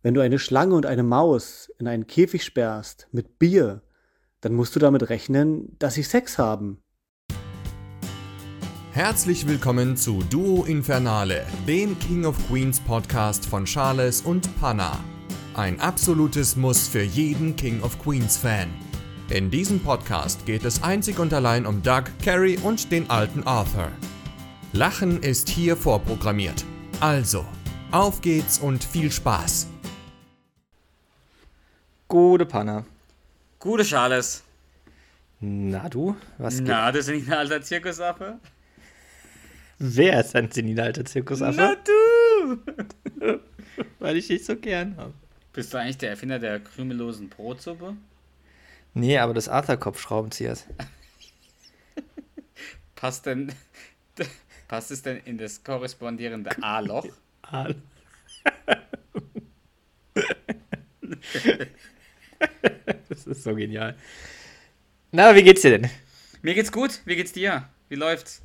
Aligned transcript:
Wenn 0.00 0.14
du 0.14 0.20
eine 0.20 0.38
Schlange 0.38 0.76
und 0.76 0.86
eine 0.86 1.02
Maus 1.02 1.72
in 1.78 1.88
einen 1.88 2.06
Käfig 2.06 2.44
sperrst 2.44 3.08
mit 3.10 3.40
Bier, 3.40 3.82
dann 4.40 4.54
musst 4.54 4.76
du 4.76 4.78
damit 4.78 5.10
rechnen, 5.10 5.76
dass 5.80 5.94
sie 5.94 6.04
Sex 6.04 6.38
haben. 6.38 6.80
Herzlich 8.92 9.48
willkommen 9.48 9.96
zu 9.96 10.22
Duo 10.30 10.64
Infernale, 10.64 11.44
dem 11.66 11.98
King 11.98 12.26
of 12.26 12.36
Queens 12.46 12.78
Podcast 12.78 13.44
von 13.44 13.64
Charles 13.64 14.22
und 14.22 14.48
Panna. 14.60 15.00
Ein 15.54 15.80
absolutes 15.80 16.54
Muss 16.54 16.86
für 16.86 17.02
jeden 17.02 17.56
King 17.56 17.82
of 17.82 18.00
Queens 18.00 18.36
Fan. 18.36 18.68
In 19.30 19.50
diesem 19.50 19.80
Podcast 19.80 20.46
geht 20.46 20.64
es 20.64 20.80
einzig 20.84 21.18
und 21.18 21.34
allein 21.34 21.66
um 21.66 21.82
Doug, 21.82 22.04
Carrie 22.24 22.58
und 22.62 22.92
den 22.92 23.10
alten 23.10 23.42
Arthur. 23.42 23.90
Lachen 24.72 25.24
ist 25.24 25.48
hier 25.48 25.76
vorprogrammiert. 25.76 26.64
Also, 27.00 27.44
auf 27.90 28.20
geht's 28.20 28.60
und 28.60 28.84
viel 28.84 29.10
Spaß. 29.10 29.66
Gute 32.08 32.46
Panna. 32.46 32.86
Gute 33.58 33.84
Charles. 33.84 34.42
Na 35.40 35.90
du, 35.90 36.16
was 36.38 36.56
geht? 36.56 36.66
Na, 36.66 36.90
das 36.90 37.06
ist 37.06 37.14
nicht 37.14 37.28
ein 37.28 37.34
alter 37.34 37.60
Zirkusaffe? 37.60 38.38
Wer 39.78 40.18
ist 40.20 40.34
ein 40.34 40.50
senilhalter 40.50 41.04
Zirkusaffe? 41.04 41.56
Na 41.58 41.76
du! 41.76 42.58
Weil 43.98 44.16
ich 44.16 44.26
dich 44.26 44.46
so 44.46 44.56
gern 44.56 44.96
habe. 44.96 45.12
Bist 45.52 45.74
du 45.74 45.78
eigentlich 45.78 45.98
der 45.98 46.08
Erfinder 46.10 46.38
der 46.38 46.60
krümellosen 46.60 47.28
Brotsuppe? 47.28 47.94
Nee, 48.94 49.18
aber 49.18 49.34
das 49.34 49.50
Arthur-Kopfschraubenziehers. 49.50 50.64
Passt 52.96 53.26
denn. 53.26 53.52
Passt 54.68 54.90
es 54.90 55.02
denn 55.02 55.18
in 55.26 55.36
das 55.36 55.62
korrespondierende 55.62 56.50
A-Loch? 56.62 57.06
Ah. 57.42 57.68
das 63.08 63.26
ist 63.26 63.42
so 63.42 63.54
genial. 63.54 63.96
Na, 65.12 65.34
wie 65.34 65.42
geht's 65.42 65.62
dir 65.62 65.78
denn? 65.78 65.90
Mir 66.42 66.54
geht's 66.54 66.72
gut. 66.72 67.00
Wie 67.04 67.16
geht's 67.16 67.32
dir? 67.32 67.68
Wie 67.88 67.94
läuft's? 67.94 68.42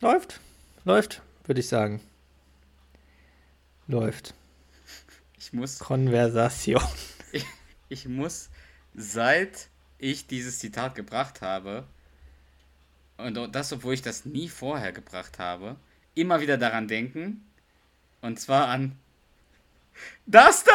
Läuft. 0.00 0.40
Läuft, 0.84 1.22
würde 1.44 1.60
ich 1.60 1.68
sagen. 1.68 2.00
Läuft. 3.88 4.34
Ich 5.38 5.52
muss. 5.52 5.78
Konversation. 5.78 6.82
Ich, 7.32 7.44
ich 7.88 8.06
muss, 8.06 8.50
seit 8.94 9.68
ich 9.98 10.26
dieses 10.26 10.58
Zitat 10.58 10.94
gebracht 10.94 11.40
habe, 11.40 11.86
und 13.16 13.54
das, 13.54 13.72
obwohl 13.72 13.94
ich 13.94 14.02
das 14.02 14.26
nie 14.26 14.48
vorher 14.48 14.92
gebracht 14.92 15.38
habe, 15.38 15.76
immer 16.14 16.40
wieder 16.40 16.58
daran 16.58 16.88
denken. 16.88 17.44
Und 18.20 18.38
zwar 18.38 18.68
an. 18.68 18.98
Das 20.26 20.64
da! 20.64 20.72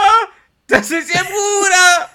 Das 0.71 0.89
ist 0.89 1.13
ihr 1.13 1.23
Bruder! 1.25 2.09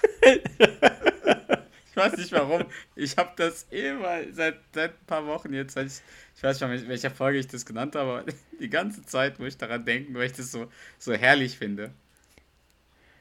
ich 1.91 1.97
weiß 1.97 2.17
nicht 2.17 2.33
warum. 2.33 2.65
Ich 2.95 3.17
habe 3.17 3.31
das 3.37 3.67
immer 3.71 4.21
seit, 4.33 4.57
seit 4.75 4.93
ein 4.93 5.07
paar 5.07 5.27
Wochen 5.27 5.53
jetzt. 5.53 5.77
Ich, 5.77 6.01
ich 6.37 6.43
weiß 6.43 6.61
nicht, 6.61 6.83
in 6.83 6.89
welcher 6.89 7.11
Folge 7.11 7.39
ich 7.39 7.47
das 7.49 7.67
genannt 7.67 7.95
habe, 7.95 8.11
aber 8.11 8.25
die 8.61 8.71
ganze 8.71 9.05
Zeit 9.05 9.39
muss 9.39 9.49
ich 9.49 9.59
daran 9.59 9.85
denken, 9.85 10.15
weil 10.15 10.25
ich 10.27 10.33
das 10.33 10.51
so, 10.51 10.67
so 10.99 11.13
herrlich 11.13 11.59
finde. 11.59 11.93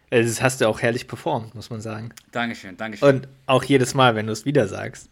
Äh, 0.10 0.24
Das 0.24 0.42
hast 0.42 0.62
du 0.62 0.68
auch 0.70 0.82
herrlich 0.82 1.08
performt, 1.08 1.54
muss 1.54 1.70
man 1.70 1.82
sagen. 1.82 2.14
Dankeschön, 2.32 2.78
Dankeschön. 2.78 3.08
Und 3.08 3.28
auch 3.46 3.64
jedes 3.64 3.94
Mal, 3.94 4.16
wenn 4.16 4.28
du 4.28 4.34
es 4.34 4.46
wieder 4.46 4.68
sagst. 4.70 5.10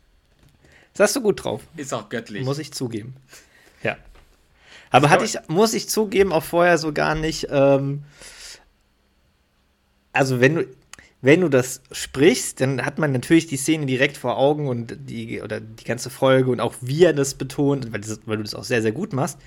Das 0.93 1.07
hast 1.09 1.15
du 1.17 1.21
gut 1.21 1.43
drauf. 1.43 1.63
ist 1.75 1.93
auch 1.93 2.07
göttlich. 2.07 2.45
Muss 2.45 2.59
ich 2.59 2.71
zugeben. 2.71 3.15
Ja. 3.81 3.97
Aber 4.89 5.09
hatte 5.09 5.25
ich, 5.25 5.37
muss 5.47 5.73
ich 5.73 5.89
zugeben, 5.89 6.31
auch 6.31 6.43
vorher 6.43 6.77
so 6.77 6.93
gar 6.93 7.15
nicht. 7.15 7.47
Ähm, 7.49 8.03
also, 10.13 10.39
wenn 10.39 10.55
du, 10.55 10.67
wenn 11.21 11.41
du 11.41 11.49
das 11.49 11.81
sprichst, 11.91 12.61
dann 12.61 12.85
hat 12.85 12.99
man 12.99 13.11
natürlich 13.11 13.47
die 13.47 13.57
Szene 13.57 13.85
direkt 13.85 14.17
vor 14.17 14.37
Augen 14.37 14.67
und 14.67 14.95
die, 15.09 15.41
oder 15.41 15.59
die 15.59 15.83
ganze 15.83 16.09
Folge 16.09 16.51
und 16.51 16.59
auch 16.59 16.75
wie 16.81 17.05
er 17.05 17.13
das 17.13 17.35
betont, 17.35 17.91
weil, 17.93 18.01
das, 18.01 18.19
weil 18.25 18.37
du 18.37 18.43
das 18.43 18.55
auch 18.55 18.63
sehr, 18.63 18.81
sehr 18.81 18.91
gut 18.91 19.13
machst. 19.13 19.37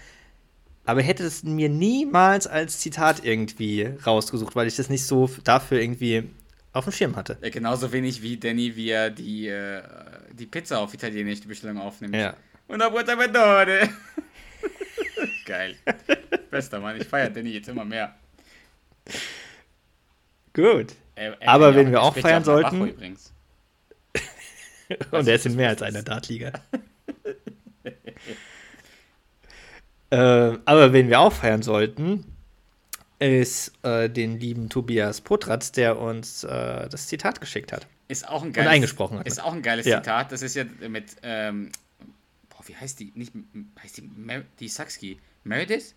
Aber 0.87 1.03
hätte 1.03 1.25
es 1.25 1.43
mir 1.43 1.69
niemals 1.69 2.47
als 2.47 2.79
Zitat 2.79 3.25
irgendwie 3.25 3.91
rausgesucht, 4.07 4.55
weil 4.57 4.69
ich 4.69 4.77
das 4.77 4.89
nicht 4.89 5.05
so 5.05 5.29
dafür 5.45 5.81
irgendwie 5.81 6.25
auf 6.73 6.85
dem 6.85 6.93
Schirm 6.93 7.17
hatte. 7.17 7.37
Ja, 7.43 7.51
genauso 7.51 7.91
wenig 7.93 8.23
wie 8.23 8.37
Danny, 8.37 8.77
wie 8.77 8.91
er 8.91 9.11
die, 9.11 9.49
äh, 9.49 9.83
die 10.33 10.47
Pizza 10.47 10.79
auf 10.79 10.95
Italienisch 10.95 11.41
die 11.41 11.49
Bestellung 11.49 11.79
aufnimmt. 11.79 12.15
Ja. 12.15 12.37
Una 12.69 12.89
buona 12.89 13.17
Madone. 13.17 13.89
Geil. 15.45 15.77
Bester 16.51 16.81
Mann, 16.81 17.01
ich 17.01 17.07
feiere 17.07 17.31
Danny 17.31 17.51
jetzt 17.51 17.69
immer 17.69 17.85
mehr. 17.85 18.15
Gut. 20.57 20.95
Er- 21.15 21.41
er 21.41 21.49
Aber 21.51 21.75
wenn 21.75 21.91
wir 21.91 22.03
auch 22.03 22.17
feiern 22.17 22.43
sollten- 22.45 22.89
Übrigens. 22.89 23.33
Und 25.11 25.29
er 25.29 25.35
ist 25.35 25.45
in 25.47 25.55
mehr 25.55 25.69
als 25.69 25.83
einer 25.83 26.03
Dartliga. 26.03 26.53
äh, 30.11 30.17
aber 30.17 30.93
wen 30.93 31.09
wir 31.09 31.21
auch 31.21 31.33
feiern 31.33 31.63
sollten, 31.63 32.25
ist 33.19 33.73
äh, 33.83 34.09
den 34.09 34.41
lieben 34.41 34.69
Tobias 34.69 35.21
Potratz, 35.21 35.73
der 35.73 35.99
uns 35.99 36.45
äh, 36.45 36.89
das 36.89 37.07
Zitat 37.09 37.41
geschickt 37.41 37.73
hat. 37.73 37.87
Ist 38.09 38.27
auch 38.29 38.43
ein 38.43 38.53
geiles, 38.53 38.71
eingesprochen 38.71 39.19
hat. 39.19 39.27
Ist 39.27 39.43
auch 39.43 39.53
ein 39.53 39.63
geiles 39.63 39.85
Ja. 39.87 39.99
Zitat. 40.03 40.33
Das 40.33 40.41
ist 40.43 40.55
ja 40.55 40.65
mit, 40.89 41.17
ähm, 41.23 41.71
boah, 42.49 42.67
wie 42.67 42.77
heißt 42.77 43.01
die? 43.01 43.13
Nicht, 43.15 43.33
heißt 43.83 43.99
die, 43.99 44.09
die 44.61 44.69
Saxki? 44.69 45.19
Meredith? 45.45 45.95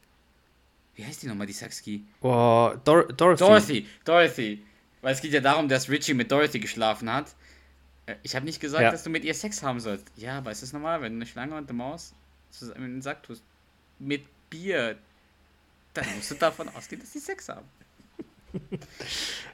Wie 1.00 1.06
heißt 1.06 1.24
die 1.24 1.28
nochmal, 1.28 1.48
die 1.48 1.54
Saxki? 1.54 2.04
Oh, 2.20 2.74
Dor 2.84 3.08
Dorothy. 3.14 3.38
Dorothy, 3.46 3.88
Dorothy. 4.04 4.66
Weil 5.02 5.14
es 5.14 5.22
geht 5.22 5.32
ja 5.32 5.40
darum, 5.40 5.70
dass 5.70 5.88
Richie 5.90 6.14
mit 6.14 6.30
Dorothy 6.30 6.60
geschlafen 6.60 7.10
hat. 7.10 7.34
Äh, 8.06 8.16
Ich 8.22 8.36
habe 8.36 8.44
nicht 8.46 8.60
gesagt, 8.60 8.84
Ja. 8.84 8.92
dass 8.92 9.04
du 9.04 9.10
mit 9.10 9.24
ihr 9.24 9.34
Sex 9.34 9.64
haben 9.64 9.80
sollst. 9.80 10.06
Ja, 10.18 10.40
aber 10.40 10.52
ist 10.52 10.62
das 10.62 10.74
normal, 10.74 11.02
wenn 11.02 11.14
du 11.14 11.20
eine 11.20 11.26
Schlange 11.26 11.56
und 11.56 11.70
eine 11.70 11.78
Maus 11.78 12.14
zusammen 12.52 12.84
in 12.84 12.92
den 12.96 13.02
Sack 13.02 13.24
tust? 13.24 13.42
Mit 13.98 14.26
Bier. 14.50 14.98
Dann 15.94 16.06
musst 16.18 16.32
du 16.32 16.36
davon 16.36 16.68
ausgehen, 16.76 17.00
dass 17.00 17.12
die 17.12 17.20
Sex 17.20 17.48
haben. 17.48 17.66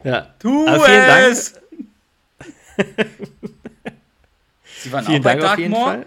Ja. 0.04 0.34
Tu 0.40 0.68
Aber 0.68 0.90
es! 1.30 1.54
Sie 4.80 4.92
waren 4.92 5.06
Vielen 5.06 5.20
auch 5.20 5.24
bei 5.24 5.36
Dank 5.36 5.60
jeden 5.60 5.74
Darkmoor? 5.74 6.06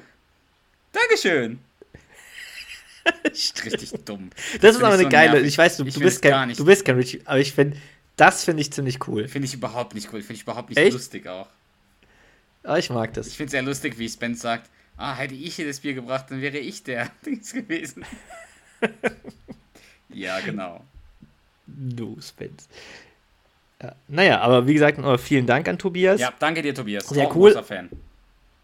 Dankeschön. 0.90 1.60
Richtig 3.24 3.90
dumm. 4.04 4.30
Das 4.60 4.72
ist 4.72 4.76
find 4.78 4.84
aber 4.84 4.94
ich 4.94 5.00
eine 5.00 5.02
so 5.04 5.08
geile. 5.08 5.32
nervig. 5.32 5.48
Ich 5.48 5.58
weiß, 5.58 5.76
du, 5.78 5.84
Ich 5.84 5.94
du, 5.94 6.00
bist 6.00 6.22
gar 6.22 6.32
kein, 6.32 6.48
nicht. 6.48 6.60
du 6.60 6.64
bist 6.64 6.84
kein 6.84 6.96
Richie, 6.96 7.20
aber 7.24 7.38
ich 7.38 7.52
finde, 7.52 7.76
das 8.16 8.44
finde 8.44 8.60
ich 8.62 8.72
ziemlich 8.72 9.06
cool. 9.08 9.28
Finde 9.28 9.46
ich 9.46 9.54
überhaupt 9.54 9.94
nicht 9.94 10.08
cool. 10.12 10.20
Finde 10.20 10.34
ich 10.34 10.42
überhaupt 10.42 10.68
nicht 10.70 10.78
Echt? 10.78 10.92
lustig 10.92 11.26
auch. 11.28 11.48
Aber 12.64 12.78
ich 12.78 12.90
mag 12.90 13.12
das. 13.14 13.28
Ich 13.28 13.36
finde 13.36 13.46
es 13.46 13.52
sehr 13.52 13.62
lustig, 13.62 13.98
wie 13.98 14.08
Spence 14.08 14.40
sagt, 14.40 14.68
ah, 14.96 15.14
hätte 15.14 15.34
ich 15.34 15.56
hier 15.56 15.66
das 15.66 15.80
Bier 15.80 15.94
gebracht, 15.94 16.26
dann 16.28 16.40
wäre 16.40 16.58
ich 16.58 16.82
der 16.82 17.08
Dings 17.26 17.52
gewesen. 17.52 18.04
ja, 20.10 20.40
genau. 20.40 20.84
Du, 21.66 22.18
Spence. 22.20 22.68
Ja. 23.82 23.94
Naja, 24.08 24.40
aber 24.40 24.66
wie 24.66 24.74
gesagt, 24.74 24.98
vielen 25.20 25.46
Dank 25.46 25.68
an 25.68 25.78
Tobias. 25.78 26.20
Ja, 26.20 26.32
danke 26.38 26.62
dir, 26.62 26.74
Tobias. 26.74 27.06
Sehr 27.08 27.26
auch 27.26 27.30
ein 27.30 27.36
cool. 27.36 27.50
großer 27.52 27.64
Fan. 27.64 27.88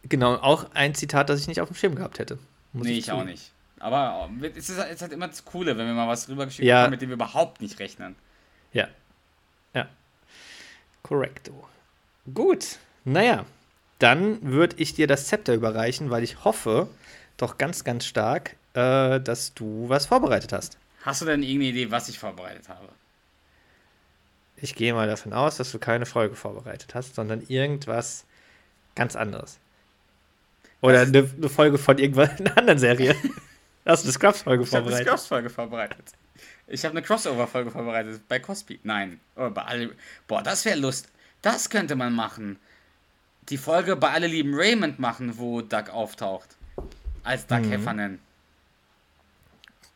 Genau, 0.09 0.35
auch 0.35 0.71
ein 0.75 0.95
Zitat, 0.95 1.29
das 1.31 1.41
ich 1.41 1.47
nicht 1.49 1.61
auf 1.61 1.69
dem 1.69 1.77
Schirm 1.77 1.95
gehabt 1.95 2.19
hätte. 2.19 2.39
Muss 2.73 2.87
Nee, 2.87 2.95
ich 2.95 3.11
auch 3.11 3.19
zugeben. 3.21 3.31
nicht. 3.31 3.53
Aber 3.85 4.31
äh, 4.41 4.51
es 4.57 4.71
ist, 4.71 4.79
halt 4.79 5.13
immer 5.13 5.29
das 5.29 5.45
Coole, 5.45 5.77
wenn 5.77 5.87
wir 5.87 5.93
mal 5.93 6.09
was 6.09 6.27
rübergeschickt 6.27 6.67
Ja. 6.67 6.83
haben, 6.85 6.91
mit 6.91 7.03
dem 7.03 7.11
wir 7.11 7.15
überhaupt 7.17 7.61
nicht 7.61 7.79
rechnen. 7.81 8.17
Ja. 8.73 8.89
Ja. 9.75 9.89
Korrekto. 11.03 11.69
Gut. 12.33 12.79
Naja, 13.05 13.45
dann 13.99 14.41
würde 14.41 14.77
ich 14.79 14.95
dir 14.95 15.07
das 15.07 15.27
Zepter 15.27 15.53
überreichen, 15.53 16.09
weil 16.09 16.25
ich 16.25 16.45
hoffe 16.45 16.89
doch 17.37 17.59
ganz, 17.59 17.85
ganz 17.85 18.07
stark, 18.07 18.57
äh, 18.73 19.21
dass 19.21 19.53
du 19.53 19.87
was 19.91 20.07
vorbereitet 20.07 20.55
hast. 20.55 20.79
Hast 21.03 21.21
du 21.21 21.27
denn 21.27 21.43
irgendeine 21.43 21.69
Idee, 21.73 21.91
was 21.91 22.09
ich 22.09 22.19
vorbereitet 22.19 22.71
habe? 22.71 22.89
Ich 24.57 24.75
gehe 24.75 24.95
mal 24.95 25.07
davon 25.07 25.35
aus, 25.35 25.59
dass 25.59 25.71
du 25.73 25.79
keine 25.79 26.07
Folge 26.07 26.37
vorbereitet 26.37 26.95
hast, 26.95 27.17
sondern 27.17 27.43
irgendwas 27.49 28.25
ganz 28.95 29.15
anderes. 29.15 29.59
Oder 30.81 31.03
eine, 31.03 31.31
eine 31.37 31.49
Folge 31.51 31.77
von 31.77 31.99
irgendwas 31.99 32.31
einer 32.41 32.57
anderen 32.57 32.79
Serie. 32.79 33.15
Hast 33.87 34.03
du 34.05 34.07
eine 34.07 34.13
Scrubs-Folge 34.13 34.65
Ich 34.65 34.69
habe 34.71 34.79
eine 34.79 34.85
vorbereitet? 34.91 35.07
Scrubs-Folge 35.09 35.51
vorbereitet. 35.51 36.13
Ich 36.67 36.85
habe 36.85 36.93
eine 36.93 37.03
Crossover-Folge 37.03 37.71
vorbereitet 37.71 38.23
bei 38.29 38.39
Cosby. 38.39 38.81
Nein. 38.83 39.21
Oh, 39.37 39.51
bei 39.51 39.63
alle, 39.63 39.95
boah, 40.27 40.43
das 40.43 40.65
wäre 40.65 40.79
Lust. 40.79 41.09
Das 41.43 41.69
könnte 41.69 41.95
man 41.95 42.15
machen. 42.15 42.59
Die 43.51 43.59
Folge 43.59 43.97
bei 43.97 44.11
Alle 44.11 44.27
lieben 44.27 44.55
Raymond 44.55 44.99
machen, 44.99 45.37
wo 45.37 45.61
Doug 45.61 45.91
auftaucht. 45.91 46.57
Als 47.23 47.47
Doug 47.47 47.61
Mhm. 47.61 47.71
Heffernan. 47.71 48.19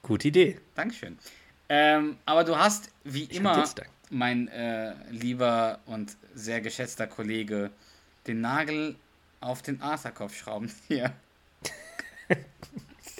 Gute 0.02 0.28
Idee. 0.28 0.60
Dankeschön. 0.74 1.18
Ähm, 1.70 2.18
aber 2.26 2.44
du 2.44 2.56
hast, 2.58 2.90
wie 3.04 3.24
Ich 3.24 3.36
immer, 3.36 3.66
mein 4.10 4.48
äh, 4.48 4.94
lieber 5.10 5.80
und 5.86 6.16
sehr 6.34 6.60
geschätzter 6.60 7.06
Kollege, 7.06 7.70
den 8.26 8.40
Nagel 8.42 8.96
auf 9.40 9.62
den 9.62 9.80
Arthur-Kopf 9.80 10.36
schrauben. 10.36 10.70
Hier. 10.88 11.12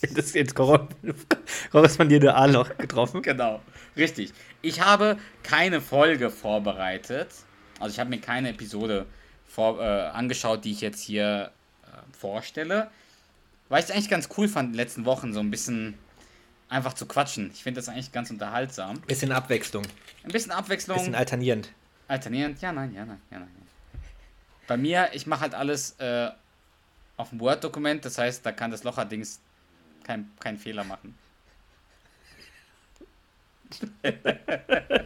Das 0.14 0.26
ist 0.26 0.34
jetzt 0.34 0.54
korrespondierte 0.54 2.34
A-Loch 2.34 2.76
getroffen. 2.78 3.22
Genau. 3.22 3.60
Richtig. 3.96 4.32
Ich 4.62 4.80
habe 4.80 5.18
keine 5.42 5.80
Folge 5.80 6.30
vorbereitet. 6.30 7.28
Also 7.80 7.94
ich 7.94 8.00
habe 8.00 8.10
mir 8.10 8.20
keine 8.20 8.50
Episode 8.50 9.06
vor, 9.46 9.80
äh, 9.80 9.84
angeschaut, 9.84 10.64
die 10.64 10.72
ich 10.72 10.80
jetzt 10.80 11.00
hier 11.00 11.50
äh, 11.84 12.16
vorstelle. 12.16 12.90
Weil 13.68 13.80
ich 13.80 13.86
es 13.86 13.90
eigentlich 13.90 14.08
ganz 14.08 14.28
cool 14.36 14.48
fand, 14.48 14.68
in 14.68 14.72
den 14.72 14.76
letzten 14.78 15.04
Wochen 15.04 15.32
so 15.32 15.40
ein 15.40 15.50
bisschen 15.50 15.94
einfach 16.68 16.94
zu 16.94 17.06
quatschen. 17.06 17.50
Ich 17.52 17.62
finde 17.62 17.80
das 17.80 17.88
eigentlich 17.88 18.12
ganz 18.12 18.30
unterhaltsam. 18.30 19.00
Bisschen 19.02 19.32
Abwechslung. 19.32 19.84
Ein 20.24 20.30
bisschen 20.30 20.52
Abwechslung. 20.52 20.96
Bisschen 20.96 21.14
alternierend. 21.14 21.70
Alternierend? 22.08 22.60
Ja, 22.60 22.72
nein, 22.72 22.94
ja, 22.94 23.04
nein, 23.04 23.20
ja, 23.30 23.38
nein. 23.40 23.48
Bei 24.66 24.76
mir, 24.76 25.10
ich 25.12 25.26
mache 25.26 25.42
halt 25.42 25.54
alles 25.54 25.92
äh, 25.98 26.30
auf 27.16 27.30
dem 27.30 27.40
Word-Dokument, 27.40 28.04
das 28.04 28.18
heißt, 28.18 28.44
da 28.44 28.52
kann 28.52 28.70
das 28.70 28.84
Locher-Dings 28.84 29.40
keinen 30.08 30.30
kein 30.40 30.56
Fehler 30.58 30.84
machen. 30.84 31.14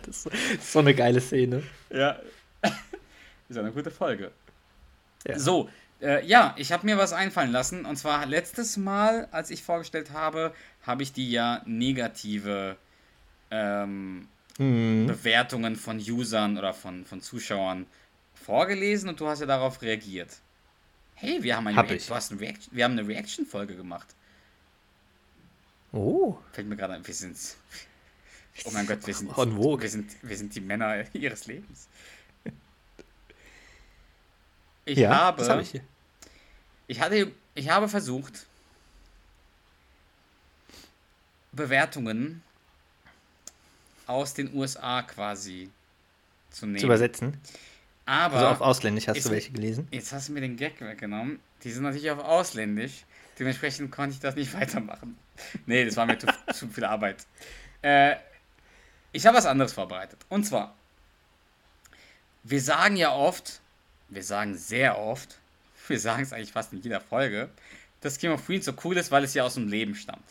Das 0.07 0.27
ist 0.27 0.73
so 0.73 0.79
eine 0.79 0.95
geile 0.95 1.21
Szene. 1.21 1.63
Ja. 1.91 2.19
ist 3.49 3.59
eine 3.59 3.73
gute 3.73 3.91
Folge. 3.91 4.31
Ja. 5.27 5.39
So, 5.39 5.69
äh, 6.01 6.25
ja, 6.27 6.55
ich 6.57 6.71
habe 6.73 6.87
mir 6.87 6.97
was 6.97 7.13
einfallen 7.13 7.51
lassen. 7.53 7.85
Und 7.85 7.97
zwar 7.97 8.27
letztes 8.27 8.77
Mal, 8.77 9.29
als 9.33 9.51
ich 9.51 9.63
vorgestellt 9.63 10.13
habe, 10.13 10.55
habe 10.87 11.03
ich 11.03 11.13
die 11.13 11.31
ja 11.31 11.63
negative 11.67 12.77
ähm, 13.51 14.29
Mhm. 14.59 15.07
Bewertungen 15.07 15.77
von 15.77 15.97
Usern 15.99 16.59
oder 16.59 16.75
von, 16.75 17.07
von 17.07 17.23
Zuschauern 17.23 17.87
vorgelesen 18.35 19.09
und 19.09 19.19
du 19.19 19.27
hast 19.27 19.41
ja 19.41 19.47
darauf 19.47 19.81
reagiert. 19.81 20.29
Hey, 21.15 21.43
wir 21.43 21.57
haben 21.57 21.67
eine, 21.69 21.77
Hab 21.79 21.87
Reac- 21.89 21.95
ich. 21.97 22.07
Du 22.07 22.15
hast 22.15 22.33
eine, 22.33 22.41
Reaction, 22.43 22.77
wir 22.77 22.85
haben 22.85 22.93
eine 22.99 23.09
Reaction-Folge 23.09 23.77
gemacht. 23.77 24.09
Oh. 25.93 26.39
Fällt 26.53 26.69
mir 26.69 26.77
gerade 26.77 26.94
ein, 26.94 27.06
wir 27.06 27.15
sind. 27.15 27.37
Oh 28.65 28.71
mein 28.73 28.87
Gott, 28.87 29.06
wir 29.06 29.15
sind, 29.15 29.37
wir 29.37 29.89
sind, 29.91 30.17
wir 30.23 30.37
sind 30.37 30.55
die 30.55 30.61
Männer 30.61 31.05
ihres 31.15 31.47
Lebens. 31.47 31.89
Ich 34.85 34.99
ja, 34.99 35.11
habe, 35.15 35.47
habe 35.49 35.62
ich 35.62 35.81
ich 36.89 37.00
hatte, 37.00 37.31
ich 37.55 37.71
habe 37.71 37.89
versucht, 37.89 38.47
Bewertungen 41.53 42.43
aus 44.06 44.35
den 44.35 44.55
USA 44.55 45.03
quasi 45.03 45.71
zu 46.50 46.67
nehmen. 46.67 46.79
Zu 46.79 46.87
übersetzen. 46.87 47.39
Aber 48.05 48.37
Also 48.37 48.49
auf 48.49 48.61
Ausländisch 48.61 49.06
hast 49.06 49.19
ist 49.19 49.27
du 49.27 49.31
welche 49.31 49.53
gelesen? 49.53 49.87
jetzt 49.93 50.12
hast 50.12 50.29
du 50.29 50.33
mir 50.33 50.41
den 50.41 50.56
Gag 50.56 50.81
weggenommen. 50.81 51.39
Die 51.62 51.71
sind 51.71 51.85
natürlich 51.85 52.11
auf 52.11 52.19
Ausländisch. 52.19 53.05
Dementsprechend 53.39 53.91
konnte 53.93 54.15
ich 54.15 54.21
das 54.21 54.35
nicht 54.35 54.53
weitermachen. 54.61 55.17
Nee, 55.67 55.84
das 55.84 55.96
war 55.96 56.06
mir 56.06 56.19
zu, 56.19 56.26
zu 56.52 56.69
viel 56.69 56.84
Arbeit. 56.84 57.26
Äh, 57.82 58.17
ich 59.12 59.26
habe 59.26 59.37
was 59.37 59.46
anderes 59.46 59.73
vorbereitet. 59.73 60.20
Und 60.29 60.44
zwar, 60.44 60.75
wir 62.43 62.61
sagen 62.61 62.96
ja 62.96 63.12
oft, 63.12 63.61
wir 64.08 64.23
sagen 64.23 64.56
sehr 64.56 64.99
oft, 64.99 65.38
wir 65.88 65.99
sagen 65.99 66.23
es 66.23 66.32
eigentlich 66.32 66.52
fast 66.52 66.73
in 66.73 66.82
jeder 66.82 67.00
Folge, 67.00 67.50
dass 68.00 68.19
Game 68.19 68.32
of 68.32 68.46
Queens 68.46 68.64
so 68.64 68.73
cool 68.84 68.96
ist, 68.96 69.11
weil 69.11 69.25
es 69.25 69.34
ja 69.34 69.44
aus 69.44 69.55
dem 69.55 69.69
Leben 69.69 69.94
stammt. 69.94 70.25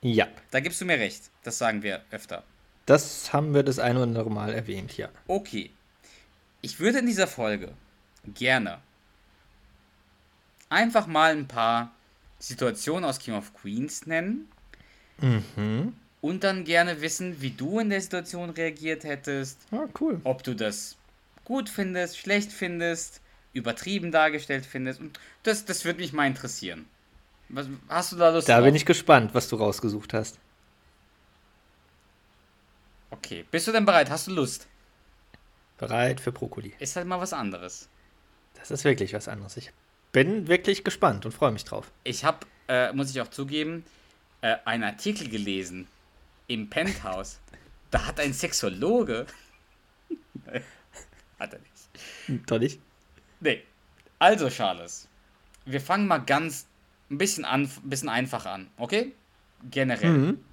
Ja. 0.00 0.28
Da 0.50 0.60
gibst 0.60 0.80
du 0.80 0.84
mir 0.84 0.98
recht. 0.98 1.30
Das 1.42 1.58
sagen 1.58 1.82
wir 1.82 2.02
öfter. 2.10 2.44
Das 2.86 3.32
haben 3.32 3.52
wir 3.54 3.62
das 3.62 3.78
ein 3.78 3.96
oder 3.96 4.04
andere 4.04 4.30
Mal 4.30 4.54
erwähnt, 4.54 4.96
ja. 4.96 5.08
Okay. 5.26 5.70
Ich 6.60 6.80
würde 6.80 6.98
in 6.98 7.06
dieser 7.06 7.26
Folge 7.26 7.72
gerne 8.34 8.80
einfach 10.68 11.06
mal 11.06 11.32
ein 11.32 11.48
paar 11.48 11.92
Situationen 12.38 13.04
aus 13.04 13.18
King 13.18 13.34
of 13.34 13.52
Queens 13.54 14.06
nennen 14.06 14.48
Mhm. 15.20 15.94
und 16.20 16.44
dann 16.44 16.64
gerne 16.64 17.00
wissen, 17.00 17.40
wie 17.40 17.50
du 17.50 17.80
in 17.80 17.90
der 17.90 18.00
Situation 18.00 18.50
reagiert 18.50 19.04
hättest, 19.04 19.58
Ah, 19.72 19.86
cool. 20.00 20.20
ob 20.24 20.42
du 20.44 20.54
das 20.54 20.96
gut 21.44 21.68
findest, 21.68 22.18
schlecht 22.18 22.52
findest, 22.52 23.20
übertrieben 23.52 24.12
dargestellt 24.12 24.64
findest. 24.66 25.00
Und 25.00 25.18
das, 25.42 25.64
das 25.64 25.84
würde 25.84 26.00
mich 26.00 26.12
mal 26.12 26.26
interessieren. 26.26 26.86
Was, 27.48 27.66
hast 27.88 28.12
du 28.12 28.16
da 28.16 28.30
Lust 28.30 28.48
Da 28.48 28.56
drauf? 28.56 28.64
bin 28.66 28.74
ich 28.74 28.84
gespannt, 28.86 29.34
was 29.34 29.48
du 29.48 29.56
rausgesucht 29.56 30.12
hast. 30.12 30.38
Okay. 33.10 33.44
Bist 33.50 33.66
du 33.66 33.72
denn 33.72 33.84
bereit? 33.86 34.10
Hast 34.10 34.26
du 34.26 34.32
Lust? 34.32 34.66
Bereit 35.78 36.20
für 36.20 36.32
Brokkoli. 36.32 36.74
Ist 36.78 36.96
halt 36.96 37.06
mal 37.06 37.20
was 37.20 37.32
anderes. 37.32 37.88
Das 38.54 38.70
ist 38.70 38.84
wirklich 38.84 39.14
was 39.14 39.28
anderes. 39.28 39.56
Ich 39.56 39.70
bin 40.12 40.48
wirklich 40.48 40.84
gespannt 40.84 41.24
und 41.26 41.32
freue 41.32 41.52
mich 41.52 41.64
drauf. 41.64 41.90
Ich 42.04 42.24
habe, 42.24 42.46
äh, 42.68 42.92
muss 42.92 43.10
ich 43.10 43.20
auch 43.20 43.28
zugeben, 43.28 43.84
äh, 44.40 44.56
einen 44.64 44.84
Artikel 44.84 45.28
gelesen 45.28 45.86
im 46.46 46.68
Penthouse. 46.68 47.40
Da 47.90 48.06
hat 48.06 48.20
ein 48.20 48.32
Sexologe. 48.32 49.26
hat 51.38 51.52
er 51.52 51.60
nicht. 51.60 52.48
Doch 52.50 52.58
nicht? 52.58 52.80
Nee. 53.40 53.62
Also, 54.18 54.48
Charles, 54.48 55.08
wir 55.64 55.80
fangen 55.80 56.06
mal 56.06 56.18
ganz 56.18 56.66
ein 57.10 57.18
bisschen 57.18 57.44
an, 57.44 57.62
ein 57.62 57.88
bisschen 57.88 58.08
einfach 58.08 58.46
an, 58.46 58.68
okay? 58.76 59.12
Generell. 59.70 60.10
Mhm. 60.10 60.44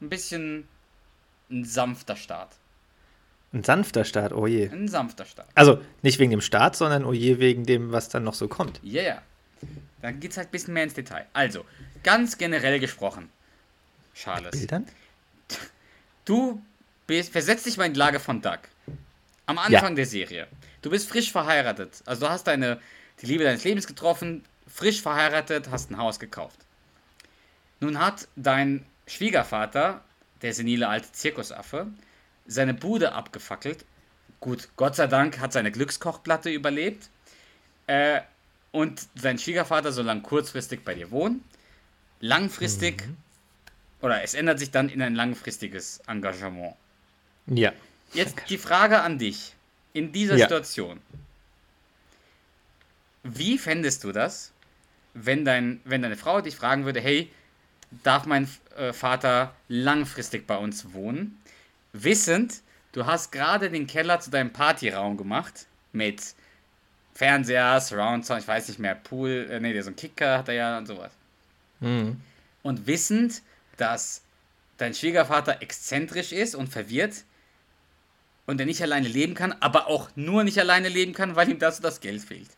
Ein 0.00 0.08
bisschen 0.08 0.68
ein 1.50 1.64
sanfter 1.64 2.16
Start. 2.16 2.56
Ein 3.54 3.62
sanfter 3.62 4.04
Start, 4.04 4.32
oh 4.32 4.48
je. 4.48 4.68
Ein 4.68 4.88
sanfter 4.88 5.24
Start. 5.24 5.48
Also 5.54 5.80
nicht 6.02 6.18
wegen 6.18 6.32
dem 6.32 6.40
Start, 6.40 6.74
sondern 6.74 7.04
oh 7.04 7.12
je 7.12 7.38
wegen 7.38 7.64
dem, 7.64 7.92
was 7.92 8.08
dann 8.08 8.24
noch 8.24 8.34
so 8.34 8.48
kommt. 8.48 8.80
Ja, 8.82 9.02
yeah. 9.02 9.22
Dann 10.02 10.18
geht's 10.18 10.36
halt 10.36 10.48
ein 10.48 10.50
bisschen 10.50 10.74
mehr 10.74 10.82
ins 10.82 10.94
Detail. 10.94 11.26
Also, 11.32 11.64
ganz 12.02 12.36
generell 12.36 12.80
gesprochen, 12.80 13.30
Charles. 14.12 14.50
Bildern? 14.50 14.86
Du 16.24 16.60
bist, 17.06 17.30
versetz 17.30 17.62
dich 17.62 17.76
mal 17.76 17.86
in 17.86 17.94
die 17.94 17.98
Lage 17.98 18.18
von 18.18 18.42
Doug. 18.42 18.58
Am 19.46 19.58
Anfang 19.58 19.94
der 19.94 20.06
Serie. 20.06 20.48
Du 20.82 20.90
bist 20.90 21.08
frisch 21.08 21.30
verheiratet. 21.30 22.02
Also 22.06 22.26
du 22.26 22.30
hast 22.30 22.48
deine, 22.48 22.80
die 23.22 23.26
Liebe 23.26 23.44
deines 23.44 23.62
Lebens 23.62 23.86
getroffen, 23.86 24.44
frisch 24.66 25.00
verheiratet, 25.00 25.70
hast 25.70 25.90
ein 25.90 25.98
Haus 25.98 26.18
gekauft. 26.18 26.58
Nun 27.80 28.00
hat 28.00 28.26
dein 28.34 28.84
Schwiegervater, 29.06 30.02
der 30.42 30.54
senile 30.54 30.88
alte 30.88 31.12
Zirkusaffe, 31.12 31.86
seine 32.46 32.74
Bude 32.74 33.12
abgefackelt. 33.12 33.84
Gut, 34.40 34.68
Gott 34.76 34.96
sei 34.96 35.06
Dank 35.06 35.40
hat 35.40 35.52
seine 35.52 35.72
Glückskochplatte 35.72 36.50
überlebt. 36.50 37.08
Äh, 37.86 38.20
und 38.72 39.06
sein 39.14 39.38
Schwiegervater 39.38 39.92
soll 39.92 40.04
dann 40.04 40.22
kurzfristig 40.22 40.84
bei 40.84 40.94
dir 40.94 41.10
wohnen. 41.10 41.44
Langfristig, 42.20 43.08
oder 44.00 44.22
es 44.22 44.34
ändert 44.34 44.58
sich 44.58 44.70
dann 44.70 44.88
in 44.88 45.00
ein 45.00 45.14
langfristiges 45.14 46.00
Engagement. 46.06 46.74
Ja. 47.46 47.72
Jetzt 48.12 48.36
die 48.48 48.58
Frage 48.58 49.00
an 49.00 49.18
dich. 49.18 49.54
In 49.92 50.12
dieser 50.12 50.36
Ja. 50.36 50.46
Situation. 50.46 51.00
Wie 53.22 53.58
fändest 53.58 54.02
du 54.04 54.12
das, 54.12 54.52
wenn, 55.14 55.44
dein, 55.44 55.80
wenn 55.84 56.02
deine 56.02 56.16
Frau 56.16 56.40
dich 56.40 56.56
fragen 56.56 56.84
würde, 56.84 57.00
hey, 57.00 57.30
darf 58.02 58.26
mein 58.26 58.48
äh, 58.76 58.92
Vater 58.92 59.54
langfristig 59.68 60.46
bei 60.46 60.56
uns 60.56 60.92
wohnen? 60.92 61.40
Wissend, 61.94 62.60
du 62.92 63.06
hast 63.06 63.30
gerade 63.32 63.70
den 63.70 63.86
Keller 63.86 64.20
zu 64.20 64.30
deinem 64.30 64.52
Partyraum 64.52 65.16
gemacht 65.16 65.66
mit 65.92 66.34
Fernseher, 67.14 67.80
Surround 67.80 68.26
Sound, 68.26 68.42
ich 68.42 68.48
weiß 68.48 68.68
nicht 68.68 68.80
mehr, 68.80 68.96
Pool, 68.96 69.48
äh, 69.48 69.60
nee, 69.60 69.72
der 69.72 69.84
so 69.84 69.90
ein 69.90 69.96
Kicker 69.96 70.38
hat 70.38 70.48
er 70.48 70.54
ja 70.54 70.78
und 70.78 70.86
sowas. 70.86 71.12
Mhm. 71.80 72.20
Und 72.62 72.86
wissend, 72.86 73.42
dass 73.76 74.22
dein 74.76 74.92
Schwiegervater 74.92 75.62
exzentrisch 75.62 76.32
ist 76.32 76.56
und 76.56 76.68
verwirrt 76.68 77.24
und 78.46 78.58
er 78.58 78.66
nicht 78.66 78.82
alleine 78.82 79.06
leben 79.06 79.34
kann, 79.34 79.52
aber 79.60 79.86
auch 79.86 80.10
nur 80.16 80.42
nicht 80.42 80.58
alleine 80.58 80.88
leben 80.88 81.12
kann, 81.14 81.36
weil 81.36 81.48
ihm 81.48 81.60
dazu 81.60 81.80
das 81.80 82.00
Geld 82.00 82.22
fehlt. 82.22 82.50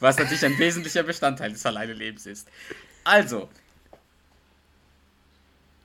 Was 0.00 0.18
natürlich 0.18 0.44
ein 0.44 0.58
wesentlicher 0.58 1.04
Bestandteil 1.04 1.52
des 1.52 1.64
Alleinelebens 1.64 2.26
ist. 2.26 2.48
Also, 3.04 3.48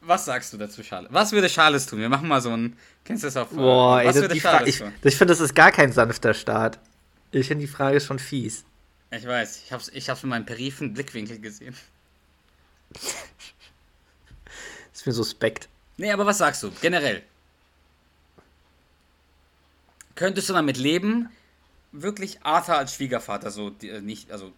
was 0.02 0.26
sagst 0.26 0.54
du 0.54 0.58
dazu, 0.58 0.82
Charles? 0.82 1.12
Was 1.12 1.32
würde 1.32 1.48
Charles 1.48 1.86
tun? 1.86 2.00
Wir 2.00 2.10
machen 2.10 2.28
mal 2.28 2.42
so 2.42 2.52
ein. 2.52 2.78
Kennst 3.04 3.24
du 3.24 3.28
das 3.28 3.38
auf? 3.38 3.52
äh, 3.52 3.56
Boah, 3.56 4.00
ey, 4.02 4.08
was 4.08 4.16
das, 4.16 4.22
würde 4.24 4.38
Charles 4.38 4.70
ich, 4.70 4.78
tun? 4.80 4.94
ich 5.04 5.16
finde, 5.16 5.34
das 5.34 5.40
ist 5.40 5.54
gar 5.56 5.72
kein 5.72 5.92
sanfter 5.92 6.34
Start. 6.34 6.80
Ich 7.32 7.48
finde 7.48 7.66
die 7.66 7.72
Frage 7.72 8.00
schon 8.02 8.18
fies. 8.20 8.64
Ich 9.12 9.26
weiß, 9.26 9.64
ich 9.66 9.72
hab's, 9.74 9.90
ich 9.90 10.10
hab's 10.10 10.24
mit 10.24 10.30
meinem 10.30 10.46
periphen 10.46 10.94
Blickwinkel 10.94 11.40
gesehen. 11.40 11.76
ist 14.94 15.06
mir 15.06 15.14
suspekt. 15.14 15.68
Nee, 15.98 16.12
aber 16.12 16.26
was 16.26 16.38
sagst 16.38 16.64
du? 16.64 16.72
Generell. 16.82 17.24
Könntest 20.16 20.50
du 20.50 20.54
damit 20.54 20.78
leben, 20.78 21.30
wirklich 21.92 22.40
Arthur 22.44 22.78
als 22.78 22.94
Schwiegervater 22.96 23.52
so 23.52 23.70
die, 23.70 23.90
äh, 23.90 24.02
nicht, 24.02 24.32
also 24.32 24.52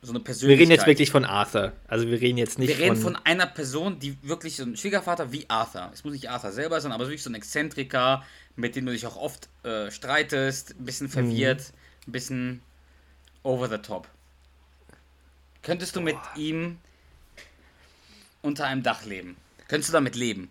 so 0.00 0.10
eine 0.12 0.20
Wir 0.20 0.24
Persönlichkeit. 0.24 0.60
reden 0.60 0.70
jetzt 0.70 0.86
wirklich 0.86 1.10
von 1.10 1.24
Arthur. 1.24 1.72
Also 1.88 2.06
wir 2.06 2.20
reden 2.20 2.38
jetzt 2.38 2.58
nicht 2.58 2.68
Wir 2.68 2.78
reden 2.78 2.96
von, 2.96 3.14
von 3.14 3.26
einer 3.26 3.46
Person, 3.46 3.98
die 3.98 4.16
wirklich 4.22 4.56
so 4.56 4.62
ein 4.62 4.76
Schwiegervater 4.76 5.32
wie 5.32 5.44
Arthur. 5.48 5.90
Es 5.92 6.04
muss 6.04 6.12
nicht 6.12 6.30
Arthur 6.30 6.52
selber 6.52 6.80
sein, 6.80 6.92
aber 6.92 7.06
wirklich 7.06 7.22
so 7.22 7.30
ein 7.30 7.34
Exzentriker, 7.34 8.24
mit 8.54 8.76
dem 8.76 8.86
du 8.86 8.92
dich 8.92 9.06
auch 9.06 9.16
oft 9.16 9.48
äh, 9.64 9.90
streitest, 9.90 10.76
ein 10.78 10.84
bisschen 10.84 11.08
verwirrt, 11.08 11.72
ein 12.06 12.12
bisschen 12.12 12.62
over 13.42 13.68
the 13.68 13.78
top. 13.78 14.08
Könntest 15.62 15.96
du 15.96 16.00
mit 16.00 16.16
ihm 16.36 16.78
unter 18.42 18.66
einem 18.66 18.82
Dach 18.82 19.04
leben? 19.04 19.36
Könntest 19.66 19.90
du 19.90 19.92
damit 19.92 20.14
leben? 20.14 20.50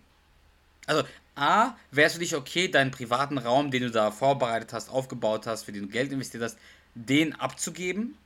Also 0.86 1.04
A, 1.34 1.74
wärst 1.90 2.16
du 2.16 2.20
dich 2.20 2.34
okay, 2.34 2.68
deinen 2.68 2.90
privaten 2.90 3.38
Raum, 3.38 3.70
den 3.70 3.84
du 3.84 3.90
da 3.90 4.10
vorbereitet 4.10 4.72
hast, 4.72 4.90
aufgebaut 4.90 5.46
hast, 5.46 5.62
für 5.62 5.72
den 5.72 5.82
du 5.84 5.88
Geld 5.88 6.12
investiert 6.12 6.42
hast, 6.42 6.58
den 6.94 7.34
abzugeben? 7.34 8.16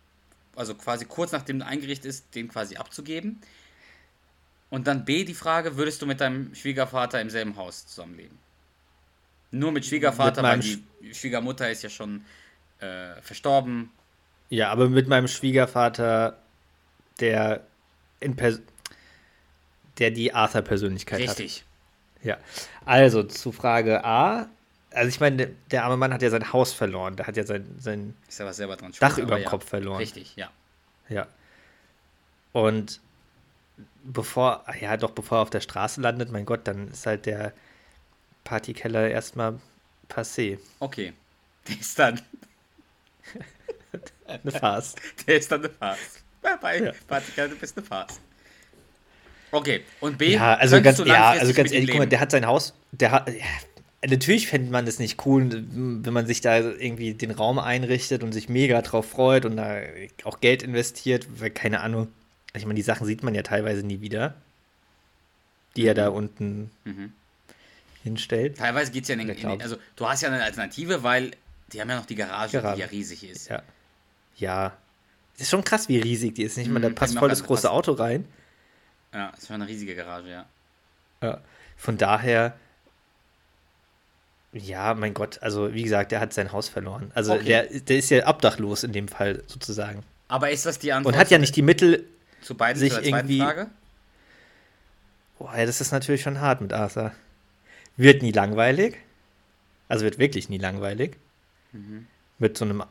Also 0.54 0.75
quasi 0.75 1.04
kurz 1.04 1.32
nachdem 1.32 1.61
du 1.61 1.66
eingerichtet 1.66 2.06
ist, 2.06 2.35
den 2.35 2.49
quasi 2.49 2.76
abzugeben. 2.76 3.40
Und 4.71 4.87
dann 4.87 5.04
B, 5.04 5.25
die 5.25 5.35
Frage, 5.35 5.76
würdest 5.76 6.00
du 6.00 6.06
mit 6.06 6.21
deinem 6.21 6.54
Schwiegervater 6.54 7.21
im 7.21 7.30
selben 7.30 7.56
Haus 7.56 7.87
zusammenleben? 7.87 8.38
Nur 9.50 9.71
mit 9.71 9.85
Schwiegervater, 9.85 10.42
Mit 10.42 10.50
weil 10.50 10.61
die 11.02 11.14
Schwiegermutter 11.14 11.71
ist 11.71 11.82
ja 11.82 11.90
schon 11.90 12.25
äh, 12.78 13.21
verstorben. 13.21 13.90
Ja, 14.49 14.71
aber 14.71 14.88
mit 14.88 15.09
meinem 15.09 15.28
Schwiegervater, 15.28 16.38
der 17.21 17.66
in 18.21 18.35
Pers 18.37 18.61
der 19.99 20.11
die 20.11 20.32
Arthur-Persönlichkeit 20.32 21.21
hat. 21.21 21.38
Richtig. 21.38 21.64
Ja. 22.23 22.38
Also 22.85 23.23
zu 23.25 23.52
Frage 23.52 24.04
A. 24.04 24.49
Also 24.94 25.08
ich 25.08 25.20
meine, 25.20 25.49
der, 25.70 25.84
arme 25.84 25.96
Mann 25.96 26.12
hat 26.12 26.22
ja 26.22 26.30
sein 26.30 26.52
Haus 26.52 26.72
verloren. 26.72 27.16
Der 27.16 27.26
hat 27.26 27.37
ja 27.37 27.44
sein, 27.44 27.66
sein 27.78 28.14
Dach 29.00 29.18
über 29.18 29.37
dem 29.37 29.42
ja. 29.42 29.49
Kopf 29.49 29.68
verloren. 29.68 29.99
Richtig, 29.99 30.37
ja. 30.37 30.50
Ja. 31.08 31.26
Und 32.52 33.00
bevor, 34.04 34.64
ja, 34.80 34.96
doch 34.96 35.11
bevor 35.12 35.38
er 35.38 35.42
auf 35.42 35.50
der 35.50 35.61
Straße 35.61 36.00
landet, 36.00 36.30
mein 36.30 36.44
Gott, 36.44 36.61
dann 36.64 36.88
ist 36.88 37.06
halt 37.06 37.26
der 37.26 37.52
Partykeller 38.44 39.08
erstmal 39.08 39.58
passé. 40.08 40.58
Okay. 40.80 41.12
Der 41.68 41.78
ist 41.78 41.96
dann, 41.96 42.20
Eine 44.26 44.50
Farce. 44.50 44.94
der 45.26 45.37
ist 45.37 45.52
dann 45.52 45.61
eine 45.61 45.70
Farce. 45.70 46.22
Bye. 46.61 46.87
Ja. 46.87 46.92
Partikel, 47.06 47.50
du 47.50 47.56
bist 47.56 47.76
eine 47.76 47.87
Farce. 47.87 48.20
Okay, 49.50 49.84
und 50.00 50.16
B, 50.16 50.32
Ja, 50.32 50.54
also 50.54 50.80
ganz, 50.80 50.99
ja, 50.99 51.30
also 51.32 51.52
ganz 51.52 51.72
ehrlich, 51.72 51.90
guck 51.90 51.99
mal, 51.99 52.06
der 52.06 52.20
hat 52.20 52.30
sein 52.30 52.46
Haus, 52.46 52.75
der 52.90 53.11
hat, 53.11 53.28
ja, 53.28 53.44
natürlich 54.06 54.49
fände 54.49 54.71
man 54.71 54.87
das 54.87 54.99
nicht 54.99 55.25
cool, 55.26 55.49
wenn 55.73 56.12
man 56.12 56.26
sich 56.26 56.40
da 56.40 56.59
irgendwie 56.59 57.14
den 57.14 57.30
Raum 57.30 57.59
einrichtet 57.59 58.23
und 58.23 58.32
sich 58.32 58.49
mega 58.49 58.82
drauf 58.82 59.09
freut 59.09 59.44
und 59.44 59.56
da 59.56 59.80
auch 60.25 60.40
Geld 60.40 60.62
investiert, 60.62 61.26
weil 61.40 61.50
keine 61.50 61.80
Ahnung, 61.80 62.09
ich 62.54 62.64
meine, 62.64 62.75
die 62.75 62.82
Sachen 62.82 63.06
sieht 63.06 63.23
man 63.23 63.35
ja 63.35 63.42
teilweise 63.42 63.85
nie 63.87 64.00
wieder, 64.00 64.35
die 65.76 65.87
er 65.87 65.94
da 65.94 66.09
unten 66.09 66.71
Mhm. 66.85 67.12
hinstellt. 68.02 68.59
Teilweise 68.59 68.90
geht 68.92 69.04
es 69.04 69.09
ja 69.09 69.14
in, 69.14 69.26
Der 69.26 69.35
in, 69.37 69.40
Cloud. 69.40 69.62
also 69.62 69.76
du 69.97 70.06
hast 70.09 70.23
ja 70.23 70.28
eine 70.28 70.42
Alternative, 70.42 71.02
weil 71.02 71.30
die 71.73 71.80
haben 71.80 71.88
ja 71.88 71.97
noch 71.97 72.06
die 72.06 72.16
Garage, 72.16 72.52
Garage. 72.61 72.75
die 72.76 72.80
ja 72.82 72.87
riesig 72.88 73.25
ist. 73.28 73.49
Ja. 73.49 73.62
Ja. 74.37 74.76
Es 75.37 75.42
ist 75.42 75.50
schon 75.50 75.64
krass, 75.64 75.88
wie 75.88 75.99
riesig 75.99 76.35
die 76.35 76.42
ist. 76.42 76.59
Nicht 76.59 76.68
mal, 76.68 76.78
Mhm, 76.80 76.82
da 76.82 76.88
kann 76.88 76.94
passt 76.97 77.12
ich 77.14 77.18
voll 77.18 77.28
das 77.30 77.42
große. 77.44 77.71
Auto 77.71 77.92
rein. 77.92 78.26
Ja, 79.14 79.30
ist 79.30 79.47
schon 79.47 79.54
eine 79.56 79.68
riesige 79.68 79.94
Garage, 79.94 80.28
ja. 80.30 80.47
Ja. 81.23 81.40
Von 81.76 81.97
daher, 81.97 82.56
ja, 84.52 84.94
mein 84.94 85.14
Gott, 85.14 85.42
also 85.42 85.73
wie 85.73 85.82
gesagt, 85.82 86.12
der 86.12 86.21
hat 86.21 86.32
sein 86.32 86.52
Haus 86.52 86.68
verloren. 86.68 87.11
Also 87.14 87.35
Okay. 87.35 87.44
der, 87.44 87.64
der 87.80 87.97
ist 87.99 88.11
ja 88.11 88.26
obdachlos 88.28 88.85
in 88.85 88.92
dem 88.92 89.09
Fall 89.09 89.42
sozusagen. 89.47 90.02
Aber 90.28 90.50
ist 90.50 90.66
das 90.66 90.78
die 90.78 90.92
Antwort 90.92 91.14
Und 91.14 91.21
hat 91.21 91.30
ja 91.30 91.38
nicht 91.38 91.56
die 91.56 91.62
Mittel. 91.62 92.04
zu 92.42 92.54
beiden 92.54 92.78
sich 92.78 92.92
zu 92.92 93.00
irgendwie- 93.02 93.38
Frage? 93.40 93.68
Boah, 95.38 95.56
ja, 95.56 95.66
das 95.66 95.80
ist 95.80 95.90
natürlich 95.92 96.23
schon 96.23 96.40
hart 96.40 96.61
mit 96.61 96.73
Arthur. 96.73 97.12
Wird 97.97 98.23
nie 98.23 98.32
langweilig. 98.32 98.97
Also 99.88 100.04
wird 100.04 100.18
wirklich 100.18 100.49
nie 100.49 100.59
langweilig. 100.59 101.16
Mhm. 101.73 102.06
Mit 102.38 102.56
so 102.59 102.64
einem 102.64 102.82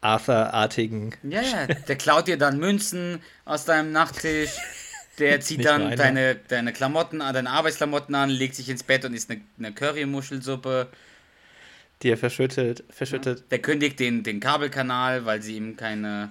Arthur-artigen. 0.00 1.14
Ja, 1.22 1.42
ja, 1.42 1.66
der 1.66 1.96
klaut 1.96 2.28
dir 2.28 2.38
dann 2.38 2.58
Münzen 2.58 3.20
aus 3.44 3.64
deinem 3.64 3.92
Nachttisch. 3.92 4.50
Der 5.18 5.40
zieht 5.40 5.58
Nicht 5.58 5.68
dann 5.68 5.96
deine, 5.96 6.36
deine 6.36 6.72
Klamotten 6.72 7.20
an, 7.20 7.34
deine 7.34 7.50
Arbeitsklamotten 7.50 8.14
an, 8.14 8.30
legt 8.30 8.54
sich 8.54 8.68
ins 8.68 8.82
Bett 8.82 9.04
und 9.04 9.14
isst 9.14 9.30
eine, 9.30 9.40
eine 9.58 9.72
Currymuschelsuppe. 9.72 10.88
Die 12.02 12.10
er 12.10 12.16
verschüttet, 12.16 12.84
verschüttet. 12.90 13.44
Der 13.50 13.58
kündigt 13.58 13.98
den, 13.98 14.22
den 14.22 14.38
Kabelkanal, 14.40 15.24
weil 15.24 15.42
sie 15.42 15.56
ihm 15.56 15.76
keine. 15.76 16.30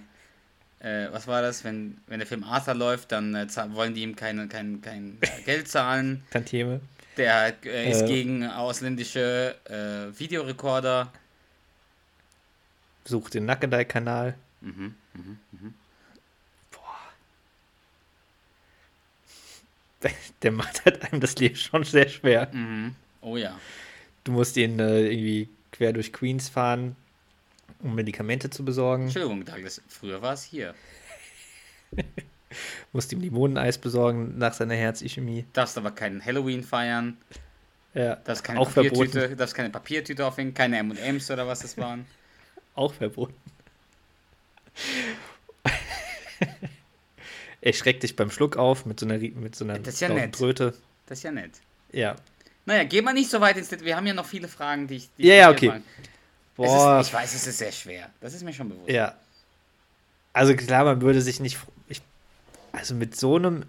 Äh, 0.79 1.07
was 1.11 1.27
war 1.27 1.41
das? 1.41 1.63
Wenn, 1.63 1.97
wenn 2.07 2.19
der 2.19 2.27
Film 2.27 2.43
Arthur 2.43 2.75
läuft, 2.75 3.11
dann 3.11 3.33
äh, 3.35 3.47
wollen 3.73 3.93
die 3.93 4.03
ihm 4.03 4.15
keine, 4.15 4.47
kein, 4.47 4.81
kein 4.81 5.17
äh, 5.21 5.41
Geld 5.43 5.67
zahlen. 5.67 6.23
Tantieme. 6.31 6.79
Der 7.17 7.53
äh, 7.65 7.89
ist 7.89 8.03
Äh. 8.03 8.07
gegen 8.07 8.45
ausländische 8.45 9.55
äh, 9.65 10.17
Videorekorder. 10.19 11.11
Sucht 13.05 13.33
den 13.33 13.45
Nackedei-Kanal. 13.45 14.35
Mhm, 14.61 14.93
mhm, 15.13 15.39
Der 20.41 20.51
macht 20.51 20.85
halt 20.85 21.01
einem 21.03 21.21
das 21.21 21.35
Leben 21.37 21.55
schon 21.55 21.83
sehr 21.83 22.07
schwer. 22.09 22.49
Mhm. 22.53 22.95
Oh 23.21 23.37
ja. 23.37 23.57
Du 24.23 24.31
musst 24.31 24.57
ihn 24.57 24.79
äh, 24.79 25.07
irgendwie 25.07 25.49
quer 25.71 25.93
durch 25.93 26.11
Queens 26.13 26.49
fahren, 26.49 26.95
um 27.81 27.95
Medikamente 27.95 28.49
zu 28.49 28.65
besorgen. 28.65 29.03
Entschuldigung, 29.03 29.45
Douglas, 29.45 29.81
früher 29.87 30.21
war 30.21 30.33
es 30.33 30.43
hier. 30.43 30.73
Musst 32.93 33.11
ihm 33.11 33.19
Limoneneis 33.21 33.77
besorgen 33.77 34.37
nach 34.37 34.53
seiner 34.53 34.73
Herzischämie. 34.75 35.45
Darfst 35.53 35.77
aber 35.77 35.91
keinen 35.91 36.23
Halloween 36.23 36.63
feiern. 36.63 37.17
Ja, 37.93 38.15
Darfst 38.17 38.43
keine 38.43 38.59
auch 38.59 38.73
Papiertüte, 38.73 39.11
verboten. 39.19 39.37
darfst 39.37 39.55
keine 39.55 39.69
Papiertüte 39.69 40.25
aufhängen, 40.25 40.53
keine 40.53 40.77
M&M's 40.77 41.29
oder 41.31 41.47
was 41.47 41.59
das 41.59 41.77
waren. 41.77 42.05
Auch 42.75 42.93
verboten. 42.93 43.33
Er 47.61 47.73
schreckt 47.73 48.03
dich 48.03 48.15
beim 48.15 48.31
Schluck 48.31 48.57
auf 48.57 48.85
mit 48.85 48.99
so 48.99 49.05
einer, 49.05 49.17
mit 49.17 49.55
so 49.55 49.65
einer 49.65 49.79
Das 49.79 49.95
ist 49.95 49.99
ja 50.01 50.09
nett. 50.09 50.35
Tröte. 50.35 50.73
Das 51.05 51.19
ist 51.19 51.23
ja 51.23 51.31
nett. 51.31 51.51
Ja. 51.91 52.15
Naja, 52.65 52.83
geh 52.83 53.01
mal 53.01 53.13
nicht 53.13 53.29
so 53.29 53.39
weit 53.39 53.57
ins 53.57 53.69
Detail. 53.69 53.85
Wir 53.85 53.95
haben 53.95 54.07
ja 54.07 54.13
noch 54.13 54.25
viele 54.25 54.47
Fragen, 54.47 54.87
die 54.87 54.97
ich. 54.97 55.09
Die 55.17 55.27
Ja, 55.27 55.33
ich 55.33 55.39
ja, 55.39 55.51
okay. 55.51 55.81
Boah, 56.55 56.99
ist, 56.99 57.07
ich 57.07 57.13
weiß, 57.13 57.33
es 57.33 57.47
ist 57.47 57.59
sehr 57.59 57.71
schwer. 57.71 58.09
Das 58.19 58.33
ist 58.33 58.43
mir 58.43 58.53
schon 58.53 58.69
bewusst. 58.69 58.89
ja. 58.89 59.15
Also 60.33 60.55
klar, 60.55 60.83
man 60.83 61.01
würde 61.01 61.21
sich 61.21 61.39
nicht. 61.39 61.57
Ich, 61.87 62.01
also 62.71 62.93
mit 62.93 63.15
so 63.15 63.37
einem 63.37 63.65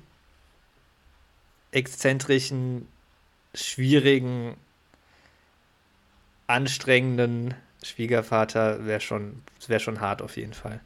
exzentrischen, 1.70 2.88
schwierigen, 3.54 4.56
anstrengenden 6.46 7.54
Schwiegervater 7.82 8.84
wäre 8.84 9.00
schon, 9.00 9.42
wär 9.66 9.78
schon 9.78 10.00
hart 10.00 10.20
auf 10.20 10.36
jeden 10.36 10.54
Fall. 10.54 10.80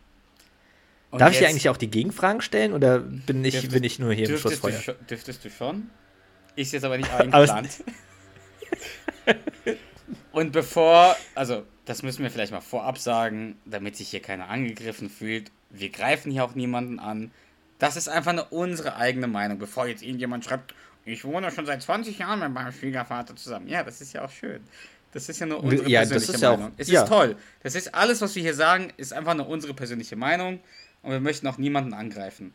Und 1.12 1.20
Darf 1.20 1.30
ich 1.32 1.38
dir 1.38 1.48
eigentlich 1.48 1.68
auch 1.68 1.76
die 1.76 1.90
Gegenfragen 1.90 2.40
stellen 2.40 2.72
oder 2.72 2.98
bin 2.98 3.44
ich, 3.44 3.54
Dürftest- 3.54 3.70
bin 3.72 3.84
ich 3.84 3.98
nur 4.00 4.12
hier 4.12 4.24
im 4.24 4.30
dürftest 4.40 4.88
du, 4.88 4.92
dürftest 5.08 5.44
du 5.44 5.50
schon? 5.50 5.90
Ist 6.56 6.72
jetzt 6.72 6.84
aber 6.84 6.98
nicht 6.98 7.10
eingeplant. 7.12 7.84
Und 10.32 10.52
bevor, 10.52 11.16
also 11.34 11.64
das 11.84 12.02
müssen 12.02 12.22
wir 12.22 12.30
vielleicht 12.30 12.52
mal 12.52 12.60
vorab 12.60 12.98
sagen, 12.98 13.56
damit 13.66 13.96
sich 13.96 14.08
hier 14.08 14.20
keiner 14.20 14.48
angegriffen 14.48 15.10
fühlt. 15.10 15.50
Wir 15.70 15.90
greifen 15.90 16.32
hier 16.32 16.44
auch 16.44 16.54
niemanden 16.54 16.98
an. 16.98 17.30
Das 17.78 17.96
ist 17.96 18.08
einfach 18.08 18.30
eine 18.32 18.44
unsere 18.44 18.96
eigene 18.96 19.26
Meinung, 19.26 19.58
bevor 19.58 19.86
jetzt 19.86 20.02
irgendjemand 20.02 20.44
schreibt, 20.44 20.74
ich 21.04 21.24
wohne 21.24 21.50
schon 21.50 21.66
seit 21.66 21.82
20 21.82 22.18
Jahren 22.18 22.38
mit 22.40 22.52
meinem 22.52 22.72
Schwiegervater 22.72 23.34
zusammen. 23.36 23.68
Ja, 23.68 23.82
das 23.82 24.00
ist 24.00 24.12
ja 24.12 24.24
auch 24.24 24.30
schön. 24.30 24.60
Das 25.12 25.28
ist 25.28 25.40
ja 25.40 25.46
nur 25.46 25.62
unsere 25.62 25.88
Ja, 25.90 26.00
das 26.00 26.10
persönliche 26.10 26.34
ist 26.36 26.40
ja 26.42 26.50
auch- 26.52 26.56
Meinung. 26.58 26.72
es 26.78 26.88
ja. 26.88 27.02
ist 27.02 27.08
toll. 27.08 27.36
Das 27.62 27.74
ist 27.74 27.94
alles, 27.94 28.20
was 28.22 28.34
wir 28.34 28.42
hier 28.42 28.54
sagen, 28.54 28.88
ist 28.96 29.12
einfach 29.12 29.34
nur 29.34 29.48
unsere 29.48 29.74
persönliche 29.74 30.16
Meinung 30.16 30.60
und 31.02 31.10
wir 31.10 31.20
möchten 31.20 31.46
auch 31.46 31.58
niemanden 31.58 31.94
angreifen. 31.94 32.52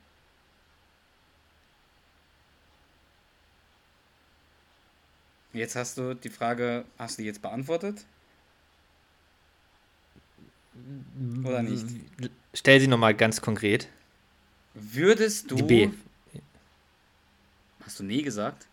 Jetzt 5.53 5.75
hast 5.75 5.97
du 5.97 6.13
die 6.13 6.29
Frage, 6.29 6.85
hast 6.99 7.17
du 7.17 7.23
die 7.23 7.27
jetzt 7.27 7.41
beantwortet? 7.41 8.05
Oder 11.43 11.63
nicht? 11.63 11.85
Stell 12.53 12.79
sie 12.79 12.87
nochmal 12.87 13.15
ganz 13.15 13.41
konkret. 13.41 13.87
Würdest 14.75 15.49
du. 15.49 15.55
Die 15.55 15.63
B. 15.63 15.89
Hast 17.83 17.99
du 17.99 18.03
nee 18.03 18.21
gesagt? 18.21 18.67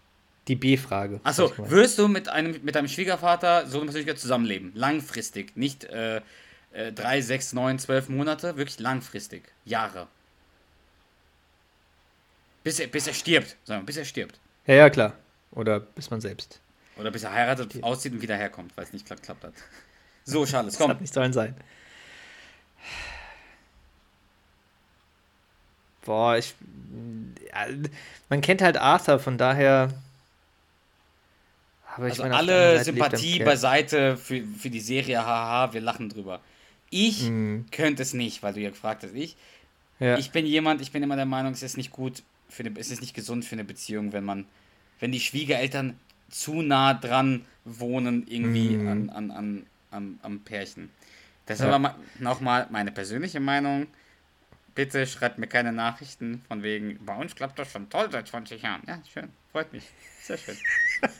Die 0.48 0.56
B-Frage. 0.56 1.20
Achso, 1.24 1.50
würdest 1.56 1.98
du 1.98 2.06
mit 2.06 2.28
einem 2.28 2.62
mit 2.62 2.74
deinem 2.74 2.88
Schwiegervater 2.88 3.66
so 3.66 3.80
Persönlichkeit 3.80 4.18
zusammenleben? 4.18 4.72
Langfristig. 4.74 5.56
Nicht 5.56 5.84
äh, 5.84 6.20
äh, 6.74 6.92
drei, 6.92 7.20
sechs, 7.20 7.52
neun, 7.52 7.78
zwölf 7.78 8.08
Monate, 8.08 8.56
wirklich 8.56 8.78
langfristig. 8.80 9.44
Jahre. 9.64 10.08
Bis 12.64 12.80
er, 12.80 12.88
bis 12.88 13.06
er 13.06 13.14
stirbt, 13.14 13.56
sagen 13.64 13.82
wir, 13.82 13.86
bis 13.86 13.96
er 13.96 14.04
stirbt. 14.04 14.38
Ja, 14.66 14.74
ja, 14.74 14.90
klar. 14.90 15.14
Oder 15.52 15.80
bis 15.80 16.10
man 16.10 16.20
selbst. 16.20 16.60
Oder 16.96 17.10
bis 17.10 17.22
er 17.22 17.32
heiratet, 17.32 17.82
auszieht 17.82 18.12
und 18.12 18.22
wieder 18.22 18.36
herkommt, 18.36 18.76
weil 18.76 18.84
es 18.84 18.92
nicht 18.92 19.08
geklappt 19.08 19.44
hat. 19.44 19.52
So, 20.24 20.44
Charles, 20.46 20.72
Das 20.74 20.80
komm. 20.80 20.90
hat 20.90 21.00
nicht 21.00 21.12
sollen 21.12 21.32
sein. 21.32 21.54
Boah, 26.04 26.36
ich. 26.36 26.54
Ja, 27.52 27.66
man 28.28 28.40
kennt 28.40 28.62
halt 28.62 28.76
Arthur, 28.76 29.18
von 29.18 29.38
daher. 29.38 29.92
Also 31.96 32.22
meine, 32.22 32.36
alle 32.36 32.82
Sympathie 32.82 33.38
beiseite 33.44 34.16
für, 34.16 34.42
für 34.42 34.70
die 34.70 34.80
Serie, 34.80 35.24
haha, 35.24 35.72
wir 35.72 35.80
lachen 35.80 36.08
drüber. 36.08 36.40
Ich 36.96 37.22
Mhm. 37.28 37.66
könnte 37.72 38.02
es 38.02 38.14
nicht, 38.14 38.44
weil 38.44 38.54
du 38.54 38.60
ja 38.60 38.70
gefragt 38.70 39.02
hast. 39.02 39.14
Ich, 39.16 39.36
Ja. 39.98 40.16
ich 40.16 40.30
bin 40.30 40.46
jemand, 40.46 40.80
ich 40.80 40.92
bin 40.92 41.02
immer 41.02 41.16
der 41.16 41.26
Meinung, 41.26 41.52
es 41.52 41.62
ist 41.64 41.76
nicht 41.76 41.90
gut, 41.90 42.22
für 42.48 42.62
eine, 42.64 42.78
es 42.78 42.92
ist 42.92 43.00
nicht 43.00 43.14
gesund 43.14 43.44
für 43.44 43.56
eine 43.56 43.64
Beziehung, 43.64 44.12
wenn 44.12 44.22
man, 44.24 44.46
wenn 45.00 45.10
die 45.10 45.18
Schwiegereltern 45.18 45.98
zu 46.30 46.62
nah 46.62 46.94
dran 46.94 47.44
wohnen 47.64 48.26
irgendwie 48.28 48.76
Mhm. 48.76 48.88
an, 48.88 49.10
an, 49.10 49.30
an, 49.32 49.66
am, 49.90 50.18
am 50.22 50.40
Pärchen. 50.44 50.88
Das 51.46 51.58
ist 51.58 51.64
Ja. 51.64 51.72
aber 51.74 51.96
nochmal 52.20 52.68
meine 52.70 52.92
persönliche 52.92 53.40
Meinung. 53.40 53.88
Bitte 54.76 55.04
schreibt 55.08 55.38
mir 55.38 55.48
keine 55.48 55.72
Nachrichten 55.72 56.42
von 56.46 56.62
wegen, 56.62 56.98
bei 57.04 57.16
uns 57.16 57.34
klappt 57.34 57.58
das 57.58 57.72
schon 57.72 57.90
toll 57.90 58.08
seit 58.12 58.28
20 58.28 58.62
Jahren. 58.62 58.82
Ja, 58.86 59.00
schön, 59.12 59.30
freut 59.50 59.72
mich. 59.72 59.84
Sehr 60.22 60.38
schön. 60.38 60.56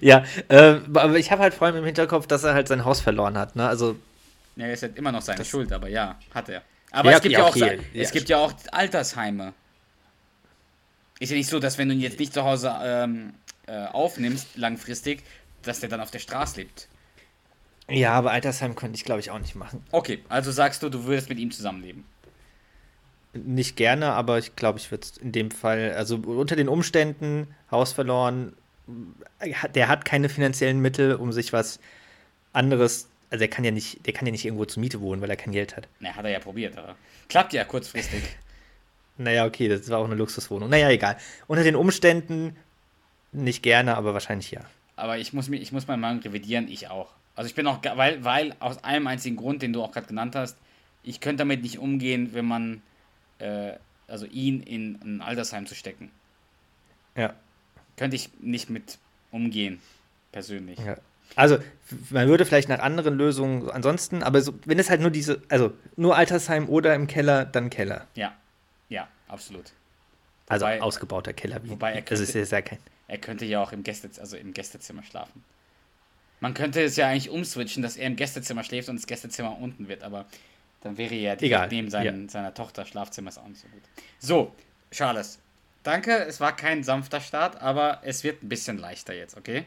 Ja, 0.00 0.24
äh, 0.48 0.80
aber 0.94 1.16
ich 1.18 1.30
habe 1.32 1.42
halt 1.42 1.54
vor 1.54 1.66
allem 1.66 1.76
im 1.76 1.84
Hinterkopf, 1.84 2.26
dass 2.26 2.44
er 2.44 2.54
halt 2.54 2.68
sein 2.68 2.84
Haus 2.84 3.00
verloren 3.00 3.36
hat. 3.36 3.56
Ne? 3.56 3.66
Also, 3.66 3.96
Ja, 4.58 4.66
ist 4.66 4.82
halt 4.82 4.96
immer 4.98 5.12
noch 5.12 5.22
seine 5.22 5.38
Das- 5.38 5.48
Schuld, 5.48 5.72
aber 5.72 5.88
ja, 5.88 6.18
hat 6.34 6.48
er. 6.48 6.62
Aber 6.90 7.10
Ja, 7.10 7.16
es 7.18 7.22
gibt 7.22 7.32
ja 7.34 7.44
auch, 7.44 7.54
ja, 7.56 7.68
es 7.94 8.10
gibt 8.12 8.28
ja 8.28 8.38
auch 8.38 8.52
Altersheime. 8.72 9.52
Ist 11.20 11.30
ja 11.30 11.36
nicht 11.36 11.48
so, 11.48 11.58
dass 11.60 11.78
wenn 11.78 11.88
du 11.88 11.94
ihn 11.94 12.00
jetzt 12.00 12.18
nicht 12.18 12.32
zu 12.34 12.42
Hause 12.44 12.74
ähm, 12.82 13.34
äh, 13.66 13.86
aufnimmst, 13.86 14.56
langfristig, 14.56 15.22
dass 15.62 15.80
der 15.80 15.88
dann 15.88 16.00
auf 16.00 16.10
der 16.10 16.18
Straße 16.20 16.60
lebt. 16.60 16.88
ja, 17.88 18.12
aber 18.12 18.30
Altersheim 18.32 18.74
könnte 18.74 18.96
ich, 18.96 19.04
glaube 19.04 19.20
ich, 19.20 19.30
auch 19.30 19.38
nicht 19.38 19.54
machen. 19.54 19.84
Okay, 19.92 20.24
also 20.28 20.50
sagst 20.50 20.82
du, 20.82 20.88
du 20.88 21.04
würdest 21.04 21.28
mit 21.28 21.38
ihm 21.38 21.50
zusammenleben. 21.50 22.04
Nicht 23.34 23.76
gerne, 23.76 24.12
aber 24.12 24.38
ich 24.38 24.56
glaube, 24.56 24.78
ich 24.78 24.90
würde 24.90 25.04
es 25.04 25.16
in 25.18 25.32
dem 25.32 25.50
Fall, 25.50 25.92
also 25.94 26.16
unter 26.16 26.56
den 26.56 26.68
Umständen, 26.68 27.54
Haus 27.70 27.92
verloren, 27.92 28.54
der 29.74 29.88
hat 29.88 30.04
keine 30.04 30.28
finanziellen 30.28 30.80
Mittel, 30.80 31.14
um 31.14 31.30
sich 31.32 31.52
was 31.52 31.78
anderes, 32.52 33.08
also 33.30 33.40
der 33.40 33.48
kann 33.48 33.64
ja 33.64 33.70
nicht, 33.70 34.06
der 34.06 34.12
kann 34.12 34.26
ja 34.26 34.32
nicht 34.32 34.44
irgendwo 34.44 34.64
zur 34.64 34.80
Miete 34.80 35.00
wohnen, 35.00 35.20
weil 35.20 35.30
er 35.30 35.36
kein 35.36 35.52
Geld 35.52 35.76
hat. 35.76 35.88
Na, 36.00 36.14
hat 36.14 36.24
er 36.24 36.30
ja 36.30 36.38
probiert, 36.38 36.76
aber 36.78 36.96
klappt 37.28 37.52
ja 37.52 37.64
kurzfristig. 37.64 38.22
Naja, 39.20 39.46
okay, 39.46 39.66
das 39.66 39.90
war 39.90 39.98
auch 39.98 40.04
eine 40.04 40.14
Luxuswohnung. 40.14 40.70
Naja, 40.70 40.90
egal. 40.90 41.16
Unter 41.48 41.64
den 41.64 41.74
Umständen 41.74 42.56
nicht 43.32 43.64
gerne, 43.64 43.96
aber 43.96 44.14
wahrscheinlich 44.14 44.52
ja. 44.52 44.60
Aber 44.94 45.18
ich 45.18 45.32
muss, 45.32 45.48
mir, 45.48 45.56
ich 45.56 45.72
muss 45.72 45.88
meine 45.88 46.00
Meinung 46.00 46.22
revidieren, 46.22 46.68
ich 46.68 46.88
auch. 46.88 47.12
Also 47.34 47.48
ich 47.48 47.56
bin 47.56 47.66
auch, 47.66 47.80
weil, 47.82 48.22
weil 48.24 48.54
aus 48.60 48.82
einem 48.84 49.08
einzigen 49.08 49.36
Grund, 49.36 49.60
den 49.62 49.72
du 49.72 49.82
auch 49.82 49.90
gerade 49.90 50.06
genannt 50.06 50.36
hast, 50.36 50.56
ich 51.02 51.20
könnte 51.20 51.38
damit 51.38 51.62
nicht 51.62 51.78
umgehen, 51.78 52.30
wenn 52.32 52.44
man, 52.44 52.82
äh, 53.40 53.72
also 54.06 54.24
ihn 54.26 54.62
in 54.62 55.00
ein 55.02 55.20
Altersheim 55.20 55.66
zu 55.66 55.74
stecken. 55.74 56.12
Ja. 57.16 57.34
Könnte 57.96 58.14
ich 58.14 58.30
nicht 58.40 58.70
mit 58.70 58.98
umgehen, 59.32 59.80
persönlich. 60.30 60.78
Ja. 60.78 60.96
Also, 61.36 61.58
man 62.10 62.28
würde 62.28 62.44
vielleicht 62.44 62.68
nach 62.68 62.80
anderen 62.80 63.16
Lösungen 63.16 63.62
so 63.62 63.70
ansonsten, 63.70 64.22
aber 64.22 64.40
so, 64.42 64.54
wenn 64.64 64.78
es 64.78 64.90
halt 64.90 65.00
nur 65.00 65.10
diese, 65.10 65.40
also 65.48 65.72
nur 65.96 66.16
Altersheim 66.16 66.68
oder 66.68 66.94
im 66.94 67.06
Keller, 67.06 67.44
dann 67.44 67.70
Keller. 67.70 68.06
Ja, 68.14 68.34
ja, 68.88 69.08
absolut. 69.28 69.72
Also 70.48 70.64
Wobei- 70.66 70.80
ausgebauter 70.82 71.32
Keller. 71.32 71.62
Wie, 71.64 71.70
wobei 71.70 71.92
er 71.92 72.02
das 72.02 72.20
ist 72.20 72.32
könnte- 72.32 72.50
ja 72.50 72.62
kein. 72.62 72.78
Er 73.06 73.18
könnte 73.18 73.44
ja 73.46 73.62
auch 73.62 73.72
im, 73.72 73.82
Gäste, 73.84 74.10
also 74.20 74.36
im 74.36 74.52
Gästezimmer 74.52 75.02
schlafen. 75.02 75.42
Man 76.40 76.54
könnte 76.54 76.82
es 76.82 76.96
ja 76.96 77.08
eigentlich 77.08 77.30
umswitchen, 77.30 77.82
dass 77.82 77.96
er 77.96 78.06
im 78.06 78.16
Gästezimmer 78.16 78.62
schläft 78.64 78.88
und 78.88 78.96
das 78.96 79.06
Gästezimmer 79.06 79.58
unten 79.58 79.88
wird, 79.88 80.02
aber 80.02 80.26
dann 80.82 80.96
wäre 80.98 81.14
ja 81.14 81.34
direkt 81.34 81.72
neben 81.72 81.90
seinen, 81.90 82.28
seiner 82.28 82.54
Tochter 82.54 82.84
Schlafzimmer 82.86 83.30
ist 83.30 83.38
auch 83.38 83.48
nicht 83.48 83.60
so 83.60 83.68
gut. 83.68 83.82
So, 84.20 84.54
Charles, 84.92 85.38
danke, 85.82 86.12
es 86.26 86.38
war 86.40 86.54
kein 86.54 86.84
sanfter 86.84 87.20
Start, 87.20 87.60
aber 87.60 88.00
es 88.04 88.22
wird 88.24 88.42
ein 88.42 88.48
bisschen 88.48 88.78
leichter 88.78 89.14
jetzt, 89.14 89.36
okay? 89.36 89.64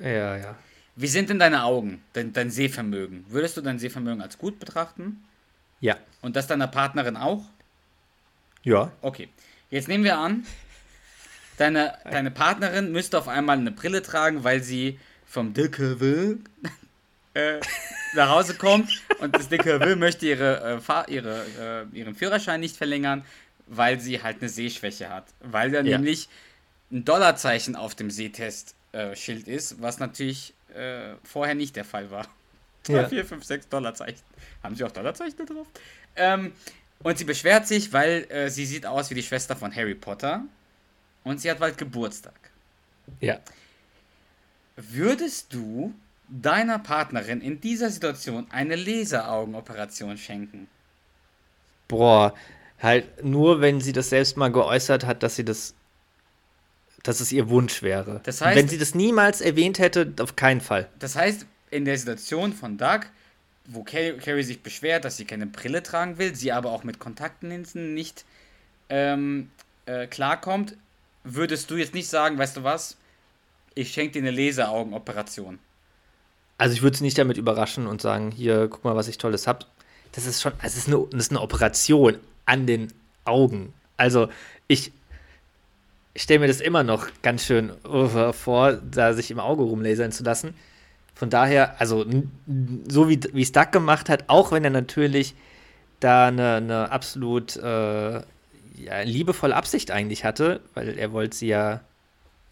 Ja, 0.00 0.36
ja. 0.36 0.56
Wie 0.96 1.06
sind 1.06 1.30
denn 1.30 1.38
deine 1.38 1.64
Augen, 1.64 2.02
dein, 2.12 2.32
dein 2.32 2.50
Sehvermögen? 2.50 3.24
Würdest 3.28 3.56
du 3.56 3.60
dein 3.60 3.78
Sehvermögen 3.78 4.20
als 4.22 4.38
gut 4.38 4.58
betrachten? 4.58 5.22
Ja. 5.80 5.96
Und 6.20 6.36
das 6.36 6.46
deiner 6.46 6.66
Partnerin 6.66 7.16
auch? 7.16 7.44
Ja. 8.62 8.92
Okay. 9.00 9.28
Jetzt 9.70 9.88
nehmen 9.88 10.04
wir 10.04 10.18
an, 10.18 10.44
deine, 11.56 11.94
deine 12.04 12.30
Partnerin 12.30 12.92
müsste 12.92 13.18
auf 13.18 13.28
einmal 13.28 13.58
eine 13.58 13.70
Brille 13.70 14.02
tragen, 14.02 14.44
weil 14.44 14.62
sie 14.62 14.98
vom 15.26 15.54
Dicke 15.54 16.00
will 16.00 16.40
äh, 17.34 17.60
nach 18.14 18.28
Hause 18.30 18.54
kommt 18.54 18.90
und 19.20 19.36
das 19.36 19.48
Dicke 19.48 19.80
will 19.80 19.96
möchte 19.96 20.26
ihre, 20.26 20.80
äh, 20.86 21.12
ihre, 21.14 21.86
äh, 21.92 21.96
ihren 21.96 22.14
Führerschein 22.14 22.60
nicht 22.60 22.76
verlängern, 22.76 23.24
weil 23.66 24.00
sie 24.00 24.22
halt 24.22 24.40
eine 24.40 24.48
Sehschwäche 24.48 25.08
hat. 25.08 25.26
Weil 25.40 25.70
da 25.70 25.80
Ja. 25.82 25.96
nämlich 25.96 26.28
ein 26.90 27.04
Dollarzeichen 27.04 27.76
auf 27.76 27.94
dem 27.94 28.10
Sehtest-Schild 28.92 29.48
ist, 29.48 29.80
was 29.80 29.98
natürlich 29.98 30.54
äh, 30.74 31.14
vorher 31.22 31.54
nicht 31.54 31.76
der 31.76 31.84
Fall 31.84 32.10
war. 32.10 32.26
Ja. 32.88 33.08
4, 33.08 33.24
5, 33.24 33.44
6 33.44 33.68
Dollarzeichen. 33.68 34.20
Haben 34.62 34.74
sie 34.74 34.84
auch 34.84 34.90
Dollarzeichen 34.90 35.46
drauf? 35.46 35.66
Ähm, 36.16 36.52
und 37.02 37.18
sie 37.18 37.24
beschwert 37.24 37.66
sich, 37.66 37.92
weil 37.92 38.26
äh, 38.30 38.50
sie 38.50 38.66
sieht 38.66 38.86
aus 38.86 39.10
wie 39.10 39.14
die 39.14 39.22
Schwester 39.22 39.56
von 39.56 39.74
Harry 39.74 39.94
Potter. 39.94 40.44
Und 41.24 41.40
sie 41.40 41.50
hat 41.50 41.58
bald 41.58 41.78
Geburtstag. 41.78 42.34
Ja. 43.20 43.38
Würdest 44.76 45.52
du 45.52 45.94
deiner 46.28 46.78
Partnerin 46.78 47.40
in 47.40 47.60
dieser 47.60 47.90
Situation 47.90 48.46
eine 48.50 48.76
Laseraugenoperation 48.76 50.16
schenken? 50.16 50.68
Boah, 51.88 52.34
halt 52.78 53.24
nur, 53.24 53.60
wenn 53.60 53.80
sie 53.80 53.92
das 53.92 54.10
selbst 54.10 54.36
mal 54.36 54.50
geäußert 54.52 55.04
hat, 55.04 55.22
dass 55.22 55.36
sie 55.36 55.44
das, 55.44 55.74
dass 57.02 57.20
es 57.20 57.32
ihr 57.32 57.48
Wunsch 57.48 57.82
wäre. 57.82 58.20
Das 58.24 58.42
heißt- 58.42 58.54
wenn 58.56 58.68
sie 58.68 58.78
das 58.78 58.94
niemals 58.94 59.40
erwähnt 59.40 59.78
hätte, 59.78 60.12
auf 60.20 60.36
keinen 60.36 60.60
Fall. 60.60 60.88
Das 60.98 61.16
heißt, 61.16 61.46
in 61.70 61.84
der 61.84 61.96
Situation 61.98 62.52
von 62.52 62.76
Doug, 62.78 63.00
wo 63.66 63.84
Carrie, 63.84 64.42
sich 64.42 64.62
beschwert, 64.62 65.04
dass 65.04 65.16
sie 65.16 65.24
keine 65.24 65.46
Brille 65.46 65.82
tragen 65.82 66.18
will, 66.18 66.34
sie 66.34 66.52
aber 66.52 66.70
auch 66.72 66.82
mit 66.84 66.98
Kontaktlinsen 66.98 67.94
nicht 67.94 68.24
ähm, 68.88 69.50
äh, 69.86 70.06
klarkommt, 70.08 70.76
würdest 71.22 71.70
du 71.70 71.76
jetzt 71.76 71.94
nicht 71.94 72.08
sagen, 72.08 72.38
weißt 72.38 72.56
du 72.56 72.64
was, 72.64 72.96
ich 73.74 73.92
schenke 73.92 74.20
dir 74.20 74.26
eine 74.28 74.30
Laseraugenoperation. 74.32 75.58
Also 76.58 76.74
ich 76.74 76.82
würde 76.82 76.96
sie 76.96 77.04
nicht 77.04 77.16
damit 77.16 77.38
überraschen 77.38 77.86
und 77.86 78.02
sagen, 78.02 78.30
hier, 78.32 78.68
guck 78.68 78.84
mal, 78.84 78.96
was 78.96 79.08
ich 79.08 79.16
Tolles 79.18 79.46
hab. 79.46 79.66
Das 80.12 80.26
ist 80.26 80.42
schon, 80.42 80.52
es 80.62 80.76
ist 80.76 80.88
eine, 80.88 81.06
das 81.10 81.22
ist 81.22 81.30
eine 81.30 81.40
Operation 81.40 82.18
an 82.46 82.66
den 82.66 82.92
Augen. 83.24 83.72
Also 83.96 84.28
ich, 84.66 84.92
ich 86.14 86.22
stelle 86.22 86.40
mir 86.40 86.48
das 86.48 86.60
immer 86.60 86.82
noch 86.82 87.08
ganz 87.22 87.44
schön 87.44 87.72
uh, 87.86 88.32
vor, 88.32 88.72
da 88.72 89.12
sich 89.12 89.30
im 89.30 89.40
Auge 89.40 89.62
rumlasern 89.62 90.12
zu 90.12 90.24
lassen. 90.24 90.54
Von 91.14 91.30
daher, 91.30 91.80
also 91.80 92.04
so 92.88 93.08
wie 93.08 93.20
wie 93.32 93.42
es 93.42 93.52
Duck 93.52 93.72
gemacht 93.72 94.08
hat, 94.08 94.24
auch 94.28 94.52
wenn 94.52 94.64
er 94.64 94.70
natürlich 94.70 95.34
da 96.00 96.28
eine, 96.28 96.54
eine 96.54 96.90
absolut 96.90 97.56
äh, 97.56 98.12
ja, 98.12 99.00
liebevolle 99.04 99.54
Absicht 99.54 99.90
eigentlich 99.90 100.24
hatte, 100.24 100.60
weil 100.74 100.98
er 100.98 101.12
wollte 101.12 101.36
sie 101.36 101.48
ja, 101.48 101.80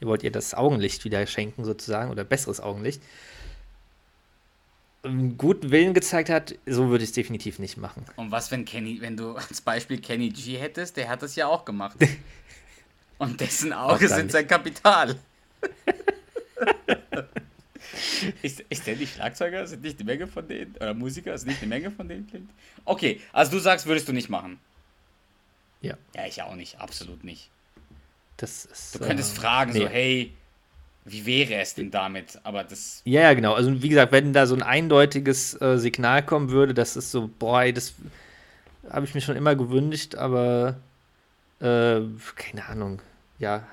er 0.01 0.07
wollte 0.07 0.27
ihr 0.27 0.33
das 0.33 0.55
Augenlicht 0.55 1.05
wieder 1.05 1.27
schenken 1.27 1.65
sozusagen 1.65 2.11
oder 2.11 2.25
besseres 2.25 2.61
Augenlicht 2.61 3.03
einen 5.03 5.39
guten 5.39 5.71
Willen 5.71 5.95
gezeigt 5.95 6.29
hat, 6.29 6.55
so 6.67 6.89
würde 6.89 7.05
ich 7.05 7.11
es 7.11 7.15
definitiv 7.15 7.59
nicht 7.59 7.77
machen. 7.77 8.05
Und 8.17 8.31
was, 8.31 8.51
wenn 8.51 8.65
Kenny, 8.65 9.01
wenn 9.01 9.17
du 9.17 9.33
als 9.33 9.61
Beispiel 9.61 10.01
Kenny 10.01 10.31
G 10.31 10.57
hättest, 10.57 10.97
der 10.97 11.09
hat 11.09 11.23
das 11.23 11.37
ja 11.37 11.47
auch 11.47 11.65
gemacht. 11.65 11.97
Und 13.19 13.41
dessen 13.41 13.73
Auge 13.73 14.09
sind 14.09 14.31
sein 14.31 14.47
Kapital. 14.47 15.17
ist, 18.43 18.61
ist 18.61 18.87
der 18.87 18.97
nicht 18.97 19.15
Schlagzeuger? 19.15 19.67
Sind 19.67 19.83
nicht 19.83 19.99
eine 19.99 20.07
Menge 20.07 20.27
von 20.27 20.47
denen? 20.47 20.75
Oder 20.77 20.95
Musiker? 20.95 21.35
Ist 21.35 21.47
nicht 21.47 21.61
eine 21.61 21.69
Menge 21.69 21.91
von 21.91 22.09
denen 22.09 22.29
klingt? 22.29 22.51
Okay, 22.85 23.21
also 23.33 23.53
du 23.53 23.59
sagst, 23.59 23.87
würdest 23.87 24.09
du 24.09 24.13
nicht 24.13 24.29
machen. 24.29 24.59
Ja. 25.81 25.95
Ja, 26.15 26.27
ich 26.27 26.43
auch 26.43 26.55
nicht, 26.55 26.81
absolut 26.81 27.25
nicht. 27.25 27.51
Das 28.37 28.65
ist, 28.65 28.95
Du 28.95 29.01
könntest 29.01 29.37
äh, 29.37 29.41
fragen, 29.41 29.73
so, 29.73 29.81
nee. 29.81 29.89
hey, 29.89 30.33
wie 31.05 31.27
wäre 31.27 31.55
es 31.55 31.75
denn 31.75 31.91
damit? 31.91 32.39
Aber 32.45 32.65
das. 32.65 33.03
Ja, 33.05 33.23
ja, 33.23 33.35
genau. 33.35 33.55
Also 33.55 33.83
wie 33.83 33.89
gesagt, 33.89 34.13
wenn 34.13 34.33
da 34.33 34.47
so 34.47 34.55
ein 34.55 34.63
eindeutiges 34.63 35.61
äh, 35.61 35.79
Signal 35.79 36.25
kommen 36.25 36.51
würde, 36.51 36.75
das 36.75 36.97
ist 36.97 37.11
so, 37.11 37.31
boah, 37.39 37.71
das 37.73 37.95
habe 38.91 39.07
ich 39.07 39.15
mir 39.15 39.21
schon 39.21 39.37
immer 39.37 39.57
gewünscht, 39.57 40.15
aber 40.15 40.77
äh, 41.61 42.01
keine 42.37 42.67
Ahnung. 42.69 43.01
Ja, 43.39 43.67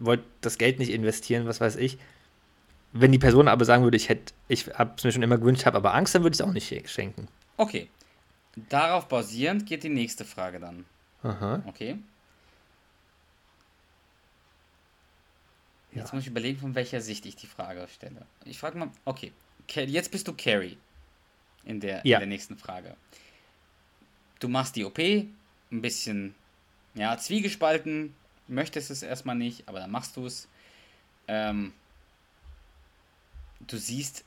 wollte 0.00 0.24
das 0.40 0.56
Geld 0.58 0.78
nicht 0.78 0.90
investieren, 0.90 1.46
was 1.46 1.60
weiß 1.60 1.76
ich. 1.76 1.98
Wenn 2.92 3.12
die 3.12 3.18
Person 3.18 3.48
aber 3.48 3.64
sagen 3.64 3.84
würde, 3.84 3.96
ich 3.96 4.08
hätte, 4.08 4.32
ich 4.48 4.66
habe 4.74 4.92
es 4.96 5.04
mir 5.04 5.12
schon 5.12 5.22
immer 5.22 5.38
gewünscht, 5.38 5.64
habe 5.66 5.76
aber 5.78 5.94
Angst, 5.94 6.14
dann 6.14 6.22
würde 6.22 6.34
ich 6.34 6.40
es 6.40 6.46
auch 6.46 6.52
nicht 6.52 6.70
sch- 6.70 6.86
schenken. 6.88 7.28
Okay. 7.56 7.88
Darauf 8.68 9.08
basierend 9.08 9.66
geht 9.66 9.82
die 9.82 9.88
nächste 9.88 10.24
Frage 10.24 10.60
dann. 10.60 10.84
Aha. 11.22 11.62
Okay. 11.66 11.96
Ja. 15.92 16.02
Jetzt 16.02 16.12
muss 16.12 16.22
ich 16.22 16.28
überlegen, 16.28 16.58
von 16.58 16.74
welcher 16.74 17.00
Sicht 17.00 17.26
ich 17.26 17.36
die 17.36 17.46
Frage 17.46 17.86
stelle. 17.94 18.22
Ich 18.44 18.58
frage 18.58 18.78
mal, 18.78 18.90
okay, 19.04 19.32
jetzt 19.68 20.10
bist 20.10 20.26
du 20.28 20.32
Carrie 20.34 20.78
in 21.64 21.80
der, 21.80 22.00
Ja. 22.06 22.18
in 22.18 22.20
der 22.22 22.28
nächsten 22.28 22.56
Frage. 22.56 22.96
Du 24.40 24.48
machst 24.48 24.76
die 24.76 24.84
OP, 24.84 24.98
ein 24.98 25.28
bisschen, 25.70 26.34
ja, 26.94 27.16
zwiegespalten, 27.16 28.14
möchtest 28.48 28.90
es 28.90 29.02
erstmal 29.02 29.36
nicht, 29.36 29.68
aber 29.68 29.80
dann 29.80 29.90
machst 29.90 30.16
du 30.16 30.26
es. 30.26 30.48
Ähm, 31.28 31.72
du 33.66 33.76
siehst 33.78 34.24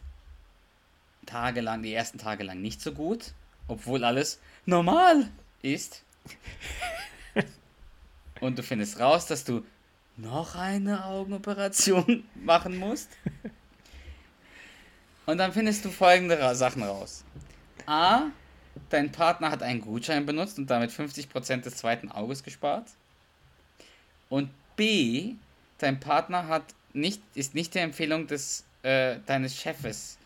tagelang, 1.25 1.83
die 1.83 1.93
ersten 1.93 2.17
Tage 2.17 2.43
lang 2.43 2.61
nicht 2.61 2.81
so 2.81 2.91
gut, 2.91 3.33
obwohl 3.67 4.03
alles 4.03 4.39
normal 4.65 5.29
ist. 5.61 6.03
Und 8.39 8.57
du 8.57 8.63
findest 8.63 8.99
raus, 8.99 9.27
dass 9.27 9.43
du 9.43 9.63
noch 10.17 10.55
eine 10.55 11.05
Augenoperation 11.05 12.23
machen 12.35 12.77
musst. 12.77 13.09
Und 15.25 15.37
dann 15.37 15.51
findest 15.53 15.83
du 15.85 15.89
folgende 15.89 16.55
Sachen 16.55 16.83
raus. 16.83 17.23
A, 17.85 18.27
dein 18.89 19.11
Partner 19.11 19.51
hat 19.51 19.63
einen 19.63 19.81
Gutschein 19.81 20.25
benutzt 20.25 20.57
und 20.59 20.69
damit 20.69 20.91
50% 20.91 21.61
des 21.61 21.77
zweiten 21.77 22.11
Auges 22.11 22.43
gespart. 22.43 22.89
Und 24.29 24.49
B, 24.75 25.33
dein 25.77 25.99
Partner 25.99 26.47
hat 26.47 26.63
nicht, 26.93 27.21
ist 27.35 27.55
nicht 27.55 27.75
der 27.75 27.83
Empfehlung 27.83 28.27
des, 28.27 28.63
äh, 28.83 29.17
deines 29.25 29.55
Chefes 29.55 30.17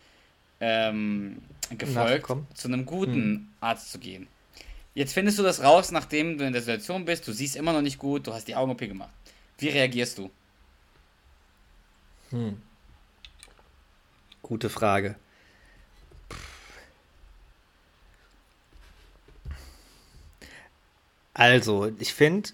ähm, 0.60 1.42
gefolgt, 1.70 2.26
zu 2.54 2.68
einem 2.68 2.86
guten 2.86 3.52
Arzt 3.60 3.92
zu 3.92 3.98
gehen. 3.98 4.28
Jetzt 4.94 5.12
findest 5.12 5.38
du 5.38 5.42
das 5.42 5.62
raus, 5.62 5.92
nachdem 5.92 6.36
du 6.36 6.44
in 6.44 6.52
der 6.52 6.62
Situation 6.62 7.04
bist, 7.04 7.26
du 7.26 7.32
siehst 7.32 7.56
immer 7.56 7.72
noch 7.72 7.82
nicht 7.82 7.98
gut, 7.98 8.26
du 8.26 8.32
hast 8.32 8.48
die 8.48 8.56
Augen-OP 8.56 8.80
gemacht. 8.80 9.10
Wie 9.58 9.68
reagierst 9.68 10.18
du? 10.18 10.30
Gute 14.42 14.68
Frage. 14.68 15.16
Also, 21.34 21.92
ich 21.98 22.12
finde 22.12 22.50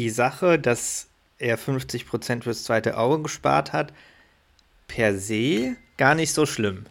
die 0.00 0.10
Sache, 0.10 0.58
dass 0.58 1.06
er 1.38 1.58
50% 1.58 2.42
fürs 2.42 2.64
zweite 2.64 2.96
Auge 2.96 3.22
gespart 3.22 3.72
hat, 3.72 3.92
per 4.88 5.16
se 5.18 5.76
gar 5.96 6.14
nicht 6.14 6.32
so 6.32 6.46
schlimm. 6.46 6.86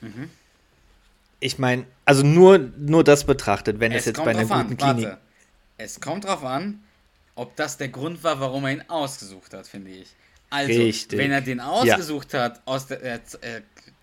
Mhm. 0.00 0.30
Ich 1.40 1.58
meine, 1.58 1.84
also 2.04 2.24
nur, 2.24 2.58
nur 2.58 3.04
das 3.04 3.24
betrachtet, 3.24 3.78
wenn 3.80 3.92
es, 3.92 4.06
jetzt 4.06 4.16
bei 4.16 4.30
einer 4.30 4.44
guten 4.44 4.76
Klinik. 4.76 5.04
warte. 5.04 5.18
Es 5.76 6.00
kommt 6.00 6.24
drauf 6.24 6.42
an, 6.44 6.82
ob 7.36 7.54
das 7.56 7.76
der 7.76 7.88
Grund 7.88 8.24
war, 8.24 8.40
warum 8.40 8.64
er 8.64 8.72
ihn 8.72 8.84
ausgesucht 8.88 9.54
hat, 9.54 9.66
finde 9.66 9.90
ich. 9.92 10.08
Also, 10.50 10.72
Richtig. 10.80 11.18
wenn 11.18 11.30
er 11.30 11.40
den 11.40 11.60
ausgesucht 11.60 12.34
hat, 12.34 12.60
aus 12.64 12.86
der, 12.86 13.02
er, 13.02 13.20
er 13.42 13.62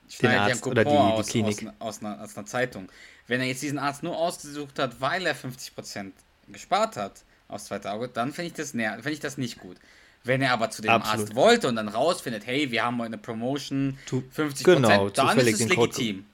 schneidet 0.09 0.21
ja 0.21 0.29
einen 0.29 0.51
Arzt 0.51 0.67
oder 0.67 0.83
Coupon 0.85 0.97
die- 1.07 1.11
die 1.13 1.19
aus, 1.19 1.27
Klinik. 1.27 1.67
Aus, 1.79 1.97
aus, 1.97 1.99
einer, 2.01 2.21
aus 2.23 2.37
einer 2.37 2.45
Zeitung. 2.45 2.89
Wenn 3.27 3.41
er 3.41 3.47
jetzt 3.47 3.61
diesen 3.63 3.79
Arzt 3.79 4.03
nur 4.03 4.15
ausgesucht 4.15 4.77
hat, 4.79 5.01
weil 5.01 5.25
er 5.25 5.35
50% 5.35 6.11
gespart 6.47 6.95
hat 6.95 7.23
aufs 7.47 7.65
zweite 7.65 7.91
Auge, 7.91 8.07
dann 8.07 8.31
finde 8.33 8.47
ich, 8.47 8.53
das 8.53 8.73
ner- 8.73 8.95
find 9.01 9.13
ich 9.13 9.19
das 9.19 9.37
nicht 9.37 9.59
gut. 9.59 9.77
Wenn 10.23 10.41
er 10.41 10.53
aber 10.53 10.71
zu 10.71 10.81
dem 10.81 10.91
Absolut. 10.91 11.19
Arzt 11.27 11.35
wollte 11.35 11.67
und 11.67 11.75
dann 11.75 11.87
rausfindet, 11.87 12.45
hey, 12.47 12.71
wir 12.71 12.83
haben 12.83 12.99
eine 13.01 13.17
Promotion, 13.17 13.97
Tu- 14.07 14.23
50%, 14.35 14.63
genau, 14.63 15.09
dann 15.09 15.37
ist 15.37 15.61
es 15.61 15.67
legitim. 15.67 16.25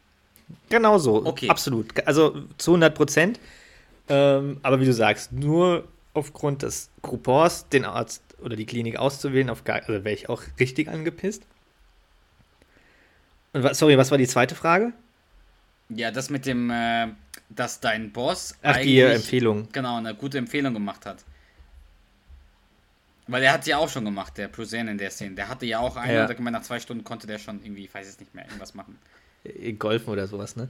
Genau 0.70 0.98
so, 0.98 1.26
Okay. 1.26 1.50
absolut. 1.50 2.06
Also 2.08 2.44
zu 2.58 2.72
100 2.72 2.96
Prozent. 2.96 3.40
Ähm, 4.10 4.60
aber 4.64 4.80
wie 4.80 4.86
du 4.86 4.94
sagst, 4.94 5.32
nur 5.32 5.88
aufgrund 6.14 6.64
des 6.64 6.90
Coupons 7.02 7.68
den 7.70 7.86
Arzt 7.86 8.22
oder 8.42 8.56
die 8.56 8.66
Klinik 8.66 8.98
auszuwählen, 8.98 9.50
auf 9.50 9.64
gar, 9.64 9.78
also 9.78 10.04
wäre 10.04 10.12
ich 10.12 10.28
auch 10.30 10.42
richtig 10.60 10.90
angepisst. 10.90 11.44
Und 13.54 13.76
sorry, 13.76 13.98
was 13.98 14.12
war 14.12 14.18
die 14.18 14.28
zweite 14.28 14.56
Frage? 14.56 14.94
Ja, 15.90 16.12
das 16.12 16.30
mit 16.30 16.46
dem, 16.46 16.70
äh, 16.70 17.08
dass 17.56 17.80
dein 17.80 18.12
Boss 18.12 18.56
Ach, 18.62 18.78
die 18.78 19.00
Empfehlung. 19.00 19.68
Genau, 19.72 19.98
eine 19.98 20.16
gute 20.16 20.38
Empfehlung 20.38 20.74
gemacht 20.74 21.06
hat. 21.06 21.24
Weil 23.28 23.44
er 23.44 23.54
hat 23.54 23.66
ja 23.68 23.78
auch 23.78 23.90
schon 23.90 24.04
gemacht, 24.06 24.38
der 24.38 24.48
Prusen 24.48 24.88
in 24.88 24.98
der 24.98 25.12
Szene. 25.12 25.36
Der 25.36 25.48
hatte 25.48 25.66
ja 25.66 25.80
auch 25.80 25.96
eine 25.96 26.14
Ja. 26.14 26.26
und 26.26 26.36
gemeint, 26.36 26.56
nach 26.56 26.64
zwei 26.64 26.80
Stunden 26.80 27.04
konnte 27.04 27.28
der 27.28 27.40
schon 27.40 27.64
irgendwie, 27.64 27.86
ich 27.86 27.94
weiß 27.94 28.08
es 28.08 28.20
nicht 28.20 28.34
mehr, 28.36 28.46
irgendwas 28.46 28.74
machen. 28.74 28.98
Äh, 29.44 29.74
Golfen 29.74 30.10
oder 30.10 30.28
sowas, 30.28 30.56
ne? 30.56 30.70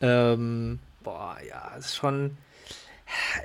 Ähm, 0.00 0.78
boah, 1.02 1.36
ja, 1.48 1.74
ist 1.76 1.96
schon 1.96 2.36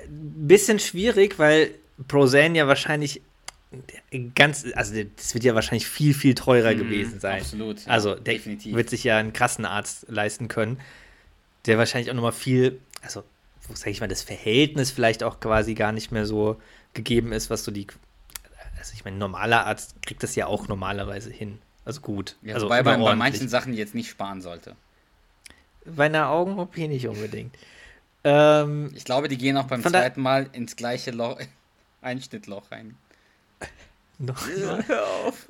ein 0.04 0.46
bisschen 0.48 0.78
schwierig, 0.78 1.38
weil 1.38 1.70
Prosan 2.08 2.54
ja 2.54 2.66
wahrscheinlich 2.66 3.20
ganz, 4.34 4.66
also 4.74 4.94
das 5.16 5.34
wird 5.34 5.44
ja 5.44 5.54
wahrscheinlich 5.54 5.86
viel, 5.86 6.12
viel 6.14 6.34
teurer 6.34 6.74
gewesen 6.74 7.20
sein. 7.20 7.36
Mhm, 7.36 7.42
absolut, 7.42 7.84
ja, 7.86 7.92
also 7.92 8.14
der 8.14 8.34
definitiv. 8.34 8.74
wird 8.74 8.90
sich 8.90 9.04
ja 9.04 9.18
einen 9.18 9.32
krassen 9.32 9.64
Arzt 9.64 10.06
leisten 10.08 10.48
können, 10.48 10.80
der 11.66 11.78
wahrscheinlich 11.78 12.10
auch 12.10 12.14
nochmal 12.14 12.32
viel, 12.32 12.80
also 13.02 13.22
wo 13.68 13.74
sag 13.74 13.88
ich 13.88 14.00
mal, 14.00 14.08
das 14.08 14.22
Verhältnis 14.22 14.90
vielleicht 14.90 15.22
auch 15.22 15.40
quasi 15.40 15.74
gar 15.74 15.92
nicht 15.92 16.10
mehr 16.12 16.26
so 16.26 16.60
gegeben 16.94 17.32
ist, 17.32 17.50
was 17.50 17.64
so 17.64 17.70
die, 17.70 17.86
also 18.78 18.92
ich 18.94 19.04
meine, 19.04 19.16
ein 19.16 19.20
normaler 19.20 19.66
Arzt 19.66 19.94
kriegt 20.02 20.22
das 20.22 20.34
ja 20.36 20.46
auch 20.46 20.68
normalerweise 20.68 21.30
hin. 21.30 21.58
Also 21.84 22.00
gut. 22.00 22.36
Ja, 22.42 22.54
also 22.54 22.66
wobei 22.66 22.82
bei, 22.82 22.96
bei 22.96 23.14
manchen 23.14 23.48
Sachen 23.48 23.72
jetzt 23.74 23.94
nicht 23.94 24.10
sparen 24.10 24.40
sollte. 24.42 24.76
Bei 25.84 26.06
einer 26.06 26.28
Augen-OP 26.28 26.76
nicht 26.76 27.08
unbedingt. 27.08 27.56
Ähm, 28.24 28.90
Ich 28.94 29.04
glaube, 29.04 29.28
die 29.28 29.38
gehen 29.38 29.56
auch 29.56 29.64
beim 29.66 29.82
zweiten 29.82 30.20
Mal 30.20 30.48
ins 30.52 30.76
gleiche 30.76 31.10
Loch, 31.10 31.40
Einschnittloch 32.02 32.70
rein. 32.70 32.96
noch, 34.18 34.46
Hör 34.46 35.06
auf. 35.26 35.46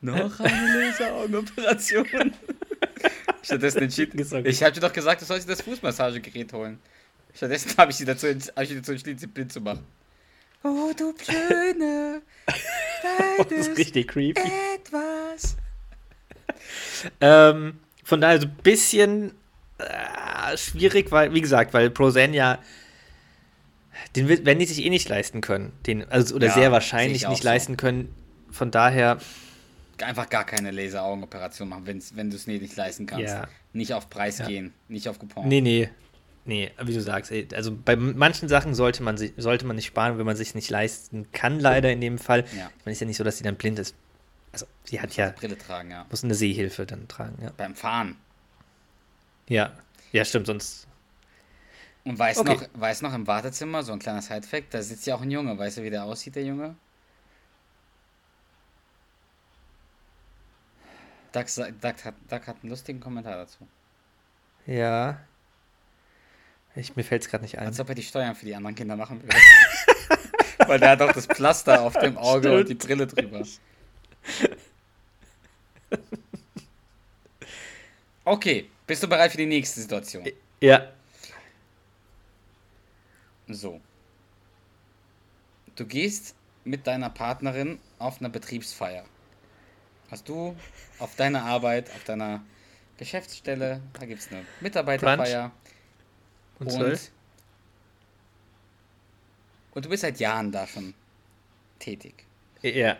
Noch 0.00 0.40
eine 0.40 0.84
Laseraugenoperation. 0.86 2.32
Stattdessen 3.48 3.82
entschieden. 3.82 4.18
Ich 4.46 4.62
habe 4.62 4.72
dir 4.72 4.80
doch 4.80 4.92
gesagt, 4.92 5.22
du 5.22 5.26
sollst 5.26 5.48
dir 5.48 5.52
das 5.52 5.62
Fußmassagegerät 5.62 6.52
holen. 6.52 6.78
Stattdessen 7.34 7.76
habe 7.76 7.90
ich 7.90 7.96
sie 7.96 8.04
dazu, 8.04 8.26
hab 8.26 8.62
ich 8.62 8.68
sie 8.68 8.76
dazu 8.76 8.92
entschieden, 8.92 9.18
sie 9.18 9.26
blind 9.26 9.52
zu 9.52 9.60
machen. 9.60 9.84
Oh, 10.62 10.92
du 10.96 11.12
Blöde. 11.14 12.20
das 13.48 13.68
ist 13.68 13.78
richtig 13.78 14.08
creepy. 14.08 14.40
etwas. 14.74 15.56
Ähm, 17.20 17.78
von 18.04 18.20
daher 18.20 18.40
so 18.40 18.46
ein 18.46 18.56
bisschen 18.62 19.32
äh, 19.78 20.56
schwierig, 20.56 21.10
weil, 21.12 21.32
wie 21.32 21.40
gesagt, 21.40 21.72
weil 21.74 21.90
Prozen 21.90 22.34
ja, 22.34 22.58
den 24.16 24.28
werden 24.28 24.58
die 24.58 24.66
sich 24.66 24.84
eh 24.84 24.90
nicht 24.90 25.08
leisten 25.08 25.40
können. 25.40 25.72
Den, 25.86 26.08
also, 26.10 26.34
oder 26.34 26.48
Ja, 26.48 26.54
sehr 26.54 26.72
wahrscheinlich 26.72 27.26
nicht 27.28 27.42
so. 27.42 27.48
leisten 27.48 27.76
können. 27.76 28.12
Von 28.50 28.70
daher, 28.70 29.18
Einfach 30.02 30.28
gar 30.28 30.44
keine 30.44 30.70
Laseraugenoperation 30.70 31.68
machen, 31.68 31.86
wenn's, 31.86 32.14
wenn 32.16 32.30
du 32.30 32.36
es 32.36 32.46
nicht 32.46 32.76
leisten 32.76 33.06
kannst. 33.06 33.26
Ja. 33.26 33.48
Nicht 33.72 33.92
auf 33.94 34.08
Preis 34.10 34.38
Ja. 34.38 34.46
gehen, 34.46 34.72
nicht 34.88 35.08
auf 35.08 35.18
Coupon. 35.18 35.48
nee, 35.48 35.60
nee. 35.60 35.88
Nee, 36.44 36.70
wie 36.82 36.94
du 36.94 37.02
sagst, 37.02 37.30
ey, 37.30 37.46
also 37.52 37.76
bei 37.76 37.94
manchen 37.94 38.48
Sachen 38.48 38.74
sollte 38.74 39.02
man, 39.02 39.18
sich, 39.18 39.34
sollte 39.36 39.66
man 39.66 39.76
nicht 39.76 39.84
sparen, 39.84 40.16
wenn 40.16 40.24
man 40.24 40.34
sich 40.34 40.54
nicht 40.54 40.70
leisten 40.70 41.30
kann, 41.32 41.60
leider 41.60 41.92
in 41.92 42.00
dem 42.00 42.16
Fall. 42.16 42.46
Ja. 42.56 42.70
Ich 42.78 42.84
meine, 42.86 42.92
ist 42.92 43.00
ja 43.00 43.06
nicht 43.06 43.18
so, 43.18 43.24
dass 43.24 43.36
sie 43.36 43.44
dann 43.44 43.56
blind 43.56 43.78
ist. 43.78 43.94
Also, 44.52 44.64
sie 44.84 44.98
hat 44.98 45.14
ja, 45.14 45.28
Brille 45.30 45.58
tragen, 45.58 45.90
ja. 45.90 46.06
muss 46.08 46.24
eine 46.24 46.34
Sehhilfe 46.34 46.86
dann 46.86 47.06
tragen, 47.06 47.36
ja. 47.42 47.52
Beim 47.54 47.74
Fahren. 47.74 48.16
Ja, 49.50 49.72
ja, 50.12 50.24
stimmt, 50.24 50.46
sonst. 50.46 50.86
Und 52.04 52.18
weiß 52.18 52.38
Okay. 52.38 52.54
noch, 52.54 52.80
weiß 52.80 53.02
noch 53.02 53.12
im 53.12 53.26
Wartezimmer, 53.26 53.82
so 53.82 53.92
ein 53.92 53.98
kleiner 53.98 54.22
Side-Fact, 54.22 54.72
da 54.72 54.80
sitzt 54.80 55.06
ja 55.06 55.16
auch 55.16 55.20
ein 55.20 55.30
Junge. 55.30 55.58
Weißt 55.58 55.76
du, 55.76 55.82
wie 55.82 55.90
der 55.90 56.04
aussieht, 56.04 56.34
der 56.36 56.44
Junge? 56.44 56.76
Doug, 61.32 61.46
Doug, 61.80 62.04
hat, 62.04 62.14
Doug 62.28 62.46
hat 62.46 62.56
einen 62.62 62.70
lustigen 62.70 63.00
Kommentar 63.00 63.36
dazu. 63.36 63.66
Ja. 64.66 65.20
Ich, 66.74 66.94
mir 66.96 67.02
fällt 67.02 67.22
es 67.22 67.28
gerade 67.28 67.42
nicht 67.42 67.58
ein. 67.58 67.66
Als 67.66 67.80
ob 67.80 67.88
er 67.88 67.94
die 67.94 68.02
Steuern 68.02 68.34
für 68.34 68.44
die 68.44 68.54
anderen 68.54 68.74
Kinder 68.74 68.96
machen 68.96 69.22
würde. 69.22 69.36
Weil 70.68 70.78
der 70.78 70.90
hat 70.90 71.02
auch 71.02 71.12
das 71.12 71.26
Pflaster 71.26 71.82
auf 71.82 71.94
dem 71.94 72.16
Auge 72.18 72.58
und 72.58 72.68
die 72.68 72.74
Brille 72.74 73.06
drüber. 73.06 73.42
Okay, 78.24 78.68
bist 78.86 79.02
du 79.02 79.08
bereit 79.08 79.30
für 79.30 79.38
die 79.38 79.46
nächste 79.46 79.80
Situation? 79.80 80.28
Ja. 80.60 80.92
So. 83.48 83.80
Du 85.76 85.86
gehst 85.86 86.34
mit 86.64 86.86
deiner 86.86 87.08
Partnerin 87.08 87.80
auf 87.98 88.20
einer 88.20 88.28
Betriebsfeier. 88.28 89.04
Hast 90.10 90.28
du 90.28 90.56
auf 90.98 91.14
deiner 91.16 91.44
Arbeit, 91.44 91.90
auf 91.90 92.04
deiner 92.04 92.42
Geschäftsstelle, 92.96 93.80
da 93.98 94.06
gibt 94.06 94.20
es 94.20 94.30
eine 94.30 94.44
Mitarbeiterfeier. 94.60 95.52
Und 96.58 96.72
Und, 96.72 97.10
und 99.74 99.84
du 99.84 99.88
bist 99.90 100.02
seit 100.02 100.18
Jahren 100.18 100.50
da 100.50 100.66
schon 100.66 100.94
tätig. 101.78 102.26
Ja. 102.62 102.96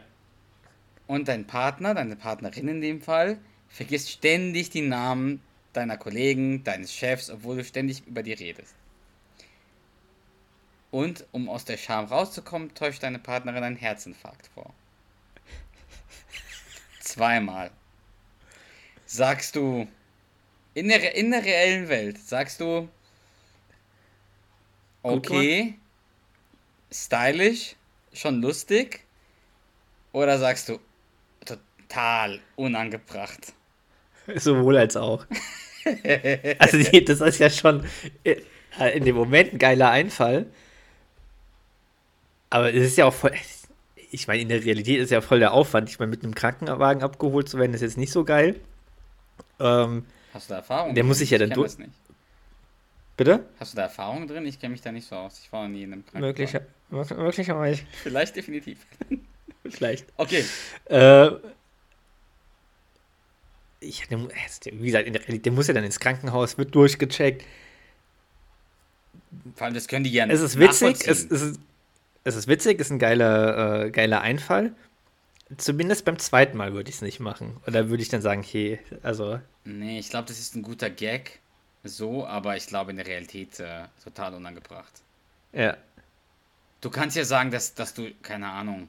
Und 1.07 1.29
dein 1.29 1.47
Partner, 1.47 1.95
deine 1.95 2.17
Partnerin 2.17 2.69
in 2.69 2.81
dem 2.81 3.01
Fall, 3.01 3.39
vergisst 3.69 4.11
ständig 4.11 4.71
die 4.71 4.83
Namen 4.83 5.43
deiner 5.73 5.97
Kollegen, 5.97 6.63
deines 6.65 6.93
Chefs, 6.93 7.31
obwohl 7.31 7.57
du 7.57 7.65
ständig 7.65 8.07
über 8.07 8.23
die 8.23 8.33
redest. 8.35 8.75
Und 10.91 11.27
um 11.33 11.49
aus 11.49 11.65
der 11.65 11.77
Scham 11.77 12.07
rauszukommen, 12.07 12.75
täuscht 12.75 13.03
deine 13.03 13.19
Partnerin 13.19 13.65
einen 13.65 13.77
Herzinfarkt 13.77 14.47
vor. 14.49 14.73
Zweimal. 17.09 17.71
Sagst 19.07 19.57
du, 19.57 19.89
in 20.75 20.89
der, 20.89 21.15
in 21.17 21.31
der 21.31 21.43
reellen 21.43 21.89
Welt, 21.89 22.19
sagst 22.19 22.61
du, 22.61 22.87
okay, 25.03 25.79
stylisch, 26.93 27.77
schon 28.13 28.43
lustig, 28.43 29.01
oder 30.13 30.39
sagst 30.39 30.69
du, 30.69 30.79
total 31.47 32.41
unangebracht? 32.57 33.55
Sowohl 34.35 34.77
als 34.77 34.95
auch. 34.95 35.25
also 36.59 36.79
das 37.01 37.21
ist 37.23 37.39
ja 37.39 37.49
schon 37.49 37.87
äh, 38.23 38.43
in 38.95 39.07
dem 39.07 39.17
Moment 39.17 39.55
ein 39.55 39.59
geiler 39.59 39.91
Einfall. 39.91 40.45
Aber 42.51 42.69
es 42.69 42.85
ist 42.85 42.99
ja 42.99 43.07
auch 43.07 43.15
voll. 43.15 43.33
Ich 44.11 44.27
meine, 44.27 44.43
in 44.43 44.49
der 44.49 44.65
Realität 44.65 45.01
ist 45.01 45.11
ja 45.11 45.21
voll 45.21 45.39
der 45.41 45.53
Aufwand. 45.53 45.89
Ich 45.91 45.99
meine, 45.99 46.11
mit 46.11 46.23
einem 46.23 46.35
Krankenwagen 46.35 47.03
abgeholt 47.03 47.49
zu 47.49 47.59
werden, 47.59 47.75
ist 47.75 47.81
jetzt 47.83 47.97
nicht 47.99 48.13
so 48.13 48.25
geil. 48.25 48.59
Ähm, 49.61 50.05
Hast 50.33 50.49
du 50.49 50.53
da 50.55 50.59
Erfahrung? 50.59 50.95
Der 50.95 51.03
drin? 51.03 51.09
muss 51.09 51.19
sich 51.19 51.31
ja 51.31 51.39
dann 51.39 51.51
durch- 51.51 51.79
nicht. 51.79 51.91
bitte? 53.17 53.45
Hast 53.61 53.73
du 53.73 53.77
da 53.77 53.83
Erfahrung 53.85 54.27
drin? 54.29 54.47
Ich 54.47 54.59
kenne 54.61 54.73
mich 54.73 54.81
da 54.83 54.93
nicht 54.93 55.07
so 55.09 55.17
aus. 55.17 55.41
Ich 55.43 55.53
war 55.53 55.63
noch 55.65 55.69
nie 55.75 55.83
in 55.83 55.93
einem 55.93 56.05
Krankenhaus. 56.07 56.29
Möglicher, 56.29 56.61
möglicherweise. 57.17 57.83
Vielleicht 58.03 58.37
definitiv. 58.37 58.79
Vielleicht. 59.69 60.07
Okay. 60.17 60.45
Äh, 60.87 61.31
ich, 63.81 64.11
mu- 64.11 64.29
wie 64.73 64.87
gesagt, 64.87 65.07
in 65.07 65.13
der 65.13 65.23
Realität, 65.23 65.47
der 65.47 65.53
muss 65.53 65.69
ja 65.69 65.75
dann 65.75 65.85
ins 65.85 66.01
Krankenhaus, 66.01 66.59
wird 66.59 66.75
durchgecheckt. 66.75 67.45
Vor 69.55 69.65
allem, 69.67 69.75
das 69.75 69.87
können 69.89 70.05
die 70.05 70.11
ja 70.11 70.27
Es 70.27 70.41
ist 70.41 70.59
witzig, 70.59 71.07
es, 71.07 71.25
es, 71.27 71.43
ist, 71.43 71.61
es 72.29 72.37
ist 72.37 72.49
witzig, 72.49 72.81
ist 72.81 72.91
ein 72.91 72.99
geiler, 72.99 73.87
äh, 73.87 73.91
geiler 73.91 74.21
Einfall. 74.21 74.75
Zumindest 75.57 76.05
beim 76.05 76.19
zweiten 76.19 76.57
Mal 76.59 76.75
würde 76.75 76.91
ich 76.91 76.97
es 76.97 77.03
nicht 77.03 77.21
machen. 77.21 77.57
Oder 77.67 77.89
würde 77.91 78.03
ich 78.03 78.09
dann 78.11 78.23
sagen, 78.23 78.43
hey, 78.43 78.81
also, 79.03 79.41
Nee, 79.65 79.99
ich 79.99 80.11
glaube, 80.11 80.27
das 80.29 80.39
ist 80.39 80.55
ein 80.57 80.63
guter 80.63 80.91
Gag. 80.91 81.41
So, 81.85 82.27
aber 82.27 82.57
ich 82.57 82.67
glaube 82.67 82.91
in 82.91 82.97
der 82.97 83.07
Realität 83.07 83.61
äh, 83.61 83.85
total 84.03 84.35
unangebracht. 84.35 84.93
ja. 85.53 85.77
Du 86.81 86.91
kannst 86.91 87.17
ja 87.17 87.25
sagen, 87.25 87.51
dass, 87.51 87.75
dass 87.75 87.95
du, 87.95 88.11
keine 88.23 88.49
Ahnung, 88.49 88.89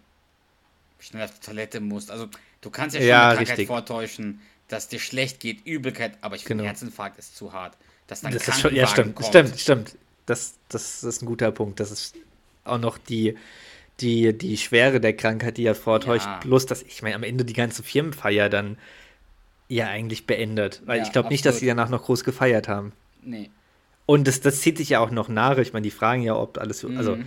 schnell 1.00 1.26
auf 1.26 1.32
die 1.40 1.46
Toilette 1.46 1.80
musst. 1.80 2.12
Also, 2.12 2.30
du 2.62 2.70
kannst 2.70 2.96
ja 2.96 3.02
schon 3.02 3.10
Ja, 3.10 3.30
eine 3.30 3.36
Krankheit 3.38 3.60
richtig. 3.60 3.68
vortäuschen, 3.68 4.42
dass 4.68 4.88
dir 4.88 5.00
schlecht 5.00 5.40
geht, 5.40 5.66
Übelkeit, 5.66 6.18
aber 6.22 6.36
ich 6.36 6.46
finde, 6.46 6.64
Genau. 6.64 6.70
Herzinfarkt 6.70 7.18
ist 7.20 7.36
zu 7.36 7.54
hart. 7.54 7.78
Dass 8.08 8.22
dann 8.22 8.32
Das 8.32 8.48
ist 8.48 8.60
schon, 8.60 8.76
ja, 8.76 8.88
stimmt, 8.88 9.16
kommt. 9.16 9.28
stimmt, 9.30 9.60
stimmt. 9.60 9.96
Das, 10.26 10.56
das 10.70 11.04
ist 11.04 11.22
ein 11.22 11.26
guter 11.26 11.52
Punkt. 11.52 11.80
Das 11.80 11.92
ist 11.92 12.16
auch 12.66 12.78
noch 12.80 12.98
die, 12.98 13.36
die, 14.00 14.38
die 14.38 14.58
Schwere 14.58 15.00
der 15.00 15.16
Krankheit, 15.16 15.58
die 15.58 15.66
er 15.66 15.76
vortäuscht. 15.76 16.26
Ja. 16.26 16.38
Plus, 16.40 16.66
dass 16.66 16.82
ich 16.84 17.02
meine, 17.02 17.16
am 17.16 17.24
Ende 17.24 17.46
die 17.46 17.54
ganze 17.54 17.84
Firmenfeier 17.84 18.50
dann 18.50 18.78
ja 19.68 19.88
eigentlich 19.88 20.26
beendet. 20.26 20.82
Weil 20.86 20.98
Ja, 21.00 21.04
ich 21.04 21.12
glaube 21.12 21.30
nicht, 21.30 21.46
dass 21.46 21.60
sie 21.60 21.68
danach 21.68 21.90
noch 21.90 22.04
groß 22.04 22.24
gefeiert 22.24 22.68
haben. 22.68 22.94
Nee. 23.24 23.50
Und 24.06 24.28
das, 24.28 24.42
das 24.42 24.62
zieht 24.62 24.78
sich 24.78 24.90
ja 24.90 25.00
auch 25.00 25.12
noch 25.12 25.28
nach. 25.30 25.58
Ich 25.60 25.74
meine, 25.74 25.84
die 25.84 25.92
fragen 25.92 26.24
ja, 26.24 26.36
ob 26.36 26.58
alles, 26.58 26.80
so- 26.80 26.88
also 26.90 27.18
Mhm. 27.18 27.26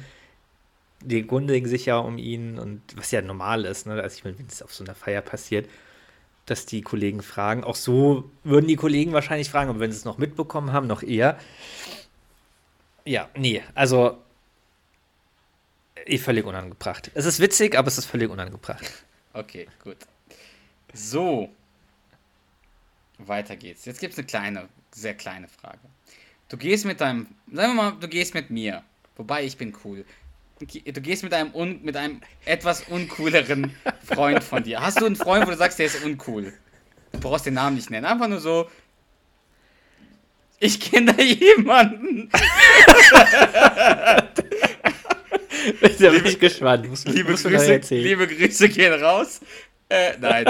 die 1.04 1.20
erkundigen 1.20 1.68
sich 1.68 1.86
ja 1.86 1.98
um 1.98 2.18
ihn 2.18 2.58
und 2.58 2.80
was 2.96 3.10
ja 3.12 3.22
normal 3.22 3.64
ist, 3.64 3.86
ne? 3.86 3.94
Also 4.02 4.16
ich 4.16 4.24
meine, 4.24 4.38
wenn 4.38 4.46
es 4.46 4.62
auf 4.62 4.72
so 4.74 4.82
einer 4.82 4.94
Feier 4.94 5.20
passiert, 5.22 5.68
dass 6.46 6.66
die 6.66 6.82
Kollegen 6.82 7.22
fragen. 7.22 7.62
Auch 7.62 7.76
so 7.76 8.28
würden 8.42 8.66
die 8.66 8.74
Kollegen 8.76 9.12
wahrscheinlich 9.12 9.48
fragen, 9.50 9.70
aber 9.70 9.78
wenn 9.78 9.92
sie 9.92 9.98
es 9.98 10.04
noch 10.04 10.18
mitbekommen 10.18 10.72
haben, 10.72 10.88
noch 10.88 11.04
eher. 11.04 11.38
Ja, 13.04 13.28
nee, 13.36 13.62
also 13.74 14.18
eh 16.06 16.18
völlig 16.18 16.44
unangebracht. 16.44 17.10
Es 17.14 17.24
ist 17.24 17.40
witzig, 17.40 17.76
aber 17.76 17.88
es 17.88 17.98
ist 17.98 18.06
völlig 18.06 18.30
unangebracht. 18.30 19.04
Okay, 19.32 19.66
gut. 19.82 19.96
So. 20.92 21.48
Weiter 23.18 23.56
geht's. 23.56 23.84
Jetzt 23.84 24.00
gibt's 24.00 24.18
eine 24.18 24.26
kleine, 24.26 24.68
sehr 24.92 25.14
kleine 25.14 25.48
Frage. 25.48 25.78
Du 26.48 26.56
gehst 26.56 26.84
mit 26.84 27.00
deinem, 27.00 27.28
sagen 27.50 27.74
wir 27.74 27.82
mal, 27.82 27.92
du 27.92 28.08
gehst 28.08 28.34
mit 28.34 28.50
mir. 28.50 28.82
Wobei 29.16 29.44
ich 29.44 29.56
bin 29.56 29.74
cool. 29.84 30.04
Du 30.58 31.00
gehst 31.00 31.22
mit 31.22 31.34
einem, 31.34 31.54
un, 31.54 31.82
mit 31.82 31.96
einem 31.96 32.20
etwas 32.44 32.82
uncooleren 32.82 33.74
Freund 34.04 34.44
von 34.44 34.62
dir. 34.62 34.80
Hast 34.80 35.00
du 35.00 35.06
einen 35.06 35.16
Freund, 35.16 35.46
wo 35.46 35.50
du 35.50 35.56
sagst, 35.56 35.78
der 35.78 35.86
ist 35.86 36.04
uncool? 36.04 36.52
Du 37.12 37.20
brauchst 37.20 37.46
den 37.46 37.54
Namen 37.54 37.76
nicht 37.76 37.90
nennen. 37.90 38.06
Einfach 38.06 38.28
nur 38.28 38.40
so. 38.40 38.70
Ich 40.60 40.78
kenne 40.78 41.14
da 41.14 41.22
jemanden. 41.22 42.30
da 45.98 46.10
bin 46.10 46.26
ich 46.26 46.38
gespannt. 46.38 46.88
Muss, 46.88 47.04
Liebe 47.04 47.34
Grüße, 47.34 47.80
liebe 47.94 48.26
Grüße 48.26 48.68
gehen 48.68 48.92
raus. 49.02 49.40
Äh, 49.88 50.12
nein. 50.20 50.46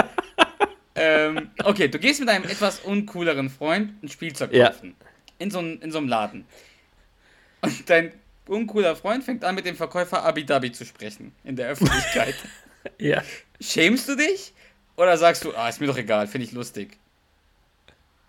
ähm, 0.95 1.49
okay, 1.63 1.87
du 1.87 1.99
gehst 1.99 2.19
mit 2.19 2.29
einem 2.29 2.45
etwas 2.45 2.79
uncooleren 2.79 3.49
Freund 3.49 4.01
ein 4.03 4.09
Spielzeug 4.09 4.53
Ja. 4.53 4.69
kaufen. 4.69 4.95
In 5.39 5.51
so, 5.51 5.59
einem- 5.59 5.81
in 5.81 5.91
so 5.91 5.97
einem 5.97 6.07
Laden. 6.07 6.45
Und 7.61 7.89
dein 7.89 8.13
uncooler 8.47 8.95
Freund 8.95 9.23
fängt 9.23 9.43
an, 9.43 9.55
mit 9.55 9.65
dem 9.65 9.75
Verkäufer 9.75 10.23
Abidabi 10.23 10.71
zu 10.71 10.85
sprechen. 10.85 11.33
In 11.43 11.55
der 11.55 11.69
Öffentlichkeit. 11.69 12.35
Ja. 12.99 13.23
Schämst 13.61 14.09
du 14.09 14.15
dich? 14.17 14.51
Oder 14.97 15.17
sagst 15.17 15.45
du, 15.45 15.53
ah, 15.55 15.69
ist 15.69 15.79
mir 15.79 15.87
doch 15.87 15.95
egal, 15.97 16.27
finde 16.27 16.45
ich 16.47 16.51
lustig. 16.51 16.97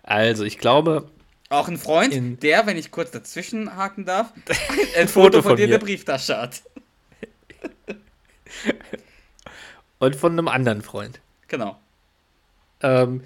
Also, 0.03 0.45
ich 0.45 0.59
glaube, 0.59 1.09
Auch 1.49 1.67
ein 1.67 1.77
Freund, 1.77 2.41
der, 2.41 2.65
wenn 2.65 2.77
ich 2.77 2.89
kurz 2.89 3.11
dazwischen 3.11 3.75
haken 3.75 4.05
darf, 4.05 4.31
ein 4.97 5.09
Foto 5.09 5.23
Foto 5.23 5.41
von, 5.41 5.49
von 5.51 5.57
dir 5.57 5.65
in 5.65 5.71
der 5.71 5.79
Brieftasche 5.79 6.37
hat. 6.37 6.61
Und 9.99 10.15
von 10.15 10.31
einem 10.33 10.47
anderen 10.47 10.81
Freund. 10.81 11.19
Genau. 11.47 11.77
Ähm, 12.81 13.23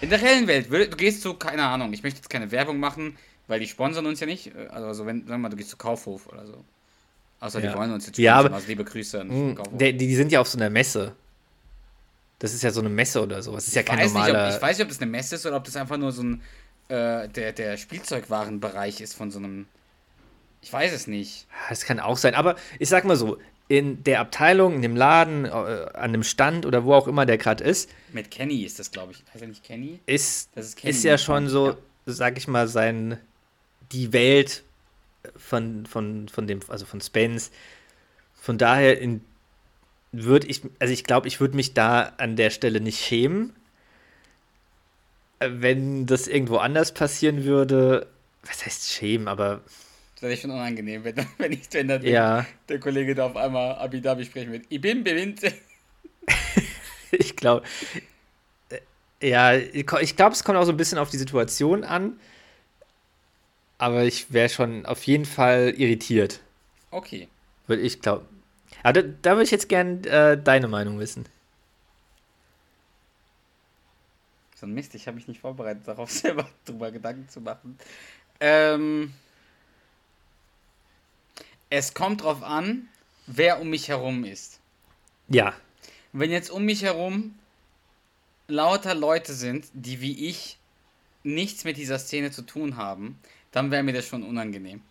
In 0.00 0.10
der 0.10 0.20
reellen 0.20 0.46
Welt, 0.46 0.70
du 0.70 0.96
gehst 0.96 1.22
zu, 1.22 1.34
keine 1.34 1.64
Ahnung, 1.64 1.92
ich 1.92 2.02
möchte 2.02 2.18
jetzt 2.18 2.30
keine 2.30 2.50
Werbung 2.50 2.80
machen, 2.80 3.16
weil 3.46 3.60
die 3.60 3.68
sponsern 3.68 4.06
uns 4.06 4.20
ja 4.20 4.26
nicht. 4.26 4.48
äh, 4.54 4.66
Also, 4.70 5.06
wenn, 5.06 5.28
wir 5.28 5.38
mal, 5.38 5.48
du 5.48 5.56
gehst 5.56 5.70
zu 5.70 5.76
Kaufhof 5.76 6.26
oder 6.28 6.46
so. 6.46 6.64
Außer 7.40 7.60
Ja. 7.60 7.70
die 7.72 7.76
wollen 7.78 7.92
uns 7.92 8.06
jetzt 8.06 8.18
Ja, 8.18 8.34
sponsern, 8.34 8.46
aber- 8.46 8.56
also 8.56 8.68
liebe 8.68 8.84
Grüße 8.84 9.20
an 9.20 9.28
mh, 9.50 9.54
Kaufhof. 9.56 9.78
die, 9.78 9.96
die 9.96 10.14
sind 10.14 10.32
ja 10.32 10.40
auf 10.40 10.48
so 10.48 10.58
einer 10.58 10.70
Messe. 10.70 11.14
Das 12.38 12.52
ist 12.54 12.62
ja 12.62 12.70
so 12.72 12.80
eine 12.80 12.88
Messe 12.88 13.22
oder 13.22 13.42
so. 13.42 13.54
Das 13.54 13.68
ist 13.68 13.74
ja 13.74 13.82
ich, 13.82 13.86
kein 13.86 13.98
weiß 13.98 14.12
nicht, 14.12 14.14
normaler. 14.14 14.48
ob, 14.48 14.54
ich 14.56 14.62
weiß 14.62 14.78
nicht, 14.78 14.84
ob 14.84 14.88
das 14.88 15.00
eine 15.00 15.10
Messe 15.10 15.34
ist 15.36 15.46
oder 15.46 15.56
ob 15.56 15.64
das 15.64 15.76
einfach 15.76 15.96
nur 15.96 16.10
so 16.12 16.22
ein, 16.24 16.42
äh, 16.88 17.28
der, 17.28 17.52
der 17.52 17.76
Spielzeugwarenbereich 17.76 19.00
ist 19.00 19.14
von 19.14 19.30
so 19.30 19.38
einem. 19.38 19.66
Ich 20.62 20.72
weiß 20.72 20.92
es 20.92 21.06
nicht. 21.06 21.46
Das 21.68 21.84
kann 21.84 22.00
auch 22.00 22.16
sein. 22.16 22.34
Aber 22.34 22.56
ich 22.78 22.88
sag 22.88 23.04
mal 23.04 23.16
so, 23.16 23.38
in 23.68 24.02
der 24.04 24.20
Abteilung, 24.20 24.74
in 24.74 24.82
dem 24.82 24.96
Laden, 24.96 25.44
äh, 25.44 25.48
an 25.48 26.12
dem 26.12 26.22
Stand 26.22 26.66
oder 26.66 26.84
wo 26.84 26.94
auch 26.94 27.08
immer 27.08 27.26
der 27.26 27.38
gerade 27.38 27.64
ist, 27.64 27.90
Mit 28.12 28.30
Kenny 28.30 28.62
ist 28.62 28.78
das, 28.78 28.90
glaube 28.90 29.12
ich. 29.12 29.24
Heißt 29.32 29.42
er 29.42 29.48
nicht 29.48 29.64
Kenny? 29.64 29.98
ist, 30.06 30.50
Das 30.54 30.66
ist 30.66 30.76
Kenny, 30.76 30.90
ist 30.90 31.02
ja 31.04 31.18
schon 31.18 31.48
so, 31.48 31.70
ja. 31.70 31.76
sag 32.06 32.38
ich 32.38 32.48
mal, 32.48 32.68
sein 32.68 33.18
die 33.92 34.12
Welt 34.12 34.62
von, 35.36 35.86
von, 35.86 36.28
von 36.28 36.46
dem, 36.46 36.60
also 36.68 36.86
von 36.86 37.00
Spence. 37.00 37.50
Von 38.34 38.58
daher 38.58 38.98
würde 40.12 40.46
ich, 40.46 40.62
also 40.78 40.92
ich 40.92 41.04
glaube, 41.04 41.28
ich 41.28 41.40
würde 41.40 41.56
mich 41.56 41.74
da 41.74 42.12
an 42.18 42.36
der 42.36 42.50
Stelle 42.50 42.80
nicht 42.80 43.00
schämen. 43.00 43.54
Äh, 45.38 45.48
Wenn 45.54 46.06
das 46.06 46.28
irgendwo 46.28 46.56
anders 46.58 46.92
passieren 46.92 47.44
würde, 47.44 48.06
was 48.44 48.64
heißt 48.66 48.90
schämen, 48.90 49.28
aber 49.28 49.62
Das 50.22 50.28
wäre 50.28 50.40
schon 50.40 50.52
unangenehm, 50.52 51.02
wenn, 51.02 51.16
wenn, 51.38 51.50
ich, 51.50 51.62
wenn 51.72 51.88
dann 51.88 52.00
ja, 52.04 52.46
der 52.68 52.78
Kollege 52.78 53.12
da 53.12 53.26
auf 53.26 53.36
einmal 53.36 53.74
Abidabi 53.74 54.24
sprechen 54.24 54.52
wird. 54.52 54.66
Ich 54.68 54.80
bin 54.80 55.02
bewinnt. 55.02 55.40
ich 57.10 57.34
glaube, 57.34 57.66
ja, 59.20 59.56
ich 59.56 59.84
glaube, 59.84 60.32
es 60.32 60.44
kommt 60.44 60.58
auch 60.58 60.64
so 60.64 60.70
ein 60.70 60.76
bisschen 60.76 60.98
auf 60.98 61.10
die 61.10 61.16
Situation 61.16 61.82
an. 61.82 62.20
Aber 63.78 64.04
ich 64.04 64.32
wäre 64.32 64.48
schon 64.48 64.86
auf 64.86 65.02
jeden 65.02 65.24
Fall 65.24 65.74
irritiert, 65.76 66.38
Okay. 66.92 67.26
würde 67.66 67.82
ich 67.82 68.00
glauben. 68.00 68.28
Aber 68.84 69.02
da, 69.02 69.08
da 69.22 69.32
würde 69.32 69.42
ich 69.42 69.50
jetzt 69.50 69.68
gern 69.68 70.04
äh, 70.04 70.40
deine 70.40 70.68
Meinung 70.68 71.00
wissen. 71.00 71.26
So 74.54 74.66
ein 74.66 74.72
Mist, 74.74 74.94
ich 74.94 75.08
habe 75.08 75.16
mich 75.16 75.26
nicht 75.26 75.40
vorbereitet, 75.40 75.88
darauf 75.88 76.10
selber 76.12 76.48
drüber 76.64 76.92
Gedanken 76.92 77.28
zu 77.28 77.40
machen. 77.40 77.76
Ähm, 78.38 79.12
es 81.72 81.94
kommt 81.94 82.22
drauf 82.22 82.42
an, 82.42 82.86
wer 83.26 83.58
um 83.58 83.70
mich 83.70 83.88
herum 83.88 84.24
ist. 84.24 84.60
Ja, 85.28 85.54
Wenn 86.12 86.30
jetzt 86.30 86.50
um 86.50 86.64
mich 86.66 86.82
herum 86.82 87.34
lauter 88.46 88.94
Leute 88.94 89.32
sind, 89.32 89.66
die 89.72 90.02
wie 90.02 90.28
ich 90.28 90.58
nichts 91.22 91.64
mit 91.64 91.78
dieser 91.78 91.98
Szene 91.98 92.30
zu 92.30 92.42
tun 92.42 92.76
haben, 92.76 93.18
dann 93.52 93.70
wäre 93.70 93.82
mir 93.82 93.94
das 93.94 94.06
schon 94.06 94.22
unangenehm. 94.22 94.82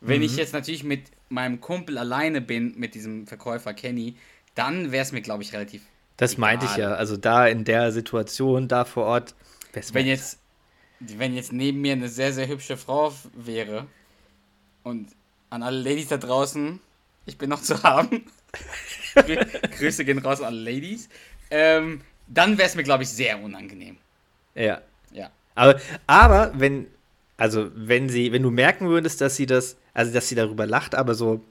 Wenn 0.00 0.22
ich 0.22 0.36
jetzt 0.36 0.52
natürlich 0.52 0.84
mit 0.84 1.10
meinem 1.28 1.60
Kumpel 1.60 1.98
alleine 1.98 2.40
bin, 2.40 2.78
mit 2.78 2.94
diesem 2.94 3.26
Verkäufer 3.26 3.74
Kenny, 3.74 4.14
dann 4.54 4.92
wäre 4.92 5.02
es 5.02 5.10
mir, 5.10 5.22
glaube 5.22 5.42
ich, 5.42 5.52
relativ. 5.52 5.82
das 6.18 6.38
meinte 6.38 6.66
ich 6.66 6.74
egal. 6.74 6.90
ja. 6.92 6.96
Also 6.96 7.16
da 7.16 7.48
in 7.48 7.64
der 7.64 7.90
Situation, 7.90 8.68
da 8.68 8.84
vor 8.84 9.06
Ort. 9.06 9.34
Wenn 9.92 10.06
jetzt, 10.06 10.38
wenn 11.00 11.34
jetzt 11.34 11.52
neben 11.52 11.80
mir 11.80 11.94
eine 11.94 12.08
sehr, 12.08 12.32
sehr 12.32 12.46
hübsche 12.46 12.76
Frau 12.76 13.12
wäre 13.34 13.88
und 14.88 15.08
an 15.50 15.62
alle 15.62 15.78
Ladies 15.80 16.08
da 16.08 16.16
draußen, 16.16 16.80
ich 17.26 17.38
bin 17.38 17.50
noch 17.50 17.62
zu 17.62 17.82
haben. 17.82 18.24
Grü- 19.14 19.76
Grüße 19.78 20.04
gehen 20.04 20.18
raus 20.18 20.40
an 20.40 20.46
alle 20.46 20.60
Ladies. 20.72 21.08
Ähm, 21.50 22.00
dann 22.26 22.58
wäre 22.58 22.68
es 22.68 22.74
mir, 22.74 22.82
glaube 22.82 23.02
ich, 23.04 23.08
sehr 23.08 23.40
unangenehm. 23.42 23.96
Ja. 24.54 24.80
Ja. 25.12 25.30
Aber, 25.54 25.80
aber 26.06 26.52
wenn, 26.54 26.86
also 27.36 27.70
wenn 27.74 28.08
sie, 28.08 28.32
wenn 28.32 28.42
du 28.42 28.50
merken 28.50 28.88
würdest, 28.88 29.20
dass 29.20 29.36
sie 29.36 29.46
das, 29.46 29.76
also 29.94 30.12
dass 30.12 30.28
sie 30.28 30.34
darüber 30.34 30.66
lacht, 30.66 30.94
aber 30.94 31.14
so 31.14 31.42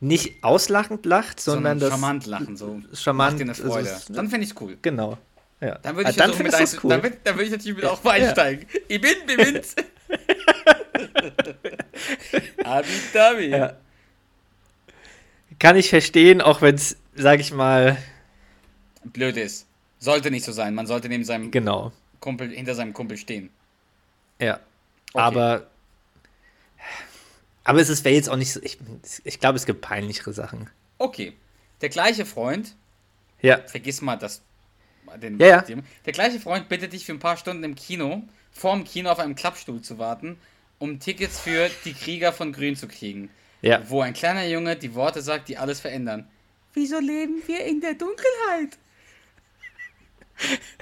nicht 0.00 0.44
auslachend 0.44 1.06
lacht, 1.06 1.40
sondern 1.40 1.78
das. 1.78 1.88
charmant 1.88 2.26
lachen, 2.26 2.56
so. 2.56 2.80
charmant, 2.92 3.32
Macht 3.32 3.38
dir 3.40 3.44
eine 3.44 3.52
also 3.52 3.62
Freude. 3.70 3.88
es- 3.88 4.04
dann 4.06 4.28
fände 4.28 4.44
ich 4.44 4.50
es 4.52 4.60
cool. 4.60 4.76
Genau. 4.82 5.16
Ja. 5.60 5.78
Dann 5.78 5.96
würde 5.96 6.10
ich, 6.10 6.20
einzu- 6.20 6.86
dann, 6.88 7.00
würd- 7.00 7.24
würde 7.24 7.44
ich 7.44 7.50
natürlich 7.50 7.76
mit 7.76 7.86
auch 7.86 8.04
mal 8.04 8.10
einsteigen. 8.12 8.66
Ich 8.88 9.00
bin 9.00 9.14
bewinnt. 9.26 9.66
Abi. 12.64 13.46
Ja. 13.48 13.76
kann 15.58 15.76
ich 15.76 15.88
verstehen, 15.88 16.40
auch 16.40 16.60
wenn 16.62 16.74
es, 16.74 16.96
sag 17.14 17.40
ich 17.40 17.52
mal, 17.52 17.96
Blöd 19.04 19.36
ist. 19.36 19.66
Sollte 19.98 20.30
nicht 20.30 20.44
so 20.44 20.52
sein. 20.52 20.74
Man 20.74 20.86
sollte 20.86 21.08
neben 21.08 21.24
seinem 21.24 21.50
genau. 21.50 21.92
Kumpel, 22.20 22.50
hinter 22.50 22.74
seinem 22.74 22.92
Kumpel 22.92 23.16
stehen. 23.16 23.50
Ja. 24.40 24.60
Aber. 25.14 25.66
Aber 27.64 27.80
es 27.80 27.88
ist- 27.88 28.04
wäre 28.04 28.14
jetzt 28.14 28.28
auch 28.28 28.36
nicht 28.36 28.52
so. 28.52 28.60
Ich, 28.62 28.78
ich 29.24 29.40
glaube, 29.40 29.56
es 29.56 29.66
gibt 29.66 29.80
peinlichere 29.80 30.32
Sachen. 30.32 30.70
Okay. 30.98 31.32
Der 31.80 31.88
gleiche 31.88 32.26
Freund, 32.26 32.74
Ja. 33.42 33.58
vergiss 33.66 34.00
mal 34.02 34.16
das. 34.16 34.42
Den, 35.22 35.38
Ja, 35.38 35.46
ja. 35.46 35.64
Der 36.04 36.12
gleiche 36.12 36.40
Freund 36.40 36.68
bittet 36.68 36.92
dich 36.92 37.06
für 37.06 37.12
ein 37.12 37.18
paar 37.20 37.36
Stunden 37.36 37.62
im 37.64 37.74
Kino, 37.76 38.22
vorm 38.50 38.84
Kino 38.84 39.10
auf 39.10 39.18
einem 39.20 39.34
Klappstuhl 39.36 39.80
zu 39.80 39.98
warten, 39.98 40.38
um 40.78 40.98
Tickets 41.00 41.40
für 41.40 41.70
die 41.84 41.94
Krieger 41.94 42.32
von 42.32 42.52
Grün 42.52 42.76
zu 42.76 42.88
kriegen. 42.88 43.30
Ja. 43.62 43.82
Wo 43.88 44.00
ein 44.02 44.12
kleiner 44.14 44.46
Junge 44.46 44.76
die 44.76 44.94
Worte 44.94 45.22
sagt, 45.22 45.48
die 45.48 45.56
alles 45.56 45.80
verändern. 45.80 46.28
Wieso 46.74 46.98
leben 46.98 47.42
wir 47.46 47.64
in 47.64 47.80
der 47.80 47.94
Dunkelheit? 47.94 48.78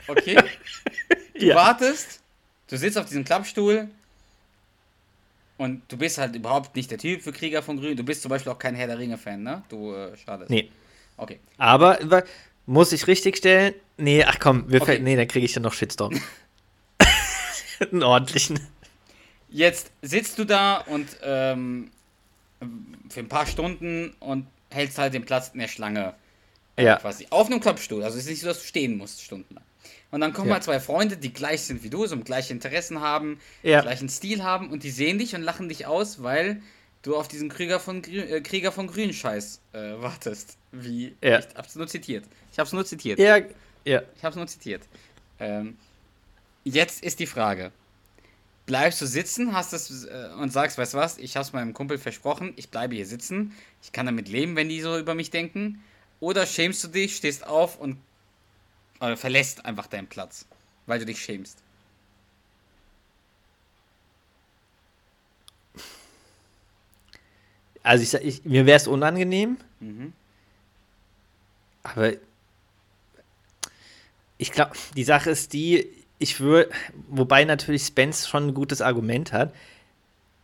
Okay? 0.08 0.36
Du 1.38 1.46
Ja. 1.46 1.56
wartest, 1.56 2.20
du 2.68 2.76
sitzt 2.76 2.96
auf 2.96 3.06
diesem 3.06 3.24
Klappstuhl 3.24 3.88
und 5.58 5.82
du 5.88 5.96
bist 5.96 6.16
halt 6.18 6.36
überhaupt 6.36 6.76
nicht 6.76 6.92
der 6.92 6.98
Typ 6.98 7.22
für 7.22 7.32
Krieger 7.32 7.60
von 7.60 7.76
Grün. 7.76 7.96
Du 7.96 8.04
bist 8.04 8.22
zum 8.22 8.28
Beispiel 8.28 8.52
auch 8.52 8.58
kein 8.58 8.76
Herr 8.76 8.86
der 8.86 8.98
Ringe-Fan, 9.00 9.42
ne? 9.42 9.64
Du, 9.68 9.92
äh, 9.94 10.16
schade. 10.16 10.46
Nee. 10.48 10.70
Okay. 11.16 11.40
Aber 11.58 11.98
muss 12.66 12.92
ich 12.92 13.08
richtig 13.08 13.36
stellen? 13.38 13.74
Nee, 13.96 14.22
ach 14.24 14.38
komm, 14.38 14.70
wir 14.70 14.80
Okay. 14.80 14.92
fällt- 14.92 15.02
nee, 15.02 15.16
dann 15.16 15.26
kriege 15.26 15.44
ich 15.44 15.52
dann 15.52 15.64
noch 15.64 15.72
Shitstorm. 15.72 16.20
Einen 17.92 18.04
ordentlichen. 18.04 18.60
Jetzt 19.54 19.92
sitzt 20.02 20.36
du 20.40 20.44
da 20.44 20.78
und 20.78 21.06
ähm, 21.22 21.92
für 23.08 23.20
ein 23.20 23.28
paar 23.28 23.46
Stunden 23.46 24.12
und 24.18 24.48
hältst 24.70 24.98
halt 24.98 25.14
den 25.14 25.24
Platz 25.24 25.50
in 25.54 25.60
der 25.60 25.68
Schlange. 25.68 26.14
äh, 26.76 26.84
Ja. 26.86 26.96
Quasi. 26.96 27.28
Auf 27.30 27.46
einem 27.46 27.60
Klappstuhl. 27.60 28.02
Also 28.02 28.18
es 28.18 28.24
ist 28.24 28.30
nicht 28.30 28.40
so, 28.40 28.48
dass 28.48 28.58
du 28.58 28.66
stehen 28.66 28.96
musst 28.96 29.22
stundenlang. 29.22 29.62
Und 30.10 30.20
dann 30.22 30.32
kommen 30.32 30.48
Ja. 30.48 30.54
halt 30.54 30.64
zwei 30.64 30.80
Freunde, 30.80 31.16
die 31.16 31.32
gleich 31.32 31.62
sind 31.62 31.84
wie 31.84 31.88
du, 31.90 32.04
so 32.06 32.16
gleiche 32.18 32.52
Interessen 32.52 33.00
haben, 33.00 33.38
Ja. 33.62 33.80
gleichen 33.80 34.08
Stil 34.08 34.42
haben 34.42 34.70
und 34.70 34.82
die 34.82 34.90
sehen 34.90 35.18
dich 35.20 35.36
und 35.36 35.42
lachen 35.42 35.68
dich 35.68 35.86
aus, 35.86 36.20
weil 36.24 36.60
du 37.02 37.14
auf 37.16 37.28
diesen 37.28 37.48
Krieger 37.48 37.78
von, 37.78 38.02
Grün, 38.02 38.28
äh, 38.28 38.40
Krieger 38.40 38.72
von 38.72 38.88
Grün 38.88 39.12
Scheiß 39.12 39.60
äh, 39.72 39.78
wartest. 40.02 40.56
Wie, 40.72 41.14
Ja. 41.22 41.38
ich 41.38 41.46
hab's 41.54 41.76
nur 41.76 41.86
zitiert. 41.86 42.24
Ich 42.50 42.58
hab's 42.58 42.72
nur 42.72 42.84
zitiert. 42.84 43.20
Ja, 43.20 43.38
ja. 43.84 44.02
Ich 44.16 44.24
hab's 44.24 44.34
nur 44.34 44.48
zitiert. 44.48 44.82
Ähm, 45.38 45.76
jetzt 46.64 47.04
ist 47.04 47.20
die 47.20 47.26
Frage. 47.26 47.70
Bleibst 48.66 49.00
du 49.02 49.06
sitzen, 49.06 49.52
hast 49.54 49.74
es 49.74 50.04
äh, 50.04 50.30
und 50.40 50.50
sagst, 50.50 50.78
weißt 50.78 50.94
du 50.94 50.98
was, 50.98 51.18
ich 51.18 51.36
hab's 51.36 51.52
meinem 51.52 51.74
Kumpel 51.74 51.98
versprochen, 51.98 52.54
ich 52.56 52.70
bleibe 52.70 52.94
hier 52.94 53.06
sitzen, 53.06 53.52
ich 53.82 53.92
kann 53.92 54.06
damit 54.06 54.28
leben, 54.28 54.56
wenn 54.56 54.70
die 54.70 54.80
so 54.80 54.98
über 54.98 55.14
mich 55.14 55.30
denken. 55.30 55.82
Oder 56.20 56.46
schämst 56.46 56.82
du 56.82 56.88
dich, 56.88 57.16
stehst 57.16 57.46
auf 57.46 57.78
und 57.78 57.98
äh, 59.00 59.16
verlässt 59.16 59.64
einfach 59.64 59.86
deinen 59.86 60.08
Platz, 60.08 60.46
weil 60.86 60.98
du 60.98 61.06
dich 61.06 61.20
schämst. 61.22 61.58
Also 67.82 68.02
ich, 68.02 68.10
sag- 68.10 68.24
ich 68.24 68.44
mir 68.44 68.66
wäre 68.66 68.76
es 68.76 68.86
unangenehm, 68.86 69.56
Mhm. 69.80 70.12
aber 71.84 72.14
ich 74.38 74.52
glaube, 74.52 74.72
die 74.96 75.04
Sache 75.04 75.30
ist 75.30 75.52
die, 75.52 75.88
ich 76.18 76.40
würde, 76.40 76.70
wobei 77.08 77.44
natürlich 77.44 77.82
Spence 77.84 78.28
schon 78.28 78.48
ein 78.48 78.54
gutes 78.54 78.80
Argument 78.80 79.32
hat 79.32 79.52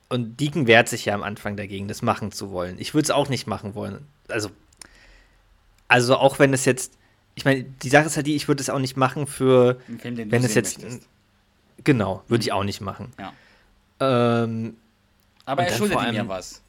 und 0.08 0.40
Deacon 0.40 0.66
wehrt 0.66 0.88
sich 0.88 1.04
ja 1.04 1.14
am 1.14 1.22
Anfang 1.22 1.56
dagegen, 1.56 1.88
das 1.88 2.02
machen 2.02 2.32
zu 2.32 2.50
wollen. 2.50 2.76
Ich 2.78 2.94
würde 2.94 3.04
es 3.04 3.10
auch 3.10 3.28
nicht 3.28 3.46
machen 3.46 3.74
wollen. 3.74 4.06
Also, 4.28 4.50
also 5.88 6.16
auch 6.16 6.38
wenn 6.38 6.52
es 6.52 6.64
jetzt, 6.64 6.92
ich 7.34 7.44
meine, 7.44 7.62
die 7.64 7.88
Sache 7.88 8.06
ist 8.06 8.16
halt 8.16 8.26
die, 8.26 8.34
ich 8.36 8.48
würde 8.48 8.60
es 8.60 8.70
auch 8.70 8.78
nicht 8.78 8.96
machen 8.96 9.26
für, 9.26 9.80
Film, 9.98 10.30
wenn 10.30 10.44
es 10.44 10.54
jetzt, 10.54 10.82
möchtest. 10.82 11.06
genau, 11.84 12.22
würde 12.28 12.42
ich 12.42 12.52
auch 12.52 12.64
nicht 12.64 12.80
machen. 12.80 13.12
Ja. 13.18 13.32
Ähm, 14.00 14.76
Aber 15.44 15.62
und 15.62 15.68
er 15.68 15.76
schuldet 15.76 15.96
ihm 15.98 16.02
ja 16.02 16.08
allem- 16.08 16.28
was. 16.28 16.62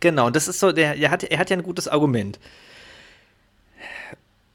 Genau, 0.00 0.28
das 0.30 0.46
ist 0.46 0.60
so, 0.60 0.72
der, 0.72 0.96
er, 0.96 1.10
hat, 1.10 1.24
er 1.24 1.38
hat 1.38 1.48
ja 1.48 1.56
ein 1.56 1.62
gutes 1.62 1.88
Argument. 1.88 2.38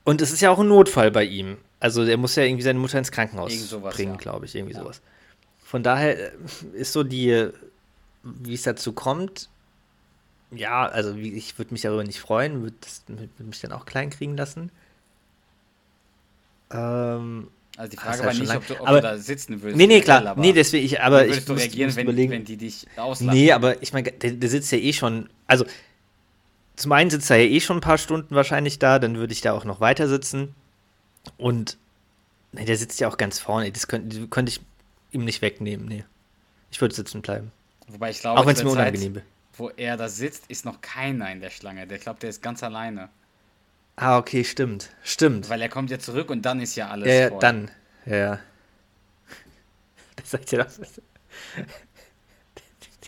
Und 0.03 0.21
es 0.21 0.31
ist 0.31 0.41
ja 0.41 0.49
auch 0.49 0.59
ein 0.59 0.67
Notfall 0.67 1.11
bei 1.11 1.23
ihm. 1.23 1.57
Also 1.79 2.03
er 2.03 2.17
muss 2.17 2.35
ja 2.35 2.43
irgendwie 2.43 2.63
seine 2.63 2.79
Mutter 2.79 2.97
ins 2.97 3.11
Krankenhaus 3.11 3.53
sowas, 3.69 3.95
bringen, 3.95 4.13
ja. 4.13 4.17
glaube 4.17 4.45
ich, 4.45 4.55
irgendwie 4.55 4.73
Ja. 4.75 4.81
sowas. 4.81 5.01
Von 5.63 5.83
daher 5.83 6.17
äh, 6.19 6.31
ist 6.73 6.93
so 6.93 7.03
die, 7.03 7.49
wie 8.23 8.53
es 8.53 8.63
dazu 8.63 8.93
kommt, 8.93 9.49
ja, 10.53 10.85
also 10.85 11.15
wie, 11.15 11.31
ich 11.33 11.57
würde 11.57 11.73
mich 11.73 11.81
darüber 11.81 12.03
nicht 12.03 12.19
freuen, 12.19 12.61
würde 12.61 12.75
würd 13.07 13.39
mich 13.39 13.61
dann 13.61 13.71
auch 13.71 13.85
klein 13.85 14.09
kriegen 14.09 14.35
lassen. 14.35 14.69
Ähm, 16.71 17.47
Also 17.77 17.89
die 17.91 17.97
Frage 17.97 18.23
war 18.23 18.31
schon 18.31 18.39
nicht, 18.41 18.49
lang. 18.49 18.57
ob 18.57 18.67
du, 18.67 18.73
ob 18.81 18.87
Aber- 18.87 18.97
du 19.01 19.07
da 19.07 19.17
sitzen 19.17 19.61
würdest. 19.61 19.77
nee, 19.77 19.87
nee, 19.87 20.01
klar. 20.01 20.25
aber 20.25 20.41
Nee, 20.41 20.51
deswegen, 20.53 20.85
ich, 20.85 20.99
aber 21.01 21.23
ich 21.25 21.31
würdest 21.31 21.49
du 21.49 21.53
reagieren, 21.53 21.95
wenn, 21.95 22.29
wenn 22.29 22.43
die 22.45 22.57
dich 22.57 22.85
auslachen? 22.97 23.33
Nee, 23.37 23.51
aber 23.51 23.81
ich 23.81 23.93
meine, 23.93 24.11
der, 24.11 24.31
der 24.31 24.49
sitzt 24.49 24.71
ja 24.71 24.77
eh 24.77 24.91
schon. 24.93 25.29
Also, 25.47 25.65
zum 26.81 26.91
einen 26.93 27.09
sitzt 27.09 27.29
er 27.29 27.37
ja 27.37 27.45
eh 27.49 27.59
schon 27.59 27.77
ein 27.77 27.81
paar 27.81 27.97
Stunden 27.97 28.33
wahrscheinlich 28.35 28.79
da, 28.79 28.97
dann 28.99 29.17
würde 29.17 29.33
ich 29.33 29.41
da 29.41 29.53
auch 29.53 29.65
noch 29.65 29.79
weiter 29.79 30.07
sitzen. 30.07 30.55
Und 31.37 31.77
nee, 32.51 32.65
der 32.65 32.77
sitzt 32.77 32.99
ja 32.99 33.07
auch 33.07 33.17
ganz 33.17 33.39
vorne. 33.39 33.71
Das 33.71 33.87
könnte, 33.87 34.27
könnte 34.27 34.51
ich 34.51 34.61
ihm 35.11 35.23
nicht 35.25 35.41
wegnehmen. 35.41 35.85
Nee. 35.87 36.03
Ich 36.71 36.81
würde 36.81 36.95
sitzen 36.95 37.21
bleiben. 37.21 37.51
Wobei 37.87 38.09
ich 38.09 38.19
glaube, 38.21 38.39
auch 38.39 38.45
wenn 38.45 38.55
es 38.55 38.63
mir 38.63 38.69
Zeit, 38.71 38.79
unangenehm 38.79 39.15
wäre. 39.15 39.25
wo 39.53 39.69
er 39.69 39.97
da 39.97 40.09
sitzt, 40.09 40.45
ist 40.47 40.65
noch 40.65 40.81
keiner 40.81 41.31
in 41.31 41.39
der 41.41 41.49
Schlange. 41.51 41.85
Der 41.85 41.97
glaubt, 41.99 42.23
der 42.23 42.29
ist 42.31 42.41
ganz 42.41 42.63
alleine. 42.63 43.09
Ah, 43.97 44.17
okay, 44.17 44.43
stimmt. 44.43 44.89
Stimmt. 45.03 45.49
Weil 45.49 45.61
er 45.61 45.69
kommt 45.69 45.91
ja 45.91 45.99
zurück 45.99 46.29
und 46.31 46.41
dann 46.43 46.61
ist 46.61 46.75
ja 46.75 46.89
alles 46.89 47.07
Ja, 47.07 47.13
ja, 47.13 47.29
voll. 47.29 47.39
dann. 47.39 47.71
Ja, 48.05 48.15
ja. 48.15 48.39
Das 50.15 50.31
sagt 50.31 50.51
ja 50.51 50.63
das. 50.63 50.79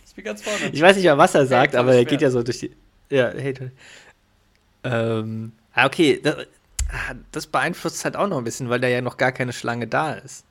Ich 0.06 0.14
bin 0.14 0.24
ganz 0.26 0.42
vorne. 0.42 0.68
Ich 0.70 0.80
weiß 0.80 0.94
nicht 0.96 1.06
mal, 1.06 1.18
was 1.18 1.34
er 1.34 1.44
sagt, 1.46 1.72
Hey, 1.72 1.80
aber 1.80 1.92
er 1.94 2.04
geht 2.04 2.20
ja 2.22 2.30
so 2.30 2.44
durch 2.44 2.60
die. 2.60 2.76
Ja, 3.10 3.30
hey, 3.30 3.52
toll. 3.54 3.72
Ähm, 4.82 5.52
ah, 5.72 5.86
okay, 5.86 6.20
das, 6.22 6.46
ah, 6.90 7.14
das 7.32 7.46
beeinflusst 7.46 8.04
halt 8.04 8.16
auch 8.16 8.28
noch 8.28 8.38
ein 8.38 8.44
bisschen, 8.44 8.68
weil 8.70 8.80
da 8.80 8.88
ja 8.88 9.00
noch 9.00 9.16
gar 9.16 9.32
keine 9.32 9.52
Schlange 9.52 9.86
da 9.86 10.14
ist. 10.14 10.44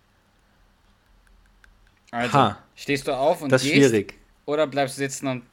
Also, 2.11 2.33
Ha. 2.33 2.57
stehst 2.75 3.07
du 3.07 3.13
auf 3.13 3.41
und 3.41 3.49
Das 3.51 3.63
ist 3.63 3.67
gehst 3.69 3.89
schwierig. 3.89 4.19
oder 4.45 4.67
bleibst 4.67 4.97
du 4.97 4.99
sitzen 4.99 5.27
und 5.27 5.43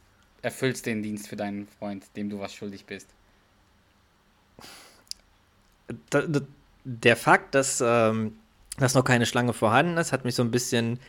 erfüllst 0.42 0.86
den 0.86 1.02
Dienst 1.02 1.28
für 1.28 1.36
deinen 1.36 1.66
Freund, 1.66 2.04
dem 2.16 2.30
du 2.30 2.38
was 2.40 2.54
schuldig 2.54 2.86
bist? 2.86 3.08
Da, 6.10 6.22
da, 6.22 6.40
der 6.84 7.16
Fakt, 7.16 7.54
dass, 7.54 7.82
ähm, 7.84 8.36
dass 8.78 8.94
noch 8.94 9.04
keine 9.04 9.26
Schlange 9.26 9.52
vorhanden 9.52 9.96
ist, 9.96 10.12
hat 10.12 10.24
mich 10.24 10.34
so 10.34 10.42
ein 10.42 10.50
bisschen 10.50 11.00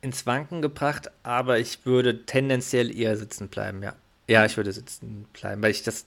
ins 0.00 0.26
Wanken 0.26 0.62
gebracht, 0.62 1.10
aber 1.22 1.58
ich 1.58 1.84
würde 1.86 2.24
tendenziell 2.26 2.94
eher 2.96 3.16
sitzen 3.16 3.48
bleiben, 3.48 3.82
ja. 3.82 3.94
Ja, 4.28 4.44
ich 4.44 4.56
würde 4.56 4.72
sitzen 4.72 5.26
bleiben, 5.32 5.62
weil 5.62 5.70
ich 5.70 5.82
das. 5.82 6.04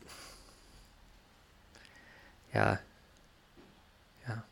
Ja. 2.54 2.80
Ja. 4.28 4.44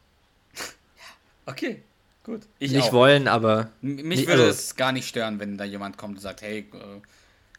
Okay, 1.45 1.82
gut. 2.23 2.41
Ich 2.60 2.71
nicht 2.71 2.89
auch. 2.89 2.93
wollen, 2.93 3.27
aber. 3.27 3.69
M- 3.82 3.95
Mich 4.08 4.21
würde 4.27 4.43
also- 4.43 4.49
es 4.53 4.75
gar 4.75 4.91
nicht 4.91 5.08
stören, 5.08 5.39
wenn 5.39 5.58
da 5.58 5.65
jemand 5.65 5.97
kommt 5.97 6.15
und 6.15 6.21
sagt, 6.21 6.41
hey, 6.41 6.60
äh, 6.73 7.01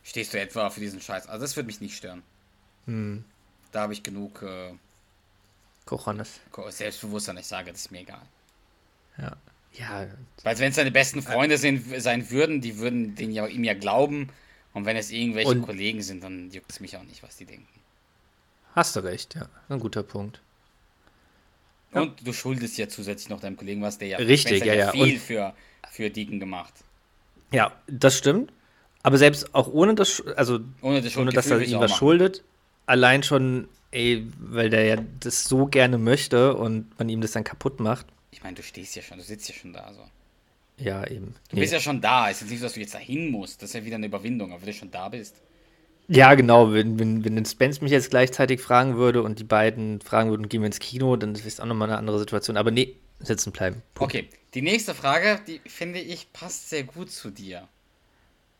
stehst 0.02 0.32
du 0.34 0.40
etwa 0.40 0.70
für 0.70 0.80
diesen 0.80 1.00
Scheiß? 1.00 1.26
Also 1.28 1.42
das 1.44 1.56
würde 1.56 1.66
mich 1.66 1.80
nicht 1.80 1.96
stören. 1.96 2.22
Hm, 2.86 3.24
Da 3.72 3.82
habe 3.82 3.92
ich 3.92 4.02
genug 4.02 4.42
äh, 4.42 4.72
Cojones. 5.86 6.40
Ko- 6.50 6.70
Selbstbewusstsein, 6.70 7.36
ich 7.36 7.46
sage, 7.46 7.70
das 7.70 7.82
ist 7.82 7.90
mir 7.92 8.00
egal. 8.00 8.22
Ja. 9.18 9.36
Ja. 9.74 10.06
Weil 10.42 10.58
wenn 10.58 10.70
es 10.70 10.76
seine 10.76 10.90
besten 10.90 11.22
Freunde 11.22 11.56
sind, 11.56 12.02
sein 12.02 12.28
würden, 12.30 12.60
die 12.60 12.78
würden 12.78 13.14
den 13.14 13.30
ja, 13.30 13.46
ihm 13.46 13.62
ja 13.62 13.74
glauben. 13.74 14.28
Und 14.72 14.84
wenn 14.84 14.96
es 14.96 15.10
irgendwelche 15.10 15.50
Und- 15.50 15.62
Kollegen 15.62 16.02
sind, 16.02 16.22
dann 16.22 16.50
juckt 16.50 16.70
es 16.70 16.80
mich 16.80 16.96
auch 16.96 17.02
nicht, 17.02 17.22
was 17.22 17.36
die 17.36 17.44
denken. 17.44 17.66
Hast 18.74 18.94
du 18.94 19.00
recht, 19.00 19.34
ja. 19.34 19.48
Ein 19.68 19.80
guter 19.80 20.02
Punkt. 20.04 20.40
Ja. 21.92 22.02
Und 22.02 22.24
du 22.24 22.32
schuldest 22.32 22.78
ja 22.78 22.88
zusätzlich 22.88 23.28
noch 23.30 23.40
deinem 23.40 23.56
Kollegen 23.56 23.82
was, 23.82 23.98
der 23.98 24.08
ja 24.08 24.18
Richtig, 24.18 24.64
ja, 24.64 24.74
ja. 24.74 24.92
viel 24.92 25.14
Und- 25.14 25.18
für, 25.20 25.54
für 25.90 26.08
Deacon 26.10 26.38
gemacht. 26.38 26.72
Ja, 27.50 27.72
das 27.88 28.16
stimmt. 28.16 28.52
Aber 29.02 29.18
selbst 29.18 29.54
auch 29.54 29.66
ohne 29.66 29.94
das, 29.94 30.22
also 30.36 30.60
Ohne 30.82 31.00
das 31.02 31.16
ohne 31.16 31.32
dass 31.32 31.50
er 31.50 31.60
ihm 31.62 31.80
was 31.80 31.96
schuldet, 31.96 32.44
allein 32.86 33.22
schon, 33.24 33.66
ey, 33.90 34.24
weil 34.38 34.70
der 34.70 34.84
ja 34.84 34.96
das 35.20 35.44
so 35.44 35.66
gerne 35.66 35.98
möchte 35.98 36.54
und 36.54 36.96
man 36.98 37.08
ihm 37.08 37.20
das 37.22 37.32
dann 37.32 37.42
kaputt 37.42 37.80
macht. 37.80 38.06
Ich 38.30 38.44
meine, 38.44 38.54
du 38.54 38.62
stehst 38.62 38.94
ja 38.94 39.02
schon, 39.02 39.18
du 39.18 39.24
sitzt 39.24 39.48
ja 39.48 39.54
schon 39.54 39.72
da. 39.72 39.92
So. 39.92 40.04
Ja, 40.80 41.06
eben. 41.06 41.34
Du 41.50 41.56
bist 41.56 41.72
ja 41.72 41.80
schon 41.80 42.00
da. 42.00 42.30
Es 42.30 42.36
ist 42.36 42.42
jetzt 42.42 42.50
nicht 42.50 42.60
so, 42.60 42.66
dass 42.66 42.72
du 42.74 42.80
jetzt 42.80 42.94
dahin 42.94 43.30
musst. 43.30 43.62
Das 43.62 43.70
ist 43.70 43.74
ja 43.74 43.84
wieder 43.84 43.96
eine 43.96 44.06
Überwindung, 44.06 44.52
aber 44.52 44.62
wenn 44.62 44.68
du 44.68 44.74
schon 44.74 44.90
da 44.90 45.08
bist. 45.08 45.36
Ja, 46.08 46.34
genau. 46.34 46.72
Wenn, 46.72 46.98
wenn, 46.98 47.24
wenn 47.24 47.36
den 47.36 47.44
Spence 47.44 47.80
mich 47.82 47.92
jetzt 47.92 48.10
gleichzeitig 48.10 48.60
fragen 48.60 48.96
würde 48.96 49.22
und 49.22 49.38
die 49.38 49.44
beiden 49.44 50.00
fragen 50.00 50.30
würden, 50.30 50.48
gehen 50.48 50.62
wir 50.62 50.66
ins 50.66 50.80
Kino, 50.80 51.16
dann 51.16 51.34
ist 51.34 51.46
es 51.46 51.60
auch 51.60 51.66
nochmal 51.66 51.88
eine 51.88 51.98
andere 51.98 52.18
Situation. 52.18 52.56
Aber 52.56 52.70
nee, 52.70 52.96
sitzen 53.20 53.52
bleiben. 53.52 53.82
Punkt. 53.94 54.14
Okay, 54.14 54.28
die 54.54 54.62
nächste 54.62 54.94
Frage, 54.94 55.40
die 55.46 55.60
finde 55.66 56.00
ich 56.00 56.32
passt 56.32 56.70
sehr 56.70 56.84
gut 56.84 57.10
zu 57.10 57.30
dir. 57.30 57.68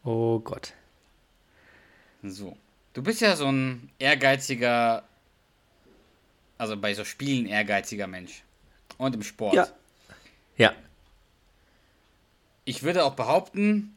Oh 0.05 0.39
Gott. 0.39 0.75
So. 2.23 2.57
Du 2.93 3.03
bist 3.03 3.21
ja 3.21 3.35
so 3.37 3.51
ein 3.51 3.91
ehrgeiziger, 3.99 5.05
also 6.59 6.77
bei 6.77 6.95
so 6.95 7.05
Spielen 7.05 7.47
ehrgeiziger 7.47 8.07
Mensch. 8.07 8.43
Und 8.99 9.15
im 9.15 9.23
Sport. 9.23 9.55
Ja. 9.55 9.69
Ja. 10.57 10.75
Ich 12.71 12.85
würde 12.85 13.05
auch 13.05 13.17
behaupten, 13.17 13.97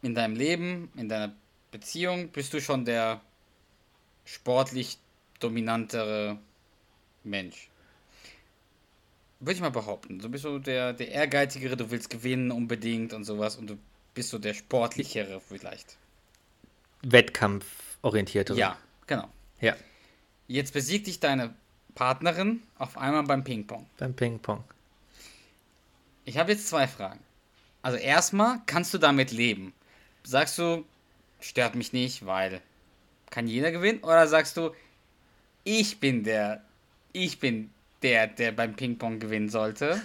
in 0.00 0.14
deinem 0.14 0.36
Leben, 0.36 0.92
in 0.94 1.08
deiner 1.08 1.34
Beziehung 1.72 2.28
bist 2.28 2.54
du 2.54 2.60
schon 2.60 2.84
der 2.84 3.20
sportlich 4.24 4.98
dominantere 5.40 6.38
Mensch. 7.24 7.68
Würde 9.40 9.54
ich 9.54 9.60
mal 9.60 9.72
behaupten. 9.72 10.20
Du 10.20 10.28
bist 10.28 10.44
so 10.44 10.60
der, 10.60 10.92
der 10.92 11.10
ehrgeizigere, 11.10 11.76
du 11.76 11.90
willst 11.90 12.10
gewinnen 12.10 12.52
unbedingt 12.52 13.12
und 13.12 13.24
sowas 13.24 13.56
und 13.56 13.70
du 13.70 13.78
bist 14.14 14.28
so 14.28 14.38
der 14.38 14.54
sportlichere 14.54 15.40
vielleicht. 15.40 15.96
Wettkampforientiertere. 17.02 18.56
Ja, 18.56 18.78
genau. 19.08 19.28
Ja. 19.60 19.74
Jetzt 20.46 20.74
besiegt 20.74 21.08
dich 21.08 21.18
deine 21.18 21.52
Partnerin 21.96 22.62
auf 22.78 22.96
einmal 22.96 23.24
beim 23.24 23.42
Ping-Pong. 23.42 23.84
Beim 23.98 24.14
Ping-Pong. 24.14 24.62
Ich 26.24 26.38
habe 26.38 26.52
jetzt 26.52 26.68
zwei 26.68 26.86
Fragen. 26.86 27.18
Also 27.88 27.96
erstmal, 27.96 28.60
kannst 28.66 28.92
du 28.92 28.98
damit 28.98 29.32
leben? 29.32 29.72
Sagst 30.22 30.58
du, 30.58 30.84
stört 31.40 31.74
mich 31.74 31.94
nicht, 31.94 32.26
weil 32.26 32.60
kann 33.30 33.46
jeder 33.46 33.72
gewinnen? 33.72 34.00
Oder 34.00 34.28
sagst 34.28 34.58
du, 34.58 34.72
ich 35.64 35.98
bin 35.98 36.22
der, 36.22 36.62
ich 37.14 37.40
bin 37.40 37.70
der, 38.02 38.26
der 38.26 38.52
beim 38.52 38.76
Ping-Pong 38.76 39.20
gewinnen 39.20 39.48
sollte? 39.48 40.02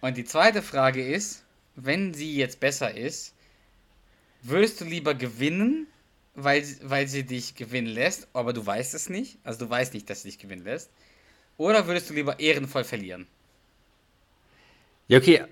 Und 0.00 0.16
die 0.16 0.24
zweite 0.24 0.62
Frage 0.62 1.06
ist, 1.06 1.44
wenn 1.76 2.14
sie 2.14 2.34
jetzt 2.34 2.58
besser 2.58 2.96
ist, 2.96 3.34
würdest 4.40 4.80
du 4.80 4.86
lieber 4.86 5.14
gewinnen, 5.14 5.88
weil, 6.36 6.64
weil 6.84 7.06
sie 7.06 7.24
dich 7.24 7.54
gewinnen 7.54 7.88
lässt, 7.88 8.28
aber 8.32 8.54
du 8.54 8.64
weißt 8.64 8.94
es 8.94 9.10
nicht? 9.10 9.36
Also 9.44 9.66
du 9.66 9.70
weißt 9.70 9.92
nicht, 9.92 10.08
dass 10.08 10.22
sie 10.22 10.30
dich 10.30 10.38
gewinnen 10.38 10.64
lässt. 10.64 10.90
Oder 11.58 11.86
würdest 11.86 12.08
du 12.08 12.14
lieber 12.14 12.40
ehrenvoll 12.40 12.84
verlieren? 12.84 13.26
Ja, 15.08 15.18
okay. 15.18 15.44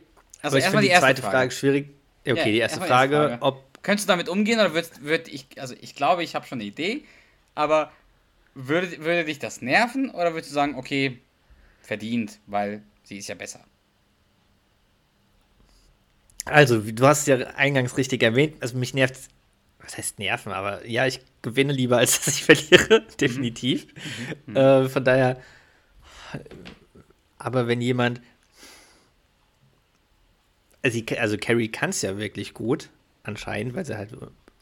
Also 0.43 0.59
erstmal 0.59 0.82
die 0.82 0.89
die 0.89 0.93
erste 0.93 1.07
zweite 1.07 1.22
Frage. 1.22 1.37
Frage, 1.39 1.51
schwierig. 1.51 1.91
Okay, 2.28 2.37
Ja, 2.37 2.45
die 2.45 2.59
erste 2.59 2.80
Frage, 2.80 3.16
erste 3.16 3.39
Frage. 3.39 3.43
ob. 3.43 3.82
Könntest 3.82 4.09
du 4.09 4.12
damit 4.12 4.28
umgehen 4.28 4.59
oder 4.59 4.74
würd, 4.74 4.91
würd 5.03 5.28
ich, 5.28 5.47
also 5.61 5.74
ich 5.80 5.95
glaube, 5.95 6.24
ich 6.24 6.34
habe 6.34 6.45
schon 6.47 6.59
eine 6.59 6.66
Idee, 6.68 7.05
aber 7.55 7.93
würde, 8.55 8.99
würde 9.05 9.24
dich 9.24 9.39
das 9.39 9.62
nerven 9.62 10.11
oder 10.11 10.32
würdest 10.34 10.51
du 10.51 10.55
sagen, 10.55 10.74
okay, 10.74 11.20
verdient, 11.82 12.41
weil 12.47 12.82
sie 13.05 13.18
ist 13.18 13.28
ja 13.28 13.37
besser? 13.37 13.61
Also, 16.47 16.80
du 16.80 17.07
hast 17.07 17.26
ja 17.26 17.37
eingangs 17.57 17.97
richtig 17.97 18.22
erwähnt, 18.22 18.57
also 18.61 18.76
mich 18.78 18.95
nervt, 18.95 19.16
was 19.80 19.99
heißt 19.99 20.18
nerven, 20.18 20.53
aber 20.53 20.87
ja, 20.87 21.07
ich 21.07 21.20
gewinne 21.43 21.72
lieber, 21.72 21.99
als 21.99 22.20
dass 22.24 22.34
ich 22.34 22.45
verliere, 22.45 23.07
definitiv. 23.20 23.87
Äh, 24.55 24.89
von 24.89 25.05
daher, 25.05 25.41
aber 27.39 27.66
wenn 27.66 27.80
jemand, 27.80 28.20
also, 30.87 31.01
also 31.18 31.37
Carrie 31.39 31.68
kann 31.68 31.91
es 31.91 32.03
ja 32.03 32.16
wirklich 32.18 32.55
gut, 32.55 32.91
anscheinend, 33.22 33.74
weil 33.74 33.84
sie 33.84 33.97
halt 33.97 34.11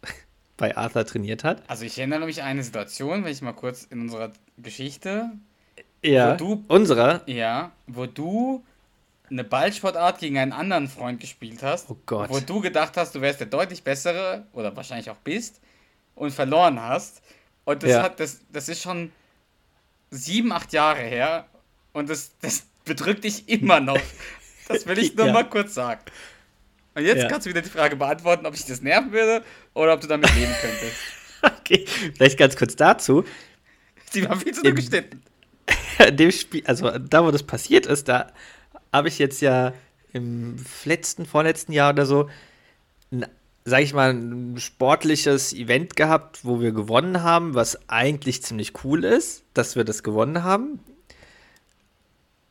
bei 0.57 0.77
Arthur 0.77 1.05
trainiert 1.07 1.45
hat. 1.45 1.63
Also 1.69 1.85
ich 1.85 1.99
erinnere 1.99 2.25
mich 2.27 2.43
an 2.43 2.49
eine 2.49 2.63
Situation, 2.65 3.25
wenn 3.25 3.33
ich 3.33 3.43
mal 3.43 3.53
kurz 3.53 3.85
in 3.85 4.01
unserer 4.03 4.33
Geschichte, 4.59 5.31
Ja, 6.03 6.37
du- 6.37 6.65
unserer, 6.69 7.23
ja, 7.29 7.73
wo 7.87 8.07
du 8.07 8.65
eine 9.31 9.43
Ballsportart 9.45 10.19
gegen 10.19 10.39
einen 10.39 10.53
anderen 10.53 10.87
Freund 10.89 11.19
gespielt 11.21 11.63
hast, 11.63 11.91
Oh 11.91 11.97
Gott. 12.07 12.29
wo 12.31 12.41
du 12.41 12.61
gedacht 12.61 12.97
hast, 12.97 13.15
du 13.15 13.21
wärst 13.21 13.41
der 13.41 13.47
deutlich 13.49 13.83
bessere 13.83 14.47
oder 14.53 14.75
wahrscheinlich 14.77 15.11
auch 15.11 15.17
bist 15.17 15.61
und 16.15 16.31
verloren 16.31 16.81
hast. 16.81 17.23
Und 17.65 17.83
das 17.83 17.91
Ja. 17.91 18.03
hat 18.03 18.21
das, 18.21 18.41
das 18.53 18.69
ist 18.69 18.83
schon 18.83 19.11
sieben, 20.11 20.53
acht 20.53 20.73
Jahre 20.73 21.01
her 21.01 21.47
und 21.95 22.11
das, 22.11 22.33
das 22.43 22.67
bedrückt 22.85 23.25
dich 23.25 23.49
immer 23.49 23.81
noch. 23.81 23.99
Das 24.69 24.87
will 24.87 24.99
ich 24.99 25.15
nur 25.17 25.27
Ja. 25.27 25.33
mal 25.33 25.49
kurz 25.49 25.75
sagen. 25.75 26.01
Und 26.95 27.05
jetzt 27.05 27.23
Ja. 27.23 27.29
kannst 27.29 27.47
du 27.47 27.51
wieder 27.51 27.63
die 27.63 27.69
Frage 27.71 27.97
beantworten, 27.97 28.47
ob 28.47 28.55
ich 28.55 28.65
das 28.67 28.81
nerven 28.81 29.13
würde 29.13 29.45
oder 29.75 29.95
ob 29.95 30.01
du 30.01 30.07
damit 30.07 30.33
leben 30.35 30.53
könntest. 30.61 30.97
okay, 31.61 31.85
vielleicht 32.15 32.39
ganz 32.39 32.57
kurz 32.57 32.77
dazu. 32.77 33.25
Sie 34.11 34.29
war 34.29 34.37
viel 34.39 34.55
zu 34.55 34.63
dünn 34.63 34.77
geschnitten. 34.77 35.23
in 36.07 36.17
dem 36.17 36.31
Spiel, 36.31 36.63
also 36.67 36.91
da, 36.99 37.25
wo 37.25 37.31
das 37.31 37.43
passiert 37.43 37.87
ist, 37.87 38.09
da 38.09 38.33
habe 38.93 39.09
ich 39.09 39.19
jetzt 39.19 39.41
ja 39.41 39.73
im 40.13 40.57
letzten, 40.85 41.27
vorletzten 41.27 41.73
Jahr 41.73 41.93
oder 41.93 42.07
so, 42.07 42.31
ein, 43.11 43.27
sag 43.65 43.81
ich 43.83 43.93
mal, 43.93 44.11
ein 44.13 44.59
sportliches 44.61 45.53
Event 45.53 45.97
gehabt, 45.97 46.45
wo 46.45 46.61
wir 46.61 46.71
gewonnen 46.71 47.23
haben, 47.25 47.55
was 47.55 47.89
eigentlich 47.89 48.43
ziemlich 48.43 48.85
cool 48.85 49.03
ist, 49.03 49.43
dass 49.55 49.75
wir 49.75 49.83
das 49.83 50.05
gewonnen 50.05 50.45
haben. 50.45 50.79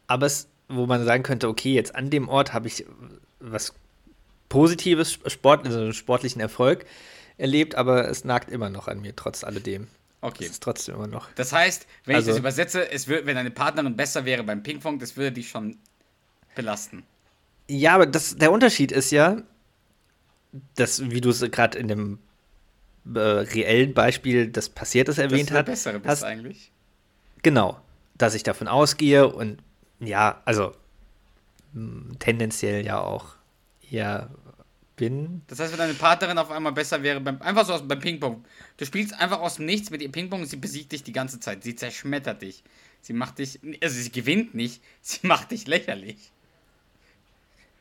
Aber 0.08 0.26
es, 0.26 0.50
wo 0.70 0.86
man 0.86 1.04
sagen 1.06 1.24
könnte, 1.24 1.48
okay, 1.48 1.74
jetzt 1.74 1.96
an 1.96 2.10
dem 2.10 2.30
Ort 2.30 2.54
habe 2.54 2.68
ich 2.68 2.86
was 3.40 3.74
Positives, 4.50 5.20
Sport, 5.28 5.66
also 5.66 5.80
einen 5.80 5.94
sportlichen 5.94 6.40
Erfolg 6.42 6.86
erlebt, 7.38 7.76
aber 7.76 8.08
es 8.10 8.24
nagt 8.24 8.52
immer 8.52 8.70
noch 8.70 8.88
an 8.88 9.02
mir, 9.02 9.16
trotz 9.16 9.44
alledem. 9.44 9.88
Okay. 10.22 10.46
Es 10.46 10.52
ist 10.52 10.64
trotzdem 10.64 10.96
immer 10.96 11.08
noch. 11.08 11.30
Das 11.36 11.52
heißt, 11.52 11.86
wenn 12.06 12.14
ich 12.14 12.18
Also- 12.18 12.32
das 12.32 12.40
übersetze, 12.40 12.90
es 12.92 13.08
wird, 13.08 13.26
wenn 13.26 13.36
deine 13.36 13.52
Partnerin 13.52 13.96
besser 13.98 14.24
wäre 14.26 14.44
beim 14.44 14.64
Ping-Pong, 14.64 15.00
das 15.00 15.18
würde 15.18 15.34
dich 15.34 15.50
schon 15.50 15.78
belasten. 16.56 17.04
Ja, 17.68 17.96
aber 17.96 18.06
das, 18.06 18.36
der 18.38 18.52
Unterschied 18.52 18.92
ist 18.92 19.12
ja, 19.12 19.42
dass, 20.76 21.10
wie 21.10 21.20
du 21.22 21.30
es 21.30 21.42
gerade 21.52 21.78
in 21.78 21.88
dem 21.88 22.20
äh, 23.14 23.20
reellen 23.20 23.94
Beispiel, 23.94 24.48
das 24.48 24.70
passiert 24.70 25.10
ist, 25.10 25.18
erwähnt 25.18 25.50
dass 25.50 25.54
du 25.54 25.58
hat, 25.60 25.66
bessere 25.66 26.00
bist 26.00 26.10
hast, 26.10 26.24
eigentlich. 26.24 26.72
genau, 27.42 27.80
dass 28.16 28.34
ich 28.36 28.44
davon 28.44 28.68
ausgehe 28.68 29.28
und 29.28 29.58
ja, 30.00 30.42
also 30.46 30.74
mh, 31.74 32.16
tendenziell 32.20 32.86
ja 32.86 33.00
auch 33.00 33.36
eher 33.90 34.30
bin. 34.96 35.42
Das 35.48 35.60
heißt, 35.60 35.72
wenn 35.72 35.80
deine 35.80 35.94
Partnerin 35.94 36.38
auf 36.38 36.52
einmal 36.52 36.72
besser 36.72 37.04
wäre 37.04 37.20
beim 37.20 37.42
einfach 37.42 37.66
so 37.66 37.74
aus, 37.74 37.88
beim 37.88 38.00
Ping-Pong. 38.00 38.44
Du 38.78 38.86
spielst 38.86 39.20
einfach 39.20 39.40
aus 39.40 39.56
dem 39.56 39.66
Nichts 39.66 39.90
mit 39.90 40.02
ihr 40.02 40.12
Ping-Pong 40.12 40.42
und 40.42 40.48
sie 40.48 40.58
besiegt 40.58 40.92
dich 40.92 41.04
die 41.04 41.14
ganze 41.14 41.40
Zeit. 41.40 41.64
Sie 41.64 41.76
zerschmettert 41.76 42.42
dich. 42.42 42.64
Sie 43.02 43.14
macht 43.14 43.40
dich, 43.40 43.60
also 43.82 44.00
sie 44.00 44.12
gewinnt 44.12 44.54
nicht, 44.54 44.82
sie 45.02 45.26
macht 45.28 45.52
dich 45.52 45.68
lächerlich. 45.68 46.32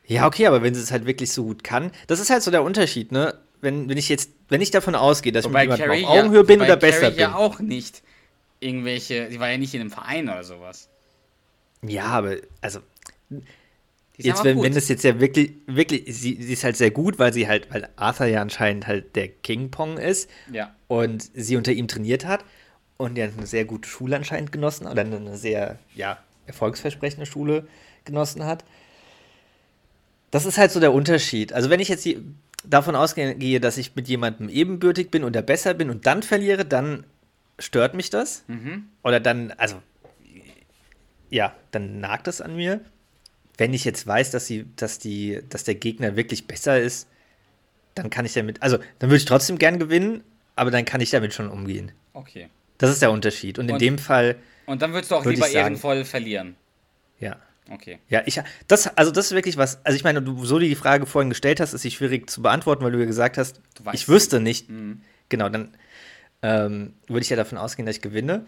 Ja, 0.05 0.27
okay, 0.27 0.47
aber 0.47 0.61
wenn 0.63 0.75
sie 0.75 0.81
es 0.81 0.91
halt 0.91 1.05
wirklich 1.05 1.31
so 1.31 1.45
gut 1.45 1.63
kann, 1.63 1.91
das 2.07 2.19
ist 2.19 2.29
halt 2.29 2.43
so 2.43 2.51
der 2.51 2.63
Unterschied, 2.63 3.11
ne? 3.11 3.39
Wenn, 3.61 3.87
wenn 3.87 3.97
ich 3.97 4.09
jetzt, 4.09 4.31
wenn 4.49 4.59
ich 4.59 4.71
davon 4.71 4.93
ausgehe, 4.93 5.31
dass 5.31 5.45
ich 5.45 5.49
Wobei 5.49 5.65
mit 5.65 5.77
jemandem 5.77 6.03
Carrie 6.03 6.05
auf 6.05 6.25
Augenhöhe 6.25 6.43
bin 6.43 6.59
wobei 6.59 6.65
oder 6.65 6.75
besser 6.75 6.99
Carrie 6.99 7.11
bin. 7.11 7.19
ja 7.21 7.35
auch 7.35 7.59
nicht 7.59 8.03
irgendwelche, 8.59 9.29
sie 9.29 9.39
war 9.39 9.49
ja 9.49 9.57
nicht 9.57 9.73
in 9.73 9.81
einem 9.81 9.91
Verein 9.91 10.29
oder 10.29 10.43
sowas. 10.43 10.89
Ja, 11.83 12.05
aber 12.05 12.37
also 12.61 12.79
Jetzt, 14.15 14.43
wenn, 14.43 14.57
gut. 14.57 14.65
wenn 14.65 14.75
es 14.75 14.87
jetzt 14.89 15.03
ja 15.03 15.19
wirklich, 15.19 15.53
wirklich, 15.65 16.03
sie, 16.05 16.37
sie 16.39 16.53
ist 16.53 16.63
halt 16.63 16.77
sehr 16.77 16.91
gut, 16.91 17.17
weil 17.17 17.33
sie 17.33 17.47
halt, 17.47 17.73
weil 17.73 17.89
Arthur 17.95 18.27
ja 18.27 18.41
anscheinend 18.41 18.85
halt 18.85 19.15
der 19.15 19.27
King 19.27 19.71
Pong 19.71 19.97
ist 19.97 20.29
ja. 20.51 20.75
und 20.87 21.31
sie 21.33 21.57
unter 21.57 21.71
ihm 21.71 21.87
trainiert 21.87 22.25
hat 22.25 22.45
und 22.97 23.17
ja 23.17 23.25
eine 23.25 23.47
sehr 23.47 23.65
gute 23.65 23.89
Schule 23.89 24.15
anscheinend 24.15 24.51
genossen 24.51 24.85
oder 24.85 25.01
eine 25.01 25.35
sehr, 25.35 25.79
ja, 25.95 26.19
erfolgsversprechende 26.45 27.25
Schule 27.25 27.67
genossen 28.05 28.45
hat. 28.45 28.63
Das 30.29 30.45
ist 30.45 30.59
halt 30.59 30.71
so 30.71 30.79
der 30.79 30.93
Unterschied. 30.93 31.51
Also 31.53 31.71
wenn 31.71 31.79
ich 31.79 31.87
jetzt 31.87 32.05
die, 32.05 32.23
davon 32.63 32.95
ausgehe, 32.95 33.59
dass 33.59 33.77
ich 33.77 33.95
mit 33.95 34.07
jemandem 34.07 34.47
ebenbürtig 34.47 35.09
bin 35.09 35.23
und 35.23 35.33
der 35.33 35.41
besser 35.41 35.73
bin 35.73 35.89
und 35.89 36.05
dann 36.05 36.21
verliere, 36.21 36.65
dann 36.65 37.03
stört 37.57 37.95
mich 37.95 38.09
das. 38.11 38.43
Mhm. 38.47 38.89
Oder 39.03 39.19
dann, 39.19 39.51
also, 39.57 39.81
ja, 41.33 41.55
dann 41.71 41.99
nagt 41.99 42.27
es 42.27 42.41
an 42.41 42.55
mir. 42.55 42.79
Wenn 43.57 43.73
ich 43.73 43.85
jetzt 43.85 44.05
weiß, 44.07 44.31
dass, 44.31 44.45
sie, 44.47 44.65
dass, 44.75 44.99
die, 44.99 45.41
dass 45.49 45.63
der 45.63 45.75
Gegner 45.75 46.15
wirklich 46.15 46.47
besser 46.47 46.79
ist, 46.79 47.07
dann 47.95 48.09
kann 48.09 48.25
ich 48.25 48.33
damit, 48.33 48.61
also, 48.61 48.77
dann 48.99 49.09
würde 49.09 49.17
ich 49.17 49.25
trotzdem 49.25 49.57
gern 49.57 49.77
gewinnen, 49.79 50.23
aber 50.55 50.71
dann 50.71 50.85
kann 50.85 51.01
ich 51.01 51.09
damit 51.11 51.33
schon 51.33 51.49
umgehen. 51.49 51.91
Okay. 52.13 52.49
Das 52.77 52.89
ist 52.89 53.01
der 53.01 53.11
Unterschied. 53.11 53.59
Und 53.59 53.67
in 53.69 53.73
Und- 53.75 53.81
dem 53.81 53.97
Fall, 53.99 54.35
Und 54.65 54.81
dann 54.81 54.93
würdest 54.93 55.11
du 55.11 55.15
auch 55.15 55.25
Würde 55.25 55.35
lieber 55.35 55.45
sagen. 55.47 55.57
ehrenvoll 55.57 56.05
verlieren. 56.05 56.55
ja. 57.19 57.35
Okay. 57.71 57.99
Ja, 58.09 58.21
ich, 58.25 58.41
das, 58.67 58.87
also 58.97 59.09
das 59.11 59.27
ist 59.27 59.31
wirklich 59.31 59.55
was, 59.55 59.79
also 59.85 59.95
ich 59.95 60.03
meine, 60.03 60.21
du, 60.21 60.43
so 60.43 60.59
die 60.59 60.75
Frage 60.75 61.05
vorhin 61.05 61.29
gestellt 61.29 61.61
hast, 61.61 61.71
ist 61.71 61.81
sie 61.83 61.91
schwierig 61.91 62.29
zu 62.29 62.41
beantworten, 62.41 62.83
weil 62.83 62.91
du 62.91 62.99
ja 62.99 63.05
gesagt 63.05 63.37
hast, 63.37 63.61
ich 63.93 64.09
wüsste 64.09 64.41
nicht, 64.41 64.69
Mhm. 64.69 65.01
genau, 65.29 65.47
dann 65.47 65.69
ähm, 66.41 66.93
würde 67.07 67.21
ich 67.21 67.29
ja 67.29 67.37
davon 67.37 67.57
ausgehen, 67.57 67.85
dass 67.85 67.95
ich 67.95 68.01
gewinne. 68.01 68.45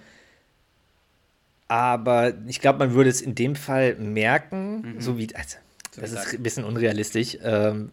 Aber 1.68 2.34
ich 2.48 2.60
glaube, 2.62 2.80
man 2.80 2.94
würde 2.94 3.10
es 3.10 3.22
in 3.22 3.34
dem 3.36 3.56
Fall 3.56 3.96
merken, 3.96 4.98
so 5.00 5.18
wie, 5.18 5.34
also, 5.36 5.58
So 5.92 6.02
das 6.02 6.12
ist 6.12 6.34
ein 6.36 6.44
bisschen 6.44 6.64
unrealistisch, 6.64 7.38
ähm, 7.42 7.92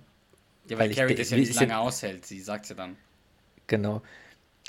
Ja, 0.69 0.79
weil 0.79 0.79
Weil 0.79 0.91
ich 0.91 0.97
Carrie 0.97 1.15
das 1.15 1.31
ja 1.31 1.37
nicht 1.39 1.55
lange 1.55 1.79
aushält. 1.79 2.27
Sie 2.27 2.41
sagt 2.41 2.69
ja 2.69 2.75
dann. 2.75 2.97
genau. 3.67 4.03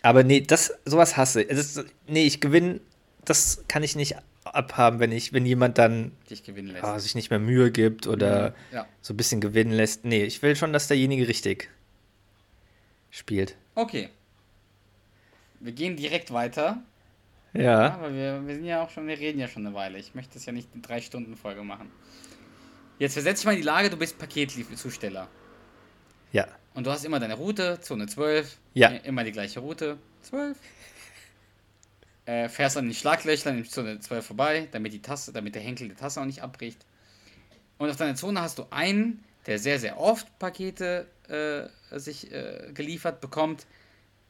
Aber 0.02 0.24
nee, 0.24 0.42
das, 0.42 0.74
sowas 0.86 1.16
hasse 1.18 1.44
ich. 1.44 1.50
Ist, 1.50 1.84
nee, 2.08 2.26
ich 2.26 2.42
gewinne, 2.42 2.82
das 3.24 3.64
kann 3.70 3.84
ich 3.84 3.96
nicht 3.96 4.16
abhaben, 4.44 5.00
wenn 5.00 5.12
ich, 5.14 5.32
wenn 5.32 5.46
jemand 5.46 5.78
dann 5.78 6.12
ah, 6.82 7.00
sich 7.00 7.16
nicht 7.16 7.30
mehr 7.30 7.40
Mühe 7.40 7.72
gibt 7.72 8.08
oder 8.08 8.54
Ja. 8.72 8.86
so 9.02 9.14
ein 9.14 9.18
bisschen 9.18 9.40
gewinnen 9.40 9.72
lässt. 9.72 10.04
Nee, 10.04 10.24
ich 10.26 10.42
will 10.42 10.56
schon, 10.58 10.74
dass 10.74 10.88
derjenige 10.88 11.28
richtig 11.28 11.70
spielt. 13.12 13.56
Okay. 13.76 14.10
wir 15.60 15.72
gehen 15.72 15.96
direkt 15.96 16.32
weiter. 16.32 16.82
Ja. 17.54 17.94
Aber 17.94 18.14
wir, 18.14 18.46
wir 18.48 18.56
sind 18.56 18.66
ja 18.66 18.84
auch 18.84 18.90
schon, 18.90 19.08
wir 19.08 19.18
reden 19.20 19.40
ja 19.40 19.48
schon 19.48 19.66
eine 19.66 19.76
Weile. 19.76 19.98
Ich 20.00 20.16
möchte 20.16 20.34
das 20.36 20.46
ja 20.46 20.52
nicht 20.54 20.70
eine 20.74 20.82
3-Stunden-Folge 20.82 21.64
machen. 21.64 21.92
Jetzt 23.00 23.14
versetz 23.14 23.40
dich 23.40 23.46
mal 23.46 23.52
in 23.52 23.58
die 23.60 23.64
Lage, 23.66 23.90
du 23.90 23.98
bist 23.98 24.18
Paketzusteller. 24.18 25.28
Ja. 26.32 26.48
Und 26.74 26.88
du 26.88 26.92
hast 26.92 27.06
immer 27.06 27.20
deine 27.20 27.36
Route, 27.36 27.80
Zone 27.82 28.08
12. 28.08 28.58
Ja. 28.74 28.92
i- 28.92 29.02
Immer 29.04 29.24
die 29.24 29.32
gleiche 29.32 29.60
Route. 29.60 29.98
12. 30.24 30.58
Äh, 32.26 32.48
fährst 32.48 32.78
an 32.78 32.86
den 32.86 32.94
Schlaglöchern 32.94 33.58
in 33.58 33.66
Zone 33.66 34.00
12 34.00 34.26
vorbei, 34.26 34.68
damit 34.72 34.94
die 34.94 35.02
Tasse, 35.02 35.34
damit 35.34 35.56
der 35.56 35.62
Henkel 35.62 35.90
der 35.90 35.98
Tasse 35.98 36.22
auch 36.22 36.26
nicht 36.26 36.42
abbricht. 36.42 36.86
Und 37.78 37.90
auf 37.90 37.98
deiner 37.98 38.16
Zone 38.16 38.40
hast 38.42 38.60
du 38.60 38.66
einen, 38.70 39.24
der 39.46 39.60
sehr, 39.60 39.78
sehr 39.78 40.00
oft 40.00 40.40
Pakete 40.40 41.06
äh, 41.28 42.00
sich 42.00 42.32
äh, 42.32 42.72
geliefert 42.74 43.20
bekommt, 43.20 43.66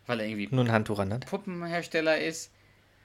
weil 0.07 0.19
er 0.21 0.25
irgendwie 0.25 0.47
Nur 0.53 0.65
ein 0.65 0.71
Handtuch 0.71 0.97
an 0.99 1.13
hat. 1.13 1.27
Puppenhersteller 1.27 2.19
ist. 2.19 2.51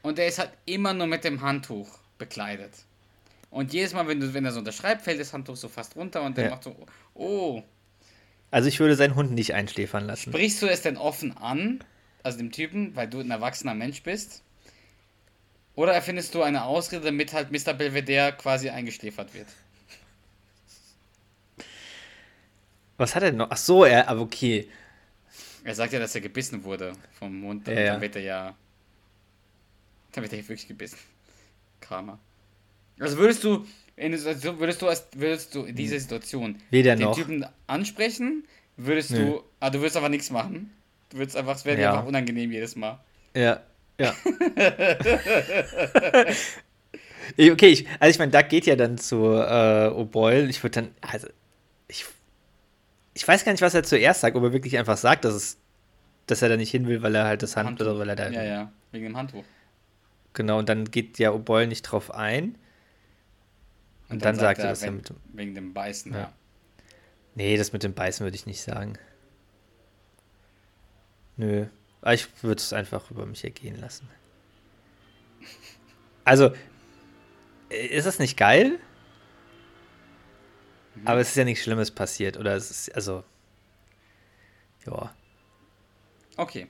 Und 0.08 0.18
der 0.18 0.26
ist 0.26 0.38
halt 0.38 0.50
immer 0.66 0.94
nur 0.94 1.06
mit 1.06 1.24
dem 1.24 1.42
Handtuch 1.42 1.88
bekleidet. 2.18 2.72
Und 3.50 3.72
jedes 3.72 3.92
Mal, 3.94 4.06
wenn, 4.08 4.20
du, 4.20 4.34
wenn 4.34 4.44
er 4.44 4.52
so 4.52 4.58
unterschreibt, 4.58 5.02
fällt 5.02 5.20
das 5.20 5.32
Handtuch 5.32 5.56
so 5.56 5.68
fast 5.68 5.96
runter 5.96 6.22
und 6.22 6.36
der 6.36 6.44
Ja. 6.44 6.50
macht 6.50 6.64
so, 6.64 6.74
oh, 7.14 7.62
Also 8.50 8.68
ich 8.68 8.80
würde 8.80 8.96
seinen 8.96 9.14
Hund 9.14 9.32
nicht 9.32 9.54
einschläfern 9.54 10.06
lassen. 10.06 10.30
Sprichst 10.30 10.62
du 10.62 10.66
es 10.66 10.82
denn 10.82 10.96
offen 10.96 11.36
an, 11.36 11.84
also 12.22 12.38
dem 12.38 12.52
Typen, 12.52 12.94
weil 12.96 13.08
du 13.08 13.20
ein 13.20 13.30
erwachsener 13.30 13.74
Mensch 13.74 14.02
bist? 14.02 14.42
Oder 15.74 15.92
erfindest 15.92 16.34
du 16.34 16.42
eine 16.42 16.64
Ausrede, 16.64 17.04
damit 17.04 17.32
halt 17.32 17.52
Mr. 17.52 17.72
Belvedere 17.74 18.32
quasi 18.32 18.68
eingeschläfert 18.70 19.32
wird? 19.34 19.46
Was 22.96 23.14
hat 23.14 23.22
er 23.22 23.30
denn 23.30 23.38
noch? 23.38 23.48
Ach 23.50 23.56
so, 23.56 23.84
er, 23.84 24.08
aber 24.08 24.20
okay. 24.22 24.68
Er 25.64 25.74
sagt 25.74 25.92
ja, 25.92 25.98
dass 26.00 26.14
er 26.14 26.20
gebissen 26.20 26.64
wurde 26.64 26.92
vom 27.18 27.40
Mund, 27.40 27.68
und 27.68 27.74
Ja, 27.74 27.80
ja. 27.80 27.92
dann 27.92 28.00
wird 28.00 28.16
er 28.16 28.22
ja. 28.22 28.56
Dann 30.12 30.22
wird 30.22 30.32
er 30.32 30.38
wirklich 30.38 30.68
gebissen. 30.68 30.98
Karma. 31.80 32.18
Also 32.98 33.16
würdest 33.18 33.44
du, 33.44 33.64
würdest 33.96 34.82
du, 34.82 34.88
würdest 35.14 35.54
du 35.54 35.64
in 35.64 35.76
dieser 35.76 35.98
Situation 36.00 36.56
Weder 36.70 36.96
den 36.96 37.04
noch. 37.06 37.16
Typen 37.16 37.46
ansprechen? 37.66 38.44
Würdest 38.76 39.10
Nö. 39.10 39.18
du, 39.26 39.42
ah, 39.60 39.70
du 39.70 39.78
würdest 39.80 39.96
aber 39.96 40.08
nichts 40.08 40.30
machen. 40.30 40.72
Du 41.10 41.18
würdest 41.18 41.36
einfach, 41.36 41.56
es 41.56 41.64
wäre 41.64 41.76
dir 41.76 41.82
Ja. 41.82 41.92
einfach 41.94 42.06
unangenehm 42.06 42.50
jedes 42.52 42.76
Mal. 42.76 42.98
Ja, 43.34 43.60
ja. 44.00 44.14
Okay, 47.38 47.68
ich, 47.68 47.86
also 48.00 48.10
ich 48.10 48.18
meine, 48.18 48.32
Doug 48.32 48.48
geht 48.48 48.64
ja 48.66 48.74
dann 48.74 48.96
zu 48.96 49.16
äh, 49.26 49.88
O'Boyle. 49.90 50.48
Ich 50.48 50.62
würde 50.62 50.80
dann, 50.80 50.90
also 51.02 51.28
ich, 51.86 52.06
ich 53.12 53.28
weiß 53.28 53.44
gar 53.44 53.52
nicht, 53.52 53.60
was 53.60 53.74
er 53.74 53.82
zuerst 53.82 54.22
sagt, 54.22 54.34
ob 54.34 54.42
er 54.44 54.52
wirklich 54.54 54.78
einfach 54.78 54.96
sagt, 54.96 55.24
dass 55.26 55.34
es, 55.34 55.58
dass 56.26 56.40
er 56.40 56.48
da 56.48 56.56
nicht 56.56 56.70
hin 56.70 56.86
will, 56.86 57.02
weil 57.02 57.14
er 57.14 57.24
halt 57.24 57.42
das 57.42 57.54
Hand 57.56 57.68
Handtuch. 57.68 57.84
oder 57.86 57.98
weil 57.98 58.08
er 58.08 58.16
da 58.16 58.30
Ja, 58.30 58.42
ja, 58.44 58.72
wegen 58.92 59.04
dem 59.04 59.16
Handtuch. 59.16 59.44
Genau 60.34 60.58
und 60.58 60.68
dann 60.68 60.90
geht 60.90 61.18
ja 61.18 61.30
O'Boyle 61.30 61.66
nicht 61.66 61.82
drauf 61.82 62.10
ein 62.12 62.56
und, 64.08 64.24
dann, 64.24 64.36
sagt 64.36 64.60
er 64.60 64.68
das 64.68 64.80
ja 64.82 64.86
wenn- 64.88 64.96
mit 64.96 65.08
dem, 65.10 65.16
Wegen 65.32 65.54
dem 65.54 65.74
Beißen, 65.74 66.12
Ja. 66.12 66.18
ja. 66.20 66.32
nee, 67.34 67.56
das 67.56 67.72
mit 67.72 67.82
dem 67.82 67.94
Beißen 67.94 68.24
würde 68.24 68.36
ich 68.36 68.46
nicht 68.46 68.62
sagen. 68.62 68.98
Nö, 71.36 71.66
aber 72.00 72.14
ich 72.14 72.26
würde 72.42 72.60
es 72.60 72.72
einfach 72.72 73.10
über 73.10 73.26
mich 73.26 73.44
ergehen 73.44 73.76
lassen. 73.80 74.08
Also, 76.24 76.52
äh, 77.70 77.86
ist 77.86 78.04
das 78.06 78.18
nicht 78.18 78.36
geil? 78.36 78.78
Aber 81.06 81.20
es 81.20 81.30
ist 81.30 81.36
ja 81.36 81.44
nichts 81.44 81.64
Schlimmes 81.64 81.90
passiert, 81.90 82.36
oder 82.36 82.54
es 82.54 82.70
ist, 82.70 82.94
also, 82.94 83.24
ja. 84.84 85.14
Okay. 86.36 86.66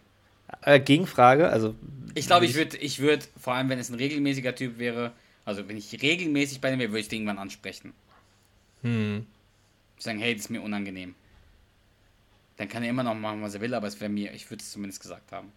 Äh, 0.62 0.80
Gegenfrage, 0.80 1.48
also. 1.48 1.74
Ich 2.14 2.26
glaube, 2.26 2.46
ich 2.46 2.54
würde, 2.54 2.76
ich 2.78 2.98
würde, 3.00 3.24
vor 3.38 3.54
allem 3.54 3.68
wenn 3.68 3.78
es 3.78 3.90
ein 3.90 3.94
regelmäßiger 3.94 4.54
Typ 4.54 4.78
wäre, 4.78 5.12
also 5.44 5.68
wenn 5.68 5.76
ich 5.76 5.92
regelmäßig 6.02 6.60
bei 6.60 6.70
dem 6.70 6.78
wäre, 6.78 6.90
würde 6.90 7.00
ich 7.00 7.08
den 7.08 7.20
irgendwann 7.20 7.38
ansprechen. 7.38 7.92
Hm, 8.82 9.26
Sagen, 9.98 10.18
hey, 10.20 10.34
das 10.34 10.44
ist 10.44 10.50
mir 10.50 10.62
unangenehm. 10.62 11.14
Dann 12.56 12.68
kann 12.68 12.82
er 12.82 12.90
immer 12.90 13.02
noch 13.02 13.14
machen, 13.14 13.42
was 13.42 13.54
er 13.54 13.60
will, 13.60 13.74
aber 13.74 13.86
es 13.86 14.00
wäre 14.00 14.10
mir, 14.10 14.32
ich 14.32 14.50
würde 14.50 14.62
es 14.62 14.72
zumindest 14.72 15.00
gesagt 15.00 15.32
haben. 15.32 15.52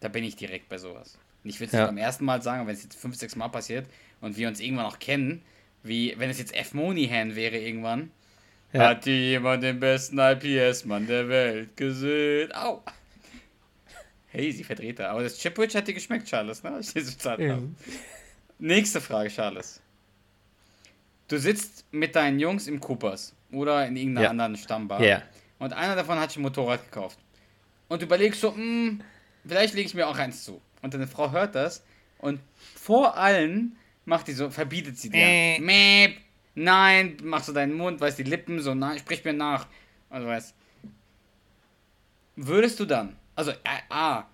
Da 0.00 0.08
bin 0.08 0.24
ich 0.24 0.36
direkt 0.36 0.68
bei 0.68 0.78
sowas. 0.78 1.18
Und 1.42 1.50
ich 1.50 1.60
würde 1.60 1.72
es 1.72 1.78
Ja. 1.78 1.86
beim 1.86 1.98
ersten 1.98 2.24
Mal 2.24 2.42
sagen, 2.42 2.66
wenn 2.66 2.74
es 2.74 2.82
jetzt 2.82 2.96
fünf, 2.96 3.16
sechs 3.16 3.36
Mal 3.36 3.48
passiert 3.48 3.86
und 4.20 4.36
wir 4.36 4.48
uns 4.48 4.60
irgendwann 4.60 4.86
auch 4.86 4.98
kennen, 4.98 5.42
wie 5.82 6.14
wenn 6.18 6.30
es 6.30 6.38
jetzt 6.38 6.54
F. 6.54 6.74
Monihan 6.74 7.36
wäre 7.36 7.58
irgendwann, 7.58 8.10
Ja. 8.72 8.88
hat 8.88 9.06
die 9.06 9.30
jemand 9.30 9.62
den 9.62 9.78
besten 9.80 10.18
IPS-Mann 10.18 11.06
der 11.06 11.28
Welt 11.28 11.76
gesehen? 11.76 12.52
Au! 12.52 12.82
Hey, 14.28 14.52
sie 14.52 14.64
Vertreter. 14.64 15.10
Aber 15.10 15.22
das 15.22 15.38
Chipwich 15.38 15.74
hat 15.74 15.88
dir 15.88 15.94
geschmeckt, 15.94 16.26
Charles, 16.26 16.62
ne? 16.62 16.78
Ich 16.80 16.92
bezahlt 16.92 17.40
Ja. 17.40 17.58
Nächste 18.58 19.00
Frage, 19.00 19.30
Charles. 19.30 19.80
Du 21.28 21.38
sitzt 21.38 21.84
mit 21.92 22.14
deinen 22.14 22.38
Jungs 22.38 22.66
im 22.68 22.80
Coopers 22.80 23.34
oder 23.52 23.86
in 23.86 23.96
irgendeiner 23.96 24.24
Ja. 24.26 24.30
anderen 24.30 24.56
Stammbar. 24.56 25.02
Ja. 25.02 25.22
Und 25.58 25.72
einer 25.72 25.96
davon 25.96 26.18
hat 26.20 26.30
sich 26.30 26.38
ein 26.38 26.42
Motorrad 26.42 26.84
gekauft. 26.84 27.18
Und 27.88 28.02
du 28.02 28.06
überlegst 28.06 28.40
so, 28.40 28.54
hm, 28.54 29.00
vielleicht 29.46 29.74
lege 29.74 29.88
ich 29.88 29.94
mir 29.94 30.06
auch 30.06 30.18
eins 30.18 30.44
zu. 30.44 30.60
Und 30.82 30.92
deine 30.94 31.06
Frau 31.06 31.30
hört 31.32 31.54
das 31.54 31.84
und 32.18 32.40
vor 32.74 33.16
allen 33.16 33.76
macht 34.04 34.28
die 34.28 34.32
so, 34.32 34.50
verbietet 34.50 34.98
sie 34.98 35.10
dir. 35.10 35.18
Äh. 35.20 35.60
Mäh, 35.60 36.14
nein, 36.56 37.16
machst 37.22 37.48
du 37.48 37.52
deinen 37.52 37.74
Mund, 37.74 38.00
weißt 38.00 38.18
die 38.18 38.24
Lippen 38.24 38.60
so, 38.60 38.74
nein, 38.74 38.98
sprich 38.98 39.24
mir 39.24 39.32
nach. 39.32 39.66
Also 40.10 40.26
weißt. 40.26 40.54
Würdest 42.34 42.80
du 42.80 42.84
dann, 42.84 43.16
also 43.34 43.52
äh, 43.52 43.80
A, 43.88 44.24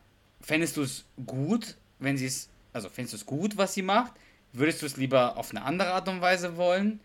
fändest 0.41 0.77
du 0.77 0.83
es 0.83 1.05
gut, 1.27 1.77
wenn 1.99 2.17
sie 2.17 2.27
es, 2.27 2.49
also 2.73 2.89
fändest 2.89 3.13
du 3.13 3.17
es 3.19 3.27
gut, 3.27 3.57
was 3.57 3.75
sie 3.75 3.83
macht? 3.83 4.13
Würdest 4.53 4.83
du 4.83 4.87
es 4.87 4.97
lieber 4.97 5.37
auf 5.37 5.51
eine 5.51 5.63
andere 5.63 5.93
Art 5.93 6.09
und 6.09 6.21
Weise 6.21 6.57
wollen? 6.57 7.01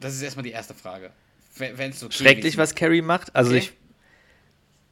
Das 0.00 0.14
ist 0.14 0.22
erstmal 0.22 0.44
die 0.44 0.52
erste 0.52 0.74
Frage. 0.74 1.10
Wenn 1.56 1.92
okay 1.92 2.10
Schrecklich, 2.10 2.56
was 2.56 2.74
Carrie 2.74 3.02
macht. 3.02 3.34
Also 3.34 3.50
Okay. 3.50 3.58
ich. 3.58 3.72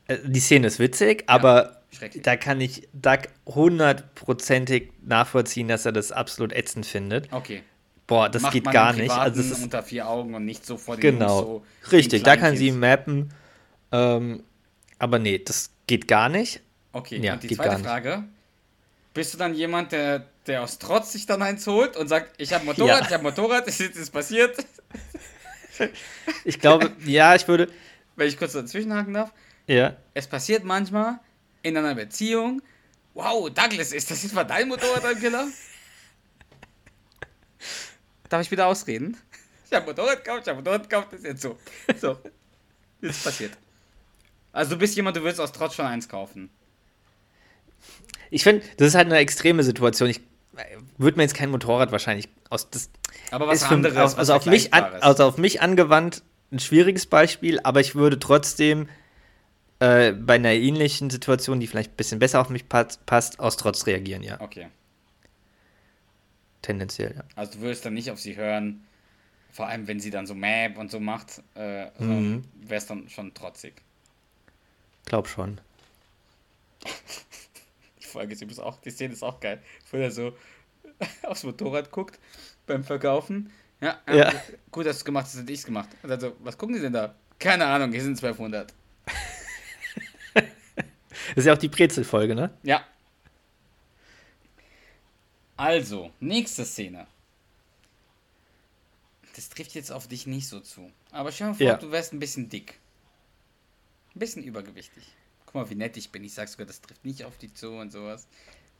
äh, 0.09 0.19
Die 0.29 0.41
Szene 0.41 0.67
ist 0.67 0.79
witzig, 0.79 1.25
aber 1.27 1.83
da 2.23 2.37
kann 2.37 2.61
ich 2.61 2.89
Doug 2.93 3.29
hundertprozentig 3.47 4.93
nachvollziehen, 5.03 5.69
dass 5.69 5.87
er 5.87 5.93
das 5.93 6.13
absolut 6.13 6.53
ätzend 6.53 6.87
findet. 6.87 7.33
Okay. 7.33 7.63
Boah, 8.07 8.29
das 8.29 8.51
geht 8.51 8.65
gar 8.65 8.93
im 8.95 9.01
nicht. 9.03 9.11
Also 9.11 9.41
das 9.43 9.51
ist 9.59 9.63
unter 9.63 9.83
vier 9.83 10.09
Augen 10.09 10.35
und 10.35 10.45
nicht 10.45 10.67
so 10.67 10.77
vor 10.77 10.97
den 10.97 11.19
genau 11.19 11.41
so 11.41 11.67
richtig. 11.93 12.23
Da 12.25 12.37
kann 12.37 12.57
sie 12.57 12.71
mappen. 12.73 13.33
Ähm, 13.93 14.43
aber 14.99 15.19
nee, 15.19 15.39
das 15.39 15.71
geht 15.87 16.09
gar 16.09 16.29
nicht. 16.29 16.61
Okay, 16.93 17.19
Ja, 17.19 17.35
und 17.35 17.43
die 17.43 17.57
zweite. 17.57 17.83
Frage. 17.83 18.25
Bist 19.15 19.35
du 19.35 19.39
dann 19.39 19.55
jemand, 19.55 19.93
der, 19.93 20.27
der 20.47 20.63
aus 20.63 20.79
Trotz 20.79 21.13
sich 21.13 21.27
dann 21.27 21.43
eins 21.43 21.67
holt 21.67 21.97
und 21.97 22.09
sagt, 22.09 22.33
ich 22.41 22.53
habe 22.53 22.65
Motorrad, 22.65 23.01
Ja. 23.01 23.07
ich 23.07 23.13
habe 23.13 23.23
Motorrad, 23.23 23.67
es 23.69 23.81
ist, 23.81 23.97
ist 23.97 24.11
passiert? 24.11 24.57
Ich 26.45 26.61
glaube, 26.61 26.93
ja, 27.07 27.35
ich 27.35 27.49
würde. 27.49 27.69
Wenn 28.15 28.29
ich 28.29 28.37
kurz 28.39 28.53
dazwischen 28.53 28.93
haken 28.93 29.15
darf. 29.15 29.33
Ja. 29.67 29.97
Es 30.15 30.27
passiert 30.27 30.65
manchmal 30.65 31.19
in 31.63 31.77
einer 31.77 31.95
Beziehung, 31.95 32.61
wow, 33.15 33.49
Douglas, 33.51 33.93
ist 33.93 34.11
das 34.11 34.23
jetzt 34.23 34.35
mal 34.35 34.45
dein 34.45 34.69
Motorrad, 34.69 35.03
dein 35.03 35.19
Killer? 35.19 35.47
Darf 38.33 38.41
ich 38.41 38.51
wieder 38.51 38.67
ausreden? 38.67 39.17
Ich 39.71 39.77
habe 39.77 39.87
Motorrad 39.87 40.23
gekauft, 40.23 40.43
ich 40.43 40.49
habe 40.49 40.59
Motorrad 40.59 40.83
gekauft, 40.91 41.09
das 41.13 41.21
ist 41.21 41.27
jetzt 41.27 41.41
so. 41.41 41.57
So. 41.99 42.19
Ist 43.01 43.25
passiert. 43.25 43.53
Also 44.53 44.73
du 44.73 44.79
bist 44.79 44.95
jemand, 44.97 45.17
du 45.17 45.25
willst 45.25 45.41
aus 45.41 45.51
Trotz 45.51 45.75
schon 45.77 45.87
eins 45.87 46.11
kaufen. 46.11 46.51
Ich 48.29 48.43
finde, 48.43 48.67
das 48.77 48.89
ist 48.89 48.95
halt 48.95 49.07
eine 49.07 49.17
extreme 49.17 49.63
Situation. 49.63 50.11
Ich 50.11 50.21
würde 50.99 51.17
mir 51.17 51.23
jetzt 51.23 51.35
kein 51.35 51.51
Motorrad 51.51 51.91
wahrscheinlich 51.91 52.29
aus. 52.51 52.69
Das 52.69 52.91
Aber 53.31 53.47
was 53.47 53.63
ist 53.63 53.69
für- 53.69 53.75
anderes, 53.75 53.97
auf, 53.97 54.03
was 54.13 54.19
also, 54.19 54.35
auf 54.35 54.45
mich 54.45 54.75
an, 54.75 54.85
also 55.01 55.25
auf 55.25 55.39
mich 55.39 55.63
angewandt 55.63 56.23
ein 56.51 56.59
schwieriges 56.59 57.07
Beispiel, 57.07 57.59
aber 57.63 57.81
ich 57.81 57.95
würde 57.95 58.19
trotzdem 58.19 58.91
äh, 59.79 60.13
bei 60.13 60.35
einer 60.35 60.53
ähnlichen 60.53 61.09
Situation, 61.09 61.61
die 61.61 61.67
vielleicht 61.67 61.93
ein 61.93 61.97
bisschen 61.97 62.19
besser 62.19 62.43
auf 62.43 62.51
mich 62.51 62.69
passt, 62.69 63.07
passt 63.07 63.41
aus 63.41 63.57
Trotz 63.57 63.87
reagieren, 63.87 64.23
ja. 64.23 64.39
Okay. 64.39 64.67
Tendenziell, 66.63 67.15
ja. 67.17 67.25
Also 67.37 67.53
du 67.55 67.61
würdest 67.61 67.85
dann 67.85 67.95
nicht 67.95 68.11
auf 68.11 68.21
sie 68.21 68.37
hören, 68.37 68.87
vor 69.53 69.67
allem 69.67 69.87
wenn 69.89 70.01
sie 70.01 70.11
dann 70.11 70.27
so 70.27 70.35
Map 70.35 70.79
und 70.79 70.91
so 70.91 71.01
macht, 71.01 71.43
äh, 71.57 71.91
Mhm. 72.03 72.45
wär's 72.63 72.87
dann 72.87 73.09
schon 73.09 73.35
trotzig. 73.35 73.75
Glaub 75.05 75.29
schon. 75.29 75.61
Die 78.01 78.07
Folge 78.07 78.33
ist 78.35 78.43
übrigens 78.43 78.61
auch, 78.61 78.79
die 78.81 78.91
Szene 78.91 79.13
ist 79.15 79.23
auch 79.23 79.41
geil. 79.41 79.61
Wo 79.91 79.97
er 79.97 80.11
so 80.11 80.37
aufs 81.23 81.45
Motorrad 81.45 81.91
guckt 81.91 82.19
beim 82.67 82.85
Verkaufen. 82.85 83.51
Ja, 83.81 83.99
ja, 84.07 84.15
Ja. 84.15 84.33
gut, 84.71 84.87
dass 84.87 84.97
du 84.97 85.01
es 85.01 85.05
gemacht 85.05 85.25
hast, 85.25 85.35
das 85.35 85.43
hätte 85.43 85.53
ich 85.53 85.65
gemacht. 85.65 85.89
Und 86.03 86.09
dann 86.11 86.21
so, 86.21 86.37
was 86.41 86.57
gucken 86.59 86.75
die 86.77 86.81
denn 86.81 86.93
da? 86.93 87.15
Keine 87.39 87.67
Ahnung, 87.67 87.91
hier 87.93 88.03
sind 88.03 88.17
1200. 88.23 88.73
Das 91.35 91.45
ist 91.45 91.47
ja 91.47 91.55
auch 91.55 91.59
die 91.59 91.69
Brezel-Folge, 91.69 92.35
ne? 92.35 92.51
Ja. 92.63 92.85
Also, 95.63 96.11
nächste 96.19 96.65
Szene. 96.65 97.07
Das 99.37 99.49
trifft 99.49 99.75
jetzt 99.77 99.93
auf 99.93 100.09
dich 100.09 100.27
nicht 100.27 100.49
so 100.49 100.59
zu. 100.59 100.91
Aber 101.13 101.31
stell 101.31 101.47
dir 101.47 101.51
mal 101.53 101.57
vor, 101.57 101.67
Ja. 101.67 101.77
du 101.77 101.93
wärst 101.93 102.13
ein 102.13 102.19
bisschen 102.19 102.49
dick. 102.49 102.81
Ein 104.17 104.19
bisschen 104.19 104.43
übergewichtig. 104.43 105.05
guck 105.47 105.55
mal, 105.55 105.71
wie 105.71 105.77
nett 105.77 105.97
ich 105.97 106.11
bin. 106.11 106.25
Ich 106.25 106.35
sag 106.35 106.49
sogar, 106.49 106.67
das 106.67 106.81
trifft 106.81 107.05
nicht 107.05 107.25
auf 107.25 107.39
dich 107.39 107.55
zu 107.55 107.71
und 107.75 107.93
sowas. 107.93 108.27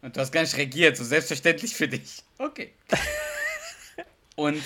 Und 0.01 0.17
du 0.17 0.21
hast 0.21 0.33
gar 0.33 0.41
nicht 0.41 0.57
reagiert, 0.57 0.97
so 0.97 1.05
selbstverständlich 1.05 1.73
für 1.77 1.87
dich. 1.87 2.25
Okay. 2.39 2.73
und 4.35 4.61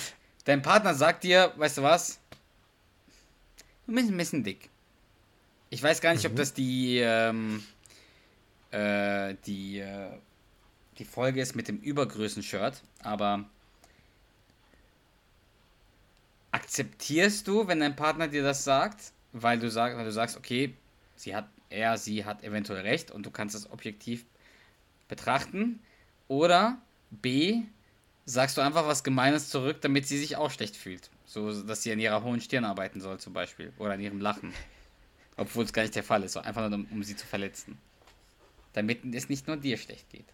dein 0.45 0.63
Partner 0.63 0.95
sagt 0.95 1.23
dir, 1.23 1.53
weißt 1.57 1.77
du 1.77 1.83
was? 1.83 2.17
Du 3.85 3.93
bist 3.93 4.09
ein 4.09 4.17
bisschen 4.17 4.43
dick. 4.43 4.69
Ich 5.69 5.83
weiß 5.83 6.01
gar 6.01 6.15
nicht, 6.15 6.25
ob 6.25 6.35
das 6.35 6.51
die, 6.51 6.97
ähm, 6.97 7.63
äh, 8.71 9.35
die, 9.45 9.79
äh, 9.79 10.17
die 10.97 11.05
Folge 11.05 11.41
ist 11.41 11.55
mit 11.55 11.67
dem 11.67 11.77
Übergrößen-Shirt, 11.79 12.81
aber 13.03 13.45
akzeptierst 16.51 17.47
du, 17.47 17.67
wenn 17.67 17.79
dein 17.79 17.95
Partner 17.95 18.27
dir 18.27 18.43
das 18.43 18.63
sagt, 18.63 19.11
weil 19.33 19.59
du, 19.59 19.69
sag, 19.69 19.95
weil 19.95 20.05
du 20.05 20.11
sagst, 20.11 20.37
okay, 20.37 20.73
sie 21.15 21.35
hat, 21.35 21.47
er, 21.69 21.97
sie 21.97 22.25
hat 22.25 22.43
eventuell 22.43 22.81
recht 22.81 23.11
und 23.11 23.25
du 23.25 23.31
kannst 23.31 23.55
es 23.55 23.69
objektiv 23.69 24.25
betrachten? 25.07 25.79
Oder 26.27 26.77
B, 27.11 27.61
sagst 28.25 28.57
du 28.57 28.61
einfach 28.61 28.87
was 28.87 29.03
Gemeines 29.03 29.49
zurück, 29.49 29.81
damit 29.81 30.07
sie 30.07 30.17
sich 30.17 30.35
auch 30.35 30.51
schlecht 30.51 30.75
fühlt? 30.75 31.09
So, 31.25 31.61
dass 31.63 31.83
sie 31.83 31.91
an 31.91 31.99
ihrer 31.99 32.23
hohen 32.23 32.41
Stirn 32.41 32.65
arbeiten 32.65 33.01
soll, 33.01 33.19
zum 33.19 33.33
Beispiel. 33.33 33.73
Oder 33.77 33.93
an 33.93 34.01
ihrem 34.01 34.21
Lachen. 34.21 34.53
Obwohl 35.35 35.65
es 35.65 35.73
gar 35.73 35.83
nicht 35.83 35.95
der 35.95 36.03
Fall 36.03 36.23
ist, 36.23 36.37
einfach 36.37 36.67
nur, 36.67 36.79
um, 36.79 36.87
um 36.89 37.03
sie 37.03 37.15
zu 37.15 37.27
verletzen. 37.27 37.77
Damit 38.73 39.03
es 39.13 39.29
nicht 39.29 39.47
nur 39.47 39.57
dir 39.57 39.77
schlecht 39.77 40.09
geht. 40.09 40.25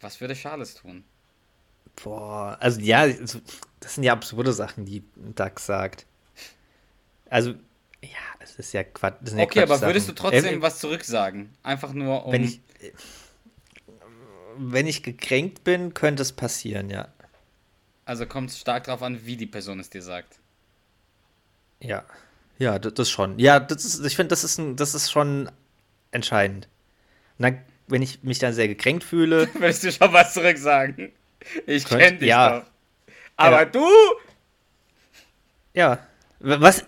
Was 0.00 0.20
würde 0.20 0.34
Charles 0.34 0.74
tun? 0.74 1.04
Boah, 2.02 2.56
also 2.60 2.80
ja, 2.80 3.06
das 3.06 3.94
sind 3.94 4.04
ja 4.04 4.12
absurde 4.12 4.52
Sachen, 4.52 4.84
die 4.84 5.02
Duck 5.16 5.60
sagt. 5.60 6.06
Also, 7.28 7.50
ja, 8.02 8.08
es 8.40 8.56
ist 8.56 8.72
ja 8.72 8.82
Quatsch. 8.82 9.16
ja 9.32 9.42
Okay, 9.42 9.62
aber 9.62 9.80
würdest 9.82 10.08
du 10.08 10.12
trotzdem 10.12 10.54
Ähm, 10.54 10.62
was 10.62 10.78
zurücksagen? 10.78 11.50
Einfach 11.62 11.92
nur 11.92 12.26
um. 12.26 12.32
Wenn 12.32 12.44
ich, 12.44 12.60
wenn 14.56 14.86
ich 14.86 15.02
gekränkt 15.02 15.64
bin, 15.64 15.94
könnte 15.94 16.22
es 16.22 16.32
passieren, 16.32 16.90
ja. 16.90 17.08
also 18.04 18.26
kommt 18.26 18.50
es 18.50 18.58
stark 18.58 18.84
darauf 18.84 19.02
an, 19.02 19.24
wie 19.24 19.36
die 19.36 19.46
Person 19.46 19.78
es 19.80 19.90
dir 19.90 20.02
sagt. 20.02 20.38
Ja. 21.80 22.04
Ja, 22.58 22.78
das, 22.78 22.94
das 22.94 23.10
schon. 23.10 23.38
Ja, 23.38 23.58
das 23.58 23.84
ist, 23.84 24.04
ich 24.04 24.16
finde, 24.16 24.28
das 24.28 24.44
ist 24.44 24.58
ein, 24.58 24.76
das 24.76 24.94
ist 24.94 25.10
schon 25.10 25.50
entscheidend. 26.10 26.68
Und 27.38 27.44
dann, 27.44 27.62
wenn 27.90 28.02
ich 28.02 28.22
mich 28.22 28.38
dann 28.38 28.52
sehr 28.52 28.68
gekränkt 28.68 29.04
fühle, 29.04 29.48
Würdest 29.54 29.84
du 29.84 29.92
schon 29.92 30.12
was 30.12 30.32
zurücksagen? 30.34 31.12
Ich 31.66 31.84
Könnt- 31.84 32.02
kenn 32.02 32.18
dich 32.18 32.28
ja. 32.28 32.60
doch. 32.60 32.66
Aber 33.36 33.60
Ja. 33.60 33.64
du? 33.66 33.86
ja, 35.74 36.06
was 36.40 36.84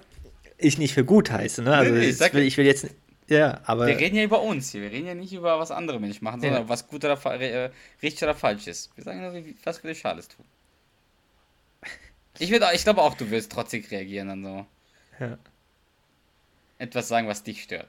ich 0.59 0.79
nicht 0.79 0.95
für 0.95 1.05
gut 1.05 1.31
heiße, 1.31 1.63
ne? 1.63 1.75
Also 1.77 1.93
Nee, 1.93 2.07
ich 2.07 2.21
ich, 2.21 2.35
will, 2.35 2.43
ich 2.43 2.57
will 2.57 2.67
jetzt, 2.67 2.87
ja, 3.29 3.61
aber 3.65 3.87
Wir 3.87 3.99
reden 3.99 4.17
ja 4.17 4.25
über 4.25 4.43
uns 4.43 4.71
hier. 4.71 4.83
Wir 4.83 4.91
reden 4.91 5.07
ja 5.07 5.15
nicht 5.15 5.33
über 5.33 5.59
was 5.59 5.71
andere 5.71 5.99
Menschen 5.99 6.25
machen, 6.25 6.41
sondern 6.41 6.63
Ja. 6.63 6.69
was 6.69 6.87
gut 6.87 7.05
oder 7.05 7.19
äh, 7.41 7.71
richtig 8.03 8.23
oder 8.23 8.35
falsch 8.35 8.67
ist. 8.67 8.91
Wir 8.97 9.05
sagen 9.05 9.21
nur, 9.21 9.35
was 9.65 9.83
würde 9.83 9.99
Charles 9.99 10.29
tun. 10.29 10.45
Ich, 12.39 12.51
ich 12.51 12.83
glaube 12.85 13.03
auch, 13.03 13.15
du 13.15 13.31
wirst 13.31 13.53
trotzig 13.53 13.91
reagieren 13.91 14.29
dann 14.29 14.43
so. 14.43 14.67
Ja. 15.21 15.39
Etwas 16.79 17.09
sagen, 17.09 17.29
was 17.29 17.43
dich 17.43 17.63
stört. 17.63 17.89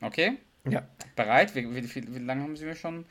Okay? 0.00 0.38
ja. 0.68 0.86
Bereit? 1.14 1.54
Wie, 1.54 1.74
wie, 1.74 1.94
wie, 1.94 2.14
wie 2.14 2.18
lange 2.18 2.42
haben 2.42 2.56
sie 2.56 2.64
mir 2.64 2.76
schon? 2.76 3.06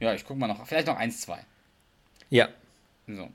Ja, 0.00 0.14
ich 0.14 0.24
guck 0.24 0.36
mal 0.38 0.46
noch. 0.46 0.66
Vielleicht 0.66 0.86
noch 0.86 0.96
eins, 0.96 1.20
zwei. 1.20 1.44
Ja. 2.30 2.48
So. 3.06 3.30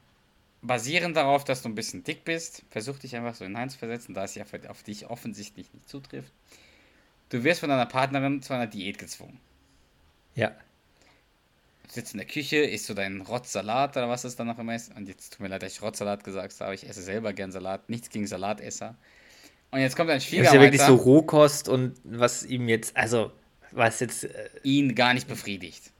Basierend 0.62 1.16
darauf, 1.18 1.44
dass 1.44 1.62
du 1.62 1.70
ein 1.70 1.76
bisschen 1.76 2.04
dick 2.04 2.24
bist, 2.24 2.64
versuch 2.70 2.98
dich 3.00 3.16
einfach 3.16 3.36
so 3.36 3.44
hineinzuversetzen, 3.46 4.14
da 4.16 4.24
es 4.24 4.36
ja 4.36 4.46
für- 4.46 4.70
auf 4.70 4.82
dich 4.84 5.08
offensichtlich 5.10 5.74
nicht 5.74 5.90
zutrifft. 5.90 6.32
Du 7.30 7.44
wirst 7.44 7.60
von 7.60 7.70
deiner 7.70 7.86
Partnerin 7.86 8.42
zu 8.42 8.54
einer 8.54 8.68
Diät 8.68 8.98
gezwungen. 8.98 9.40
Ja. 10.36 10.50
Du 11.88 11.94
sitzt 11.94 12.14
in 12.14 12.20
der 12.20 12.28
Küche, 12.28 12.58
isst 12.58 12.86
so 12.86 12.94
deinen 12.94 13.22
Rotzsalat 13.22 13.98
oder 13.98 14.08
was 14.10 14.24
es 14.24 14.36
dann 14.36 14.48
noch 14.48 14.58
immer 14.60 14.76
ist. 14.76 14.96
Und 14.96 15.08
jetzt 15.08 15.32
tut 15.34 15.42
mir 15.42 15.48
leid, 15.50 15.64
dass 15.64 15.74
ich 15.74 15.82
Rotzsalat 15.82 16.24
gesagt 16.24 16.60
habe. 16.62 16.76
Ich 16.76 16.88
esse 16.88 17.02
selber 17.02 17.34
gern 17.34 17.52
Salat. 17.52 17.90
Nichts 17.90 18.10
gegen 18.10 18.26
Salatesser. 18.26 18.96
Und 19.74 19.80
jetzt 19.80 19.96
kommt 19.96 20.12
dein 20.12 20.20
Das 20.20 20.32
ist 20.32 20.54
ja 20.54 20.62
wirklich 20.62 20.84
so 20.84 20.94
Rohkost 20.94 21.68
und 21.68 21.96
was 22.04 22.46
ihm 22.46 22.70
jetzt, 22.70 22.96
also, 22.96 23.32
was 23.72 24.02
jetzt, 24.02 24.26
äh, 24.26 24.50
ihn 24.62 24.94
gar 24.94 25.16
nicht 25.16 25.28
befriedigt. 25.28 25.92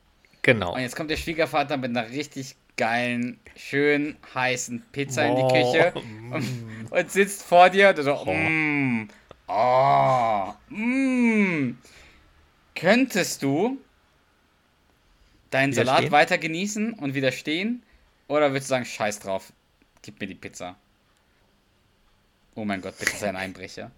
genau. 0.44 0.76
Und 0.76 0.82
jetzt 0.82 0.96
kommt 0.96 1.10
der 1.10 1.18
Schwiegervater 1.18 1.78
mit 1.78 1.90
einer 1.90 2.08
richtig 2.12 2.56
geilen, 2.78 3.40
schön 3.56 4.16
heißen 4.36 4.84
Pizza 4.92 5.26
in 5.26 5.38
die 5.38 5.42
Oh, 5.42 5.48
Küche 5.48 5.92
und, 6.30 6.88
und 6.92 7.12
sitzt 7.12 7.42
vor 7.42 7.72
dir 7.72 7.90
und 7.90 8.04
so, 8.04 8.14
mm, 8.14 9.08
oh, 9.48 10.54
mm. 10.70 11.76
Könntest 12.76 13.42
du 13.42 13.80
deinen 15.50 15.74
Salat 15.74 16.12
weiter 16.12 16.38
genießen 16.38 16.94
und 16.94 17.16
widerstehen? 17.16 17.82
Oder 18.28 18.52
würdest 18.52 18.70
du 18.70 18.76
sagen, 18.76 18.86
scheiß 18.86 19.18
drauf, 19.18 19.52
gib 20.04 20.20
mir 20.20 20.28
die 20.28 20.36
Pizza? 20.36 20.76
Oh 22.56 22.66
mein 22.66 22.82
Gott, 22.82 22.98
bitte 23.00 23.16
sei 23.18 23.30
ein 23.30 23.36
Einbrecher. 23.36 23.92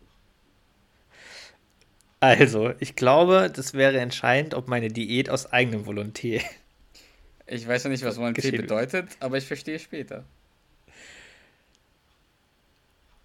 Also, 2.20 2.74
ich 2.80 2.96
glaube, 2.96 3.52
das 3.54 3.74
wäre 3.74 4.00
entscheidend, 4.00 4.54
ob 4.54 4.68
meine 4.68 4.88
Diät 4.88 5.30
aus 5.30 5.52
eigenem 5.52 5.86
Volonté. 5.86 6.42
Ich 7.48 7.68
weiß 7.68 7.84
ja 7.84 7.90
nicht, 7.90 8.04
was 8.04 8.18
Volonté 8.18 8.34
Geschehen. 8.34 8.62
bedeutet, 8.62 9.10
aber 9.20 9.38
ich 9.38 9.46
verstehe 9.46 9.78
später. 9.78 10.24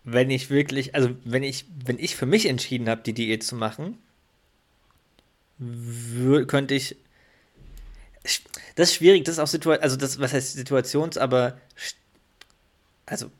Wenn 0.04 0.30
ich 0.30 0.50
wirklich, 0.50 0.94
also 0.94 1.16
wenn 1.24 1.42
ich, 1.42 1.64
wenn 1.84 1.98
ich 1.98 2.16
für 2.16 2.26
mich 2.26 2.46
entschieden 2.46 2.88
habe, 2.88 3.02
die 3.02 3.12
Diät 3.12 3.42
zu 3.42 3.54
machen, 3.54 3.98
könnte 6.46 6.74
ich. 6.74 6.96
Das 8.74 8.90
ist 8.90 8.94
schwierig, 8.96 9.24
das 9.24 9.36
ist 9.36 9.38
auch 9.38 9.46
Situation, 9.46 9.82
also 9.82 9.96
das, 9.96 10.20
was 10.20 10.32
heißt 10.34 10.52
Situations, 10.52 11.16
aber 11.16 11.58
also 13.06 13.30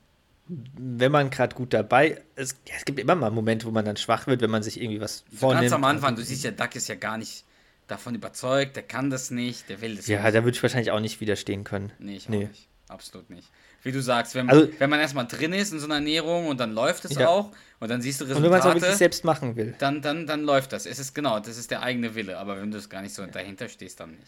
wenn 0.77 1.13
man 1.13 1.31
gerade 1.31 1.55
gut 1.55 1.73
dabei 1.73 2.21
ist, 2.37 2.57
ja, 2.69 2.75
es 2.77 2.85
gibt 2.85 2.99
immer 2.99 3.15
mal 3.15 3.31
Momente, 3.31 3.67
wo 3.67 3.71
man 3.71 3.85
dann 3.85 3.97
schwach 3.97 4.27
wird, 4.27 4.41
wenn 4.43 4.51
man 4.51 4.63
sich 4.63 4.81
irgendwie 4.81 5.01
was 5.01 5.25
So 5.31 5.37
vornimmt. 5.39 5.63
ganz 5.63 5.73
am 5.73 5.85
Anfang, 5.85 6.17
du 6.17 6.23
siehst 6.25 6.43
ja, 6.45 6.51
Duck 6.51 6.75
ist 6.75 6.89
ja 6.89 6.97
gar 6.97 7.19
nicht 7.19 7.45
davon 7.87 8.15
überzeugt, 8.15 8.77
der 8.77 8.83
kann 8.83 9.11
das 9.11 9.31
nicht, 9.31 9.69
der 9.69 9.81
will 9.81 9.97
das 9.97 10.07
Ja, 10.07 10.23
nicht. 10.23 10.35
da 10.35 10.45
würde 10.45 10.57
ich 10.57 10.63
wahrscheinlich 10.63 10.91
auch 10.91 11.01
nicht 11.01 11.21
widerstehen 11.21 11.65
können. 11.65 11.93
Nee, 11.99 12.17
ich 12.17 12.27
auch 12.27 12.31
Nee. 12.31 12.45
nicht. 12.47 12.69
Absolut 12.89 13.31
nicht. 13.31 13.49
Wie 13.83 13.93
du 13.93 14.03
sagst, 14.03 14.35
wenn, 14.35 14.51
Also- 14.51 14.69
wenn 14.79 14.91
man 14.91 15.01
erstmal 15.01 15.27
drin 15.27 15.53
ist 15.53 15.73
in 15.73 15.79
so 15.79 15.87
einer 15.87 15.95
Ernährung 15.97 16.49
und 16.49 16.59
dann 16.61 16.73
läuft 16.73 17.05
es 17.05 17.15
Ja. 17.15 17.29
auch 17.29 17.53
und 17.79 17.89
dann 17.89 18.03
siehst 18.03 18.21
du 18.21 18.25
Und 18.27 18.43
wenn 18.43 18.51
man 18.51 18.55
es 18.55 18.61
auch 18.61 18.71
wirklich 18.71 18.75
Resultate, 18.83 18.99
selbst 18.99 19.25
machen 19.25 19.57
will. 19.57 19.75
dann, 19.79 20.03
dann, 20.03 20.27
dann 20.27 20.43
läuft 20.43 20.73
das. 20.73 20.85
Es 20.87 20.99
ist 20.99 21.15
genau, 21.15 21.39
das 21.41 21.57
ist 21.57 21.71
der 21.71 21.83
eigene 21.83 22.15
Wille, 22.15 22.37
aber 22.39 22.61
wenn 22.61 22.71
du 22.71 22.79
es 22.79 22.89
gar 22.91 23.01
nicht 23.03 23.15
so 23.15 23.25
dahinter 23.27 23.69
stehst, 23.69 24.01
dann 24.01 24.11
nicht. 24.11 24.23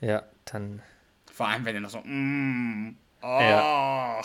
Ja, 0.00 0.24
dann. 0.44 0.82
Vor 1.32 1.48
allem, 1.48 1.64
wenn 1.64 1.74
du 1.76 1.80
noch 1.80 1.90
so, 1.90 2.00
mm, 2.00 2.96
oh. 3.22 3.26
Ja. 3.40 4.20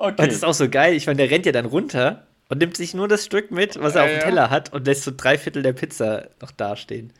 Okay. 0.00 0.10
Und 0.10 0.18
das 0.20 0.28
ist 0.34 0.44
auch 0.44 0.54
so 0.54 0.68
geil. 0.68 0.94
Ich 0.94 1.06
meine, 1.06 1.16
der 1.16 1.30
rennt 1.30 1.44
ja 1.44 1.50
dann 1.50 1.66
runter 1.66 2.26
und 2.48 2.58
nimmt 2.58 2.76
sich 2.76 2.94
nur 2.94 3.08
das 3.08 3.24
Stück 3.24 3.50
mit, 3.50 3.80
was 3.80 3.96
er 3.96 4.02
Ja, 4.02 4.04
auf 4.04 4.10
dem 4.10 4.18
ja. 4.20 4.24
Teller 4.24 4.50
hat 4.50 4.72
und 4.72 4.86
lässt 4.86 5.02
so 5.02 5.12
drei 5.14 5.36
Viertel 5.36 5.62
der 5.62 5.72
Pizza 5.72 6.28
noch 6.40 6.52
dastehen. 6.52 7.12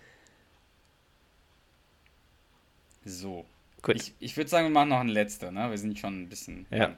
So. 3.04 3.44
Gut. 3.82 3.96
Ich, 3.96 4.14
ich 4.20 4.36
würde 4.36 4.50
sagen, 4.50 4.66
wir 4.66 4.70
machen 4.72 4.90
noch 4.90 5.00
eine 5.00 5.12
letzte, 5.12 5.50
ne? 5.52 5.70
Wir 5.70 5.78
sind 5.78 5.98
schon 5.98 6.22
ein 6.22 6.28
bisschen. 6.28 6.66
Ja. 6.70 6.94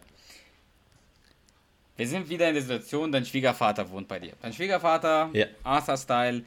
Wir 1.97 2.09
sind 2.09 2.29
wieder 2.29 2.49
in 2.49 2.55
der 2.55 2.63
Situation, 2.63 3.13
dein 3.13 3.27
Schwiegervater 3.27 3.91
wohnt 3.91 4.09
bei 4.09 4.19
dir. 4.19 4.33
Dein 4.41 4.53
Schwiegervater, 4.53 5.31
Ja. 5.35 5.47
Arthur-Style, 5.65 6.43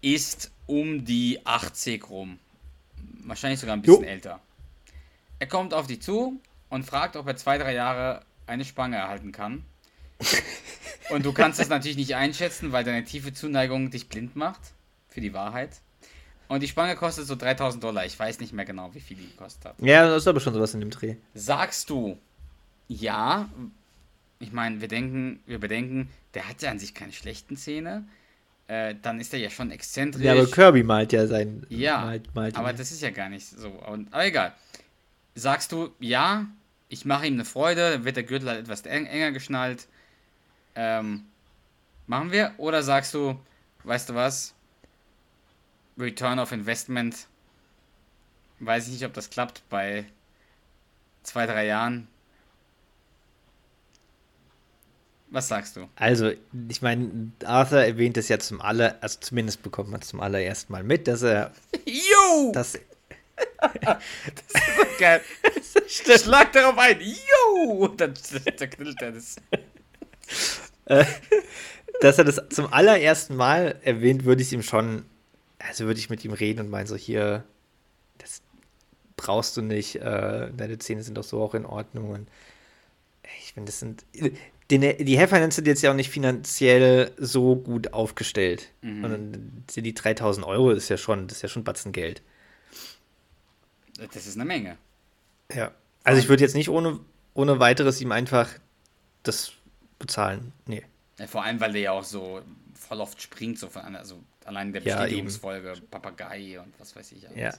ist 0.00 0.52
um 0.66 1.04
die 1.04 1.40
80 1.44 2.08
rum. 2.08 2.38
Wahrscheinlich 3.24 3.58
sogar 3.60 3.76
ein 3.76 3.82
bisschen 3.82 4.04
Jo. 4.04 4.08
älter. 4.08 4.40
Er 5.40 5.48
kommt 5.48 5.74
auf 5.74 5.86
dich 5.88 6.00
zu 6.00 6.40
und 6.70 6.84
fragt, 6.84 7.16
ob 7.16 7.26
er 7.26 7.36
zwei, 7.36 7.58
drei 7.58 7.74
Jahre 7.74 8.22
eine 8.46 8.64
Spange 8.64 8.96
erhalten 8.96 9.32
kann. 9.32 9.64
und 11.10 11.24
du 11.24 11.32
kannst 11.32 11.58
das 11.58 11.68
natürlich 11.68 11.96
nicht 11.96 12.14
einschätzen, 12.14 12.72
weil 12.72 12.84
deine 12.84 13.04
tiefe 13.04 13.32
Zuneigung 13.32 13.90
dich 13.90 14.08
blind 14.08 14.36
macht 14.36 14.60
für 15.08 15.20
die 15.20 15.34
Wahrheit. 15.34 15.80
Und 16.48 16.62
die 16.62 16.68
Spange 16.68 16.94
kostet 16.94 17.26
so 17.26 17.36
3000 17.36 17.82
Dollar. 17.82 18.04
Ich 18.04 18.18
weiß 18.18 18.40
nicht 18.40 18.52
mehr 18.52 18.64
genau, 18.64 18.94
wie 18.94 19.00
viel 19.00 19.16
die 19.16 19.28
gekostet 19.28 19.64
hat. 19.64 19.74
Ja, 19.80 20.06
das 20.06 20.22
ist 20.22 20.28
aber 20.28 20.40
schon 20.40 20.54
sowas 20.54 20.74
in 20.74 20.80
dem 20.80 20.90
Dreh. 20.90 21.16
Sagst 21.34 21.88
du, 21.90 22.18
ja, 22.86 23.48
ich 24.40 24.52
meine, 24.52 24.80
wir 24.80 24.88
denken, 24.88 25.40
wir 25.46 25.58
bedenken, 25.58 26.10
der 26.34 26.48
hat 26.48 26.60
ja 26.62 26.70
an 26.70 26.78
sich 26.78 26.94
keine 26.94 27.12
schlechten 27.12 27.56
Zähne, 27.56 28.04
äh, 28.66 28.94
dann 29.00 29.20
ist 29.20 29.32
er 29.32 29.38
ja 29.38 29.50
schon 29.50 29.70
exzentrisch. 29.70 30.22
Ja, 30.22 30.32
aber 30.32 30.46
Kirby 30.46 30.82
malt 30.82 31.12
ja 31.12 31.26
sein. 31.26 31.66
Ja, 31.68 32.02
malt, 32.02 32.34
malt 32.34 32.56
aber 32.56 32.72
das 32.72 32.92
ist 32.92 33.02
ja 33.02 33.10
gar 33.10 33.28
nicht 33.28 33.46
so. 33.46 33.68
Und, 33.68 34.12
aber 34.12 34.26
egal. 34.26 34.52
Sagst 35.34 35.72
du, 35.72 35.90
ja, 35.98 36.46
ich 36.94 37.04
mache 37.04 37.26
ihm 37.26 37.34
eine 37.34 37.44
Freude, 37.44 37.90
dann 37.90 38.04
wird 38.04 38.16
der 38.16 38.22
Gürtel 38.22 38.48
halt 38.48 38.60
etwas 38.60 38.82
eng, 38.82 39.06
enger 39.06 39.32
geschnallt. 39.32 39.88
Ähm, 40.76 41.24
machen 42.06 42.30
wir? 42.30 42.54
Oder 42.56 42.84
sagst 42.84 43.12
du, 43.14 43.36
weißt 43.82 44.10
du 44.10 44.14
was? 44.14 44.54
Return 45.98 46.38
of 46.38 46.52
Investment. 46.52 47.26
Weiß 48.60 48.86
ich 48.86 48.92
nicht, 48.92 49.04
ob 49.04 49.12
das 49.12 49.28
klappt 49.28 49.68
bei 49.68 50.06
zwei, 51.24 51.46
drei 51.46 51.66
Jahren. 51.66 52.06
Was 55.30 55.48
sagst 55.48 55.76
du? 55.76 55.88
Also, 55.96 56.30
ich 56.68 56.80
meine, 56.80 57.32
Arthur 57.44 57.80
erwähnt 57.80 58.16
es 58.16 58.28
ja 58.28 58.38
zum 58.38 58.60
aller, 58.60 58.98
also 59.00 59.18
zumindest 59.18 59.64
bekommt 59.64 59.90
man 59.90 60.00
es 60.00 60.06
zum 60.06 60.20
allerersten 60.20 60.72
Mal 60.72 60.84
mit, 60.84 61.08
dass 61.08 61.22
er 61.22 61.52
Jo! 61.86 62.52
Das 63.70 64.98
Geil. 64.98 65.20
Schlag 65.86 66.52
darauf 66.52 66.78
ein. 66.78 67.00
Jo! 67.00 67.70
Und 67.84 68.00
dann 68.00 68.14
zerknüllt 68.14 69.00
er 69.02 69.12
das. 69.12 69.36
dass 72.00 72.18
er 72.18 72.24
das 72.24 72.40
zum 72.50 72.72
allerersten 72.72 73.36
Mal 73.36 73.80
erwähnt, 73.82 74.24
würde 74.24 74.42
ich 74.42 74.52
ihm 74.52 74.62
schon, 74.62 75.04
also 75.58 75.86
würde 75.86 76.00
ich 76.00 76.10
mit 76.10 76.24
ihm 76.24 76.32
reden 76.32 76.60
und 76.60 76.70
meinen 76.70 76.86
so, 76.86 76.96
hier, 76.96 77.44
das 78.18 78.42
brauchst 79.16 79.56
du 79.56 79.62
nicht, 79.62 79.96
äh, 79.96 80.50
deine 80.52 80.78
Zähne 80.78 81.02
sind 81.02 81.16
doch 81.16 81.24
so 81.24 81.42
auch 81.42 81.54
in 81.54 81.66
Ordnung. 81.66 82.10
Und 82.10 82.28
ich 83.38 83.52
finde, 83.52 83.70
das 83.70 83.80
sind, 83.80 84.04
den, 84.70 84.80
die 84.80 85.18
Hairfinance 85.18 85.56
sind 85.56 85.66
jetzt 85.66 85.82
ja 85.82 85.90
auch 85.90 85.96
nicht 85.96 86.10
finanziell 86.10 87.12
so 87.18 87.56
gut 87.56 87.92
aufgestellt. 87.92 88.70
Und 89.02 89.10
dann 89.10 89.64
sind 89.70 89.84
die 89.84 89.94
3000 89.94 90.46
Euro, 90.46 90.70
ist 90.70 90.88
ja 90.88 90.96
schon, 90.96 91.28
das 91.28 91.38
ist 91.38 91.42
ja 91.42 91.48
schon 91.48 91.64
Batzen 91.64 91.92
Geld. 91.92 92.22
Das 93.98 94.26
ist 94.26 94.34
eine 94.36 94.44
Menge. 94.44 94.76
Ja. 95.52 95.70
Also 96.02 96.20
ich 96.20 96.28
würde 96.28 96.42
jetzt 96.42 96.54
nicht 96.54 96.68
ohne, 96.68 97.00
ohne 97.34 97.58
weiteres 97.60 98.00
ihm 98.00 98.12
einfach 98.12 98.48
das 99.22 99.52
bezahlen. 99.98 100.52
Nee. 100.66 100.82
Ja, 101.18 101.26
vor 101.26 101.44
allem, 101.44 101.60
weil 101.60 101.72
der 101.72 101.80
ja 101.80 101.92
auch 101.92 102.04
so 102.04 102.42
voll 102.74 103.00
oft 103.00 103.22
springt, 103.22 103.58
so 103.58 103.68
von, 103.68 103.94
also 103.96 104.20
allein 104.44 104.68
in 104.68 104.72
der 104.74 104.82
Ja, 104.82 104.96
Bestätigungsfolge, 104.96 105.74
Papagei 105.90 106.60
und 106.60 106.72
was 106.78 106.94
weiß 106.96 107.12
ich 107.12 107.26
alles. 107.28 107.38
Ja. 107.38 107.50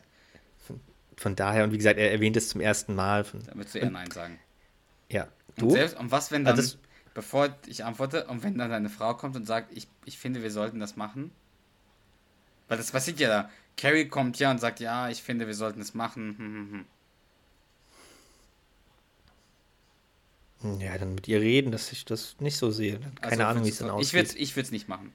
Von, 0.67 0.79
von 1.17 1.35
daher, 1.35 1.63
und 1.63 1.71
wie 1.71 1.77
gesagt, 1.77 1.97
er 1.97 2.11
erwähnt 2.11 2.35
es 2.37 2.49
zum 2.49 2.61
ersten 2.61 2.93
Mal. 2.95 3.23
Von, 3.23 3.41
Da 3.45 3.55
würdest 3.55 3.73
du 3.75 3.79
eher 3.79 3.89
Nein 3.89 4.11
sagen. 4.11 4.39
ja. 5.09 5.23
Und, 5.23 5.61
Du? 5.61 5.69
selbst, 5.71 5.97
und 5.97 6.11
was, 6.11 6.31
wenn 6.31 6.43
dann, 6.43 6.57
Also 6.57 6.73
das- 6.73 6.77
bevor 7.13 7.55
ich 7.65 7.85
antworte, 7.85 8.25
und 8.27 8.43
wenn 8.43 8.57
dann 8.57 8.69
deine 8.69 8.89
Frau 8.89 9.13
kommt 9.13 9.37
und 9.37 9.45
sagt, 9.47 9.71
ich, 9.75 9.87
ich 10.03 10.17
finde, 10.19 10.43
wir 10.43 10.51
sollten 10.51 10.81
das 10.81 10.97
machen? 10.97 11.31
Weil 12.67 12.77
das 12.77 12.91
passiert 12.91 13.19
ja 13.21 13.29
da. 13.29 13.49
Carrie 13.77 14.07
kommt 14.07 14.39
ja 14.39 14.51
und 14.51 14.59
sagt, 14.59 14.79
ja, 14.79 15.09
ich 15.09 15.21
finde, 15.23 15.47
wir 15.47 15.53
sollten 15.53 15.81
es 15.81 15.93
machen. 15.93 16.37
Hm, 16.37 16.45
hm, 16.71 16.71
hm. 16.71 16.85
Ja, 20.81 20.97
dann 20.97 21.15
mit 21.15 21.27
ihr 21.27 21.41
reden, 21.41 21.71
dass 21.71 21.91
ich 21.91 22.05
das 22.05 22.35
nicht 22.39 22.57
so 22.57 22.71
sehe. 22.71 22.99
Keine 23.21 23.21
Also 23.21 23.43
Ahnung, 23.45 23.65
wie 23.65 23.69
es 23.69 23.77
dann 23.77 23.87
du- 23.87 23.93
Ich 23.97 24.13
würde 24.13 24.27
es 24.27 24.31
aussieht. 24.31 24.41
ich 24.41 24.55
würd's 24.55 24.71
nicht 24.71 24.87
machen. 24.87 25.13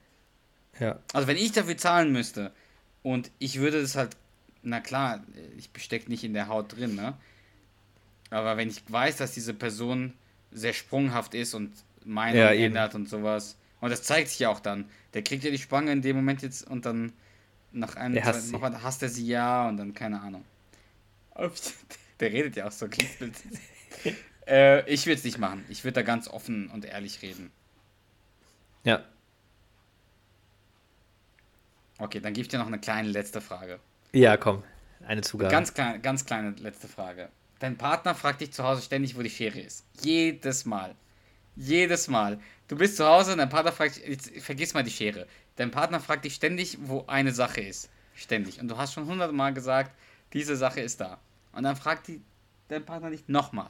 Ja. 0.79 0.99
Also 1.13 1.27
wenn 1.27 1.37
ich 1.37 1.51
dafür 1.51 1.77
zahlen 1.77 2.11
müsste 2.11 2.51
und 3.03 3.31
ich 3.39 3.59
würde 3.59 3.81
das 3.81 3.95
halt, 3.95 4.17
na 4.63 4.79
klar, 4.81 5.23
ich 5.57 5.71
besteck 5.71 6.09
nicht 6.09 6.23
in 6.23 6.33
der 6.33 6.47
Haut 6.47 6.75
drin, 6.77 6.95
ne? 6.95 7.17
Aber 8.29 8.57
wenn 8.57 8.69
ich 8.69 8.81
weiß, 8.87 9.17
dass 9.17 9.33
diese 9.33 9.53
Person 9.53 10.13
sehr 10.51 10.73
sprunghaft 10.73 11.33
ist 11.33 11.53
und 11.53 11.71
Meinung 12.05 12.37
Ja, 12.41 12.51
ändert 12.51 12.95
und 12.95 13.07
sowas, 13.09 13.57
und 13.81 13.89
das 13.89 14.03
zeigt 14.03 14.29
sich 14.29 14.39
ja 14.39 14.49
auch 14.49 14.59
dann, 14.59 14.89
der 15.13 15.23
kriegt 15.23 15.43
ja 15.43 15.51
die 15.51 15.57
Spange 15.57 15.91
in 15.91 16.01
dem 16.01 16.15
Moment 16.15 16.41
jetzt 16.41 16.67
und 16.69 16.85
dann 16.85 17.13
nach 17.71 17.95
einem 17.95 18.15
Der 18.15 18.25
hasst 18.25 18.51
nochmal 18.51 18.81
hasst 18.81 19.01
er 19.03 19.09
sie 19.09 19.27
ja 19.27 19.67
und 19.67 19.77
dann 19.77 19.93
keine 19.93 20.21
Ahnung. 20.21 20.45
Der 22.19 22.31
redet 22.31 22.55
ja 22.55 22.67
auch 22.67 22.71
so 22.71 22.87
Kitzbild. 22.87 23.33
äh, 24.47 24.87
ich 24.91 25.05
würde 25.05 25.17
es 25.17 25.23
nicht 25.23 25.39
machen. 25.39 25.65
Ich 25.69 25.83
würde 25.83 25.93
da 25.95 26.01
ganz 26.03 26.27
offen 26.27 26.69
und 26.69 26.85
ehrlich 26.85 27.21
reden. 27.21 27.51
Ja. 28.83 29.03
Okay, 31.97 32.19
dann 32.19 32.33
gebe 32.33 32.43
ich 32.43 32.47
dir 32.47 32.57
noch 32.59 32.67
eine 32.67 32.79
kleine 32.79 33.09
letzte 33.09 33.41
Frage. 33.41 33.79
Ja, 34.11 34.37
komm. 34.37 34.63
Eine 35.05 35.21
Zugabe. 35.21 35.51
Ganz 35.51 35.73
kleine, 35.73 35.99
ganz 35.99 36.25
kleine 36.25 36.51
letzte 36.51 36.87
Frage. 36.87 37.29
Dein 37.59 37.77
Partner 37.77 38.15
fragt 38.15 38.41
dich 38.41 38.51
zu 38.51 38.63
Hause 38.63 38.81
ständig, 38.81 39.15
wo 39.15 39.21
die 39.21 39.29
Schere 39.29 39.59
ist. 39.59 39.85
Jedes 40.01 40.65
Mal. 40.65 40.95
Jedes 41.55 42.07
Mal. 42.07 42.39
Du 42.67 42.77
bist 42.77 42.97
zu 42.97 43.05
Hause 43.05 43.33
und 43.33 43.39
dein 43.39 43.49
Partner 43.49 43.71
fragt 43.71 43.97
dich, 43.97 44.07
jetzt 44.07 44.31
vergiss 44.39 44.73
mal 44.73 44.83
die 44.83 44.91
Schere. 44.91 45.27
Dein 45.57 45.71
Partner 45.71 45.99
fragt 45.99 46.25
dich 46.25 46.35
ständig, 46.35 46.77
wo 46.81 47.05
eine 47.07 47.33
Sache 47.33 47.61
ist. 47.61 47.89
Ständig. 48.15 48.59
Und 48.59 48.67
du 48.69 48.77
hast 48.77 48.93
schon 48.93 49.05
hundertmal 49.07 49.53
gesagt, 49.53 49.91
diese 50.33 50.55
Sache 50.55 50.81
ist 50.81 51.01
da. 51.01 51.19
Und 51.53 51.63
dann 51.63 51.75
fragt 51.75 52.07
die, 52.07 52.21
dein 52.69 52.85
Partner 52.85 53.09
dich 53.09 53.27
nochmal. 53.27 53.69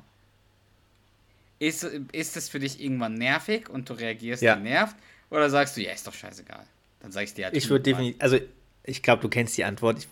Ist, 1.59 1.83
ist 1.83 2.37
es 2.37 2.49
für 2.49 2.59
dich 2.59 2.81
irgendwann 2.81 3.15
nervig 3.15 3.69
und 3.69 3.89
du 3.89 3.93
reagierst 3.93 4.41
Ja. 4.41 4.55
genervt? 4.55 4.95
Oder 5.29 5.49
sagst 5.49 5.77
du, 5.77 5.81
ja, 5.81 5.91
ist 5.91 6.05
doch 6.07 6.13
scheißegal. 6.13 6.65
Dann 6.99 7.11
sag 7.11 7.23
ich 7.23 7.33
dir 7.33 7.45
halt 7.45 7.55
Ich 7.55 7.69
würde 7.69 7.83
definitiv, 7.83 8.21
also 8.21 8.37
ich 8.83 9.01
glaube, 9.03 9.21
du 9.21 9.29
kennst 9.29 9.57
die 9.57 9.63
Antwort, 9.63 9.99
ich, 9.99 10.07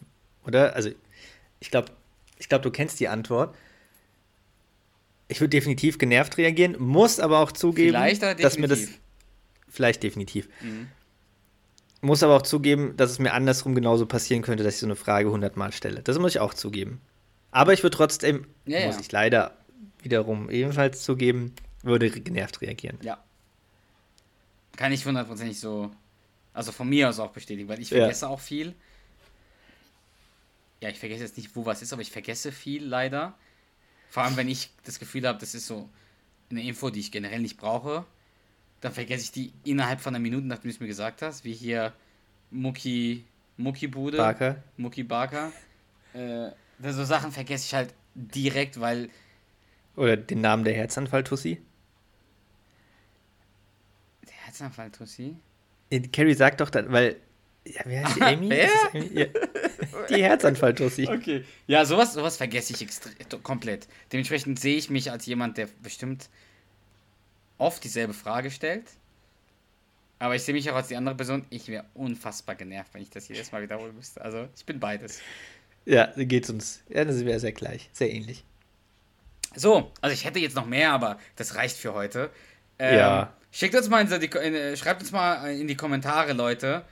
oder? 0.46 0.76
Also 0.76 0.92
ich 1.60 1.72
glaube, 1.72 1.92
ich 2.38 2.50
glaube, 2.50 2.64
du 2.64 2.72
kennst 2.72 3.00
die 3.00 3.08
Antwort. 3.08 3.56
Ich 5.30 5.40
würde 5.40 5.50
definitiv 5.50 5.98
genervt 5.98 6.38
reagieren, 6.38 6.76
muss 6.80 7.20
aber 7.20 7.40
auch 7.40 7.52
zugeben, 7.52 7.94
dass 7.94 8.58
mir 8.58 8.68
das 8.68 8.88
vielleicht 9.70 10.04
definitiv. 10.04 10.50
Mhm. 10.62 10.88
Muss 12.02 12.24
aber 12.24 12.36
auch 12.36 12.42
zugeben, 12.42 12.98
dass 12.98 13.12
es 13.12 13.20
mir 13.20 13.34
andersrum 13.34 13.76
genauso 13.76 14.06
passieren 14.06 14.42
könnte, 14.42 14.64
dass 14.64 14.74
ich 14.76 14.80
so 14.80 14.88
eine 14.88 14.96
Frage 14.96 15.30
hundertmal 15.32 15.72
stelle. 15.72 16.02
Das 16.02 16.18
muss 16.18 16.32
ich 16.32 16.40
auch 16.40 16.54
zugeben. 16.54 17.00
Aber 17.52 17.74
ich 17.74 17.84
würde 17.84 17.96
trotzdem, 17.96 18.48
Ja, 18.66 18.86
muss 18.86 18.96
ja. 18.96 19.02
ich 19.02 19.12
leider 19.12 19.56
wiederum 20.02 20.50
ebenfalls 20.50 21.04
zugeben, 21.04 21.54
würde 21.84 22.10
genervt 22.10 22.62
reagieren. 22.62 22.98
Ja. 23.02 23.18
Kann 24.78 24.92
ich 24.94 25.06
hundertprozentig 25.06 25.60
so, 25.60 25.92
also 26.54 26.72
von 26.72 26.90
mir 26.90 27.10
aus 27.10 27.20
auch 27.20 27.32
bestätigen, 27.32 27.68
weil 27.70 27.80
ich 27.82 27.90
Ja. 27.92 28.00
vergesse 28.00 28.30
auch 28.30 28.40
viel. 28.40 28.74
Ja, 30.82 30.90
ich 30.90 30.98
vergesse 31.00 31.24
jetzt 31.24 31.38
nicht, 31.38 31.56
wo 31.56 31.66
was 31.66 31.82
ist, 31.82 31.92
aber 31.94 32.02
ich 32.02 32.12
vergesse 32.12 32.52
viel 32.52 32.84
leider. 32.86 33.34
Vor 34.10 34.24
allem, 34.24 34.36
wenn 34.38 34.50
ich 34.50 34.72
das 34.84 35.00
Gefühl 35.00 35.28
habe, 35.28 35.40
das 35.40 35.54
ist 35.54 35.68
so 35.68 35.88
eine 36.50 36.64
Info, 36.64 36.90
die 36.90 37.00
ich 37.00 37.12
generell 37.12 37.40
nicht 37.40 37.58
brauche, 37.58 38.06
dann 38.82 38.92
vergesse 38.94 39.24
ich 39.26 39.32
die 39.32 39.54
innerhalb 39.64 40.02
von 40.02 40.16
einer 40.16 40.22
Minute, 40.22 40.48
nachdem 40.48 40.70
du 40.70 40.76
es 40.76 40.80
mir 40.80 40.88
gesagt 40.88 41.22
hast, 41.22 41.44
wie 41.44 41.54
hier 41.54 41.94
Mucki, 42.50 43.26
Mucki 43.58 43.88
Bude, 43.88 44.18
Barker? 44.18 44.64
Mucki 44.78 45.04
Barker. 45.04 45.52
Äh, 46.14 46.50
so 46.82 47.04
Sachen 47.04 47.32
vergesse 47.32 47.66
ich 47.68 47.74
halt 47.74 47.94
direkt, 48.16 48.80
weil 48.80 49.10
Oder 49.96 50.18
den 50.18 50.42
Namen 50.42 50.64
der 50.64 50.74
Herzanfall-Tussi? 50.74 51.62
der 54.28 54.36
Herzanfall, 54.46 54.90
Tussi. 54.92 55.36
Äh, 55.90 56.02
Carrie 56.02 56.34
sagt 56.34 56.62
doch 56.62 56.70
dann, 56.70 56.92
weil. 56.92 57.18
Ja, 57.66 57.82
wer 57.86 58.06
heißt 58.06 58.16
die 58.16 58.22
Amy? 58.24 58.50
Wer? 58.50 58.70
Amy? 58.94 59.10
Ja. 59.14 59.26
Die 60.10 60.24
Herzanfall-Tussi. 60.24 61.08
Okay. 61.08 61.44
Ja, 61.68 61.86
sowas, 61.86 62.14
sowas 62.14 62.38
vergesse 62.38 62.74
ich 62.74 62.88
komplett. 63.44 63.88
Dementsprechend 64.12 64.60
sehe 64.60 64.78
ich 64.78 64.90
mich 64.90 65.12
als 65.12 65.26
jemand, 65.26 65.58
der 65.58 65.68
bestimmt 65.82 66.30
oft 67.58 67.84
dieselbe 67.84 68.14
Frage 68.14 68.52
stellt. 68.52 68.86
Aber 70.20 70.36
ich 70.36 70.44
sehe 70.44 70.54
mich 70.54 70.70
auch 70.70 70.76
als 70.76 70.90
die 70.90 70.98
andere 70.98 71.16
Person. 71.16 71.46
Ich 71.50 71.68
wäre 71.68 71.86
unfassbar 71.94 72.56
genervt, 72.56 72.94
wenn 72.94 73.02
ich 73.02 73.10
das 73.10 73.28
jedes 73.30 73.52
Mal 73.52 73.62
wiederholen 73.62 73.96
müsste. 73.96 74.22
Also, 74.22 74.48
ich 74.56 74.66
bin 74.66 74.80
beides. 74.80 75.22
Ja, 75.86 76.12
so 76.16 76.26
geht's 76.26 76.50
uns. 76.50 76.82
Ja, 76.90 77.06
das 77.06 77.24
wäre 77.24 77.40
sehr 77.40 77.54
gleich. 77.54 77.90
Sehr 77.94 78.12
ähnlich. 78.12 78.44
So, 79.56 79.92
also 80.02 80.14
ich 80.14 80.26
hätte 80.26 80.40
jetzt 80.40 80.56
noch 80.56 80.66
mehr, 80.66 80.92
aber 80.92 81.18
das 81.36 81.56
reicht 81.56 81.78
für 81.78 81.94
heute. 81.94 82.30
Ähm, 82.78 82.98
Ja. 82.98 83.34
Schickt 83.52 83.74
uns 83.76 83.90
mal 83.90 84.02
in 84.02 84.20
die, 84.20 84.28
in, 84.28 84.54
äh, 84.54 84.78
schreibt 84.78 85.02
uns 85.02 85.12
mal 85.12 85.52
in 85.52 85.68
die 85.68 85.76
Kommentare, 85.76 86.34
Leute, 86.34 86.86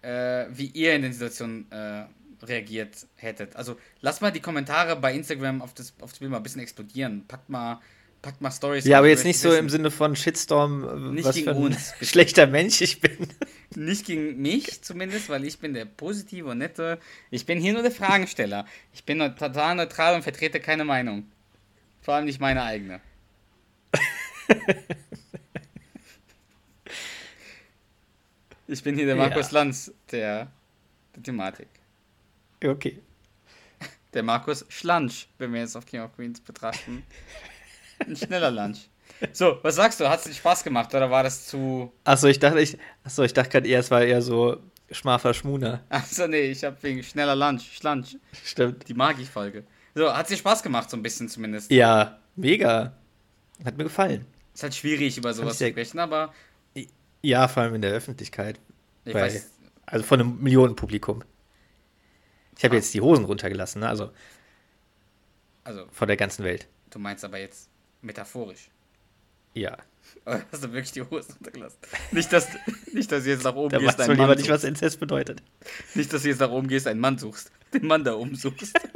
äh, 0.00 0.46
wie 0.50 0.66
ihr 0.66 0.94
in 0.94 1.02
den 1.02 1.12
Situationen 1.12 1.70
äh, 1.70 2.04
reagiert 2.42 3.06
hättet. 3.16 3.56
Also 3.56 3.76
lasst 4.00 4.22
mal 4.22 4.30
die 4.30 4.40
Kommentare 4.40 4.96
bei 4.96 5.14
Instagram 5.14 5.62
auf 5.62 5.74
das, 5.74 5.92
auf 6.00 6.10
das 6.10 6.18
Bild 6.18 6.30
mal 6.30 6.38
ein 6.38 6.42
bisschen 6.42 6.62
explodieren. 6.62 7.24
Packt 7.26 7.48
mal, 7.48 7.80
packt 8.22 8.40
mal 8.40 8.50
Stories. 8.50 8.84
Ja, 8.84 8.98
aber 8.98 9.08
jetzt 9.08 9.20
ich 9.20 9.26
nicht 9.26 9.40
so 9.40 9.52
im. 9.54 9.68
Sinne 9.68 9.90
von 9.90 10.16
Shitstorm, 10.16 11.14
Nicht 11.14 11.24
was 11.24 11.34
gegen 11.34 11.44
für 11.46 11.56
ein 11.56 11.62
uns, 11.62 11.92
bitte. 11.92 12.04
schlechter 12.10 12.46
Mensch 12.46 12.80
ich 12.80 13.00
bin. 13.00 13.28
Nicht 13.74 14.06
gegen 14.06 14.40
mich 14.40 14.82
zumindest, 14.82 15.28
weil 15.28 15.44
ich 15.44 15.58
bin 15.58 15.74
der 15.74 15.84
positive 15.84 16.48
und 16.48 16.58
nette. 16.58 16.98
Ich 17.30 17.44
bin 17.44 17.60
hier 17.60 17.74
nur 17.74 17.82
der 17.82 17.92
Fragensteller. 17.92 18.64
Ich 18.94 19.04
bin 19.04 19.18
total 19.18 19.74
neutral 19.74 20.14
und 20.14 20.22
vertrete 20.22 20.58
keine 20.58 20.84
Meinung. 20.84 21.30
Vor 22.00 22.14
allem 22.14 22.24
nicht 22.24 22.40
meine 22.40 22.62
eigene. 22.62 23.00
Ich 28.66 28.82
bin 28.82 28.96
hier 28.96 29.06
der 29.06 29.16
Markus 29.16 29.50
Ja. 29.50 29.60
Lanz 29.60 29.92
der, 30.10 30.52
der 31.16 31.22
Thematik. 31.22 31.68
Okay. 32.64 33.00
Der 34.14 34.22
Markus 34.22 34.64
Schlansch, 34.68 35.28
wenn 35.38 35.52
wir 35.52 35.60
jetzt 35.60 35.76
auf 35.76 35.86
King 35.86 36.00
of 36.00 36.14
Queens 36.16 36.40
betrachten. 36.40 37.02
Ein 38.00 38.16
schneller 38.16 38.50
Lunch. 38.50 38.88
So, 39.32 39.58
was 39.62 39.74
sagst 39.76 40.00
du? 40.00 40.08
Hat 40.08 40.20
es 40.20 40.24
dir 40.26 40.32
Spaß 40.34 40.64
gemacht 40.64 40.94
oder 40.94 41.10
war 41.10 41.22
das 41.22 41.46
zu. 41.46 41.92
Achso, 42.04 42.26
ich 42.28 42.38
dachte, 42.38 42.60
ich, 42.60 42.78
achso, 43.04 43.22
ich 43.22 43.32
dachte 43.32 43.50
gerade 43.50 43.68
eher, 43.68 43.80
es 43.80 43.90
war 43.90 44.02
eher 44.02 44.22
so 44.22 44.58
Schmafer 44.90 45.34
Schmuner. 45.34 45.82
Achso, 45.88 46.26
nee, 46.26 46.50
ich 46.50 46.64
habe 46.64 46.76
wegen 46.82 47.02
schneller 47.02 47.34
Lunch, 47.36 47.62
Schlansch. 47.76 48.16
Stimmt. 48.44 48.88
Die 48.88 48.94
mag 48.94 49.18
ich 49.20 49.28
Folge. 49.28 49.64
So, 49.94 50.12
hat 50.14 50.30
dir 50.30 50.36
Spaß 50.36 50.62
gemacht, 50.62 50.88
so 50.90 50.96
ein 50.96 51.02
bisschen 51.02 51.28
zumindest. 51.28 51.70
Ja, 51.70 52.18
mega. 52.36 52.96
Hat 53.64 53.76
mir 53.76 53.84
gefallen. 53.84 54.24
Ist 54.54 54.62
halt 54.62 54.74
schwierig, 54.74 55.18
über 55.18 55.34
sowas 55.34 55.58
zu 55.58 55.68
sprechen, 55.68 55.98
aber 55.98 56.32
Ja, 57.22 57.48
vor 57.48 57.64
allem 57.64 57.74
in 57.74 57.82
der 57.82 57.92
Öffentlichkeit. 57.92 58.58
ich 59.04 59.12
Bei- 59.12 59.22
weiß. 59.22 59.50
Also 59.86 60.04
von 60.04 60.20
einem 60.20 60.40
Millionenpublikum. 60.42 61.24
Ich 62.58 62.64
habe 62.64 62.74
Ah. 62.74 62.78
jetzt 62.78 62.92
die 62.92 63.00
Hosen 63.00 63.24
runtergelassen, 63.24 63.80
ne? 63.80 63.88
also 63.88 64.10
Also, 65.64 65.86
vor 65.92 66.06
der 66.06 66.16
ganzen 66.16 66.44
Welt. 66.44 66.66
du 66.90 66.98
meinst 66.98 67.24
aber 67.24 67.38
jetzt 67.38 67.68
metaphorisch. 68.02 68.68
Ja. 69.54 69.76
Oder 70.26 70.42
hast 70.52 70.64
du 70.64 70.72
wirklich 70.72 70.92
die 70.92 71.02
Hose 71.02 71.32
runtergelassen? 71.34 71.78
Nicht, 72.12 72.32
dass, 72.32 72.48
nicht, 72.92 73.10
dass 73.12 73.24
du 73.24 73.30
jetzt 73.30 73.44
nach 73.44 73.54
oben 73.54 73.70
Da 73.72 73.78
gehst, 73.78 73.98
einen 74.00 74.08
man 74.08 74.16
Mann 74.18 74.26
lieber 74.28 74.36
nicht, 74.40 74.50
was. 74.50 74.64
Inzest 74.64 74.98
bedeutet. 75.00 75.42
Nicht, 75.94 76.12
dass 76.12 76.22
du 76.22 76.28
jetzt 76.28 76.40
nach 76.40 76.50
oben 76.50 76.68
gehst, 76.68 76.86
einen 76.86 77.00
Mann 77.00 77.16
suchst. 77.18 77.50
Den 77.72 77.86
Mann 77.86 78.02
da 78.04 78.14
oben 78.14 78.34
suchst. 78.34 78.72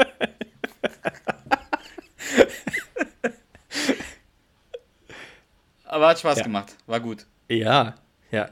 Aber 5.85 6.09
hat 6.09 6.19
Spaß 6.19 6.39
Ja. 6.39 6.45
gemacht. 6.45 6.77
War 6.87 7.01
gut. 7.01 7.27
Ja, 7.49 7.95
ja, 8.31 8.51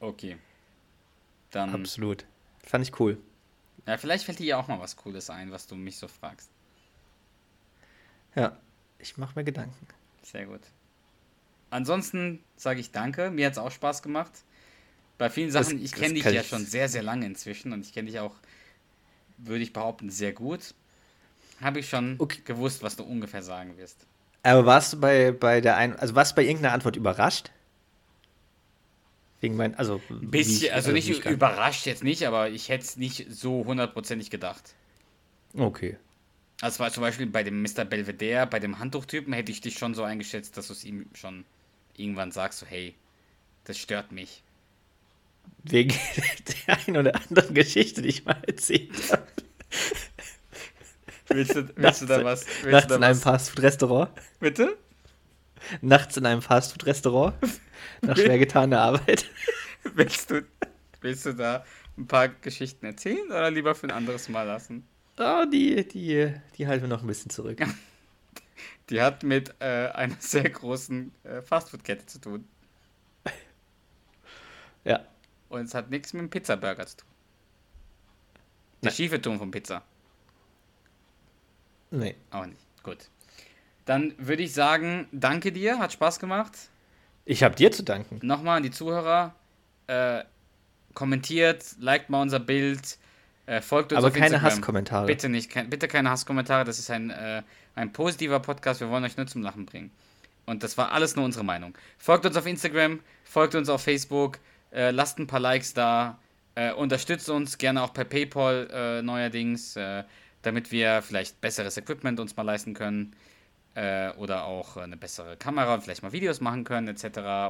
Okay. 0.00 0.36
Dann. 1.52 1.72
absolut. 1.74 2.24
Fand 2.66 2.84
ich 2.88 2.98
cool. 2.98 3.18
Ja, 3.86 3.96
vielleicht 3.98 4.24
fällt 4.24 4.38
dir 4.38 4.46
ja 4.46 4.56
auch 4.58 4.68
mal 4.68 4.78
was 4.80 4.96
Cooles 4.96 5.28
ein, 5.30 5.50
was 5.50 5.66
du 5.66 5.74
mich 5.74 5.96
so 5.98 6.08
fragst. 6.08 6.48
Ja, 8.34 8.56
ich 8.98 9.16
mache 9.18 9.32
mir 9.38 9.44
Gedanken. 9.44 9.86
Sehr 10.22 10.46
gut. 10.46 10.60
Ansonsten 11.70 12.42
sage 12.56 12.80
ich 12.80 12.92
danke. 12.92 13.30
Mir 13.30 13.46
hat 13.46 13.52
es 13.52 13.58
auch 13.58 13.70
Spaß 13.72 14.02
gemacht. 14.02 14.30
Bei 15.18 15.30
vielen 15.30 15.52
Das- 15.52 15.66
Sachen, 15.66 15.82
ich 15.82 15.90
das 15.90 16.00
kenne 16.00 16.14
dich 16.14 16.24
ja 16.24 16.30
ich- 16.32 16.48
schon 16.48 16.64
sehr, 16.64 16.88
sehr 16.88 17.02
lange 17.02 17.26
inzwischen 17.26 17.72
und 17.72 17.84
ich 17.84 17.92
kenne 17.92 18.10
dich 18.10 18.20
auch, 18.20 18.34
würde 19.38 19.62
ich 19.62 19.72
behaupten, 19.72 20.10
sehr 20.10 20.32
gut. 20.32 20.74
Habe 21.60 21.80
ich 21.80 21.88
schon 21.88 22.16
Okay. 22.18 22.40
gewusst, 22.44 22.82
was 22.82 22.96
du 22.96 23.04
ungefähr 23.04 23.42
sagen 23.42 23.76
wirst. 23.76 24.06
Aber 24.42 24.66
warst 24.66 24.92
du 24.94 25.00
bei, 25.00 25.30
bei 25.32 25.60
der 25.60 25.76
ein, 25.76 25.96
also 25.96 26.14
warst 26.14 26.32
du 26.32 26.36
bei 26.36 26.42
irgendeiner 26.44 26.74
Antwort 26.74 26.96
überrascht? 26.96 27.50
Wegen 29.42 29.56
mein, 29.56 29.74
also 29.74 30.00
bisschen, 30.08 30.66
ich- 30.68 30.72
also 30.72 30.90
wie 30.90 30.94
nicht 30.94 31.26
überrascht 31.26 31.84
jetzt 31.86 32.02
nicht, 32.04 32.26
aber 32.26 32.48
ich 32.48 32.68
hätte 32.68 32.84
es 32.84 32.96
nicht 32.96 33.26
so 33.28 33.64
hundertprozentig 33.66 34.30
gedacht. 34.30 34.74
Okay. 35.54 35.98
Also 36.60 36.78
war 36.78 36.92
zum 36.92 37.02
Beispiel 37.02 37.26
bei 37.26 37.42
dem 37.42 37.60
Mr. 37.60 37.84
Belvedere, 37.84 38.46
bei 38.46 38.60
dem 38.60 38.78
Handtuchtypen, 38.78 39.32
hätte 39.32 39.50
ich 39.50 39.60
dich 39.60 39.76
schon 39.78 39.94
so 39.94 40.04
eingeschätzt, 40.04 40.56
dass 40.56 40.68
du 40.68 40.72
es 40.74 40.84
ihm 40.84 41.06
schon 41.12 41.44
irgendwann 41.96 42.30
sagst, 42.30 42.60
so 42.60 42.66
hey, 42.66 42.94
das 43.64 43.78
stört 43.78 44.12
mich. 44.12 44.42
Wegen 45.64 45.92
der 46.66 46.78
einen 46.86 46.96
oder 46.98 47.16
anderen 47.16 47.52
Geschichte, 47.52 48.00
die 48.00 48.10
ich 48.10 48.24
mal 48.24 48.40
erzählt 48.46 48.92
habe. 49.10 49.26
Willst 51.28 51.56
du, 51.56 51.68
willst 51.76 52.02
du 52.02 52.06
da 52.06 52.22
was? 52.24 52.46
Nachts 52.64 52.88
da 52.88 52.96
in 52.96 53.02
einem 53.02 53.16
was? 53.16 53.22
Fastfood-Restaurant. 53.24 54.10
Bitte? 54.38 54.76
Nachts 55.80 56.16
in 56.16 56.26
einem 56.26 56.42
Fastfood-Restaurant. 56.42 57.34
Nach 58.02 58.16
schwer 58.16 58.38
getaner 58.38 58.80
Arbeit. 58.80 59.30
Willst 59.94 60.30
du, 60.30 60.46
willst 61.00 61.26
du 61.26 61.34
da 61.34 61.64
ein 61.98 62.06
paar 62.06 62.28
Geschichten 62.28 62.86
erzählen 62.86 63.26
oder 63.26 63.50
lieber 63.50 63.74
für 63.74 63.88
ein 63.88 63.90
anderes 63.90 64.28
Mal 64.28 64.44
lassen? 64.44 64.86
Oh, 65.18 65.44
die, 65.44 65.86
die, 65.88 66.32
die 66.56 66.66
halten 66.68 66.82
wir 66.82 66.88
noch 66.88 67.02
ein 67.02 67.08
bisschen 67.08 67.30
zurück. 67.30 67.60
Die 68.90 69.00
hat 69.00 69.24
mit 69.24 69.54
äh, 69.58 69.88
einer 69.88 70.14
sehr 70.20 70.48
großen 70.48 71.12
äh, 71.24 71.42
Fastfood-Kette 71.42 72.06
zu 72.06 72.20
tun. 72.20 72.48
Ja. 74.84 75.00
Und 75.48 75.62
es 75.62 75.74
hat 75.74 75.90
nichts 75.90 76.12
mit 76.12 76.22
dem 76.22 76.30
Pizzaburger 76.30 76.86
zu 76.86 76.98
tun. 76.98 77.08
Der 78.82 78.90
Nein. 78.90 78.96
schiefe 78.96 79.20
Ton 79.20 79.38
von 79.38 79.50
Pizza. 79.50 79.82
Nee. 81.90 82.16
Auch 82.30 82.46
nicht. 82.46 82.58
Gut. 82.82 83.08
Dann 83.84 84.14
würde 84.18 84.42
ich 84.42 84.52
sagen, 84.52 85.08
danke 85.12 85.52
dir, 85.52 85.78
hat 85.78 85.92
Spaß 85.92 86.18
gemacht. 86.18 86.52
Ich 87.24 87.42
habe 87.42 87.54
dir 87.54 87.70
zu 87.70 87.82
danken. 87.84 88.20
Nochmal 88.22 88.58
an 88.58 88.62
die 88.62 88.70
Zuhörer. 88.70 89.34
Äh, 89.86 90.24
kommentiert, 90.94 91.64
liked 91.80 92.10
mal 92.10 92.20
unser 92.22 92.40
Bild, 92.40 92.98
äh, 93.46 93.60
folgt 93.60 93.92
uns 93.92 93.98
Aber 93.98 94.08
auf 94.08 94.12
keine 94.12 94.26
Instagram. 94.26 94.50
Hasskommentare. 94.50 95.06
Bitte 95.06 95.28
nicht, 95.28 95.50
kein, 95.50 95.70
bitte 95.70 95.88
keine 95.88 96.10
Hasskommentare. 96.10 96.64
Das 96.64 96.78
ist 96.78 96.90
ein, 96.90 97.10
äh, 97.10 97.42
ein 97.74 97.92
positiver 97.92 98.40
Podcast. 98.40 98.80
Wir 98.80 98.90
wollen 98.90 99.04
euch 99.04 99.16
nur 99.16 99.26
zum 99.26 99.42
Lachen 99.42 99.66
bringen. 99.66 99.90
Und 100.46 100.62
das 100.62 100.76
war 100.76 100.92
alles 100.92 101.16
nur 101.16 101.24
unsere 101.24 101.44
Meinung. 101.44 101.74
Folgt 101.98 102.26
uns 102.26 102.36
auf 102.36 102.46
Instagram, 102.46 103.00
folgt 103.24 103.54
uns 103.54 103.68
auf 103.68 103.82
Facebook, 103.82 104.38
äh, 104.72 104.90
lasst 104.90 105.18
ein 105.18 105.26
paar 105.26 105.40
Likes 105.40 105.72
da, 105.72 106.18
äh, 106.54 106.72
unterstützt 106.72 107.28
uns 107.30 107.58
gerne 107.58 107.82
auch 107.82 107.92
per 107.92 108.04
PayPal 108.04 108.68
äh, 108.72 109.02
neuerdings, 109.02 109.76
äh, 109.76 110.04
damit 110.42 110.72
wir 110.72 111.02
vielleicht 111.02 111.40
besseres 111.40 111.76
Equipment 111.76 112.18
uns 112.18 112.36
mal 112.36 112.42
leisten 112.42 112.74
können. 112.74 113.14
Äh, 113.74 114.10
oder 114.18 114.44
auch 114.44 114.76
eine 114.76 114.96
bessere 114.98 115.36
Kamera, 115.36 115.80
vielleicht 115.80 116.02
mal 116.02 116.12
Videos 116.12 116.40
machen 116.40 116.64
können, 116.64 116.88
etc. 116.88 117.04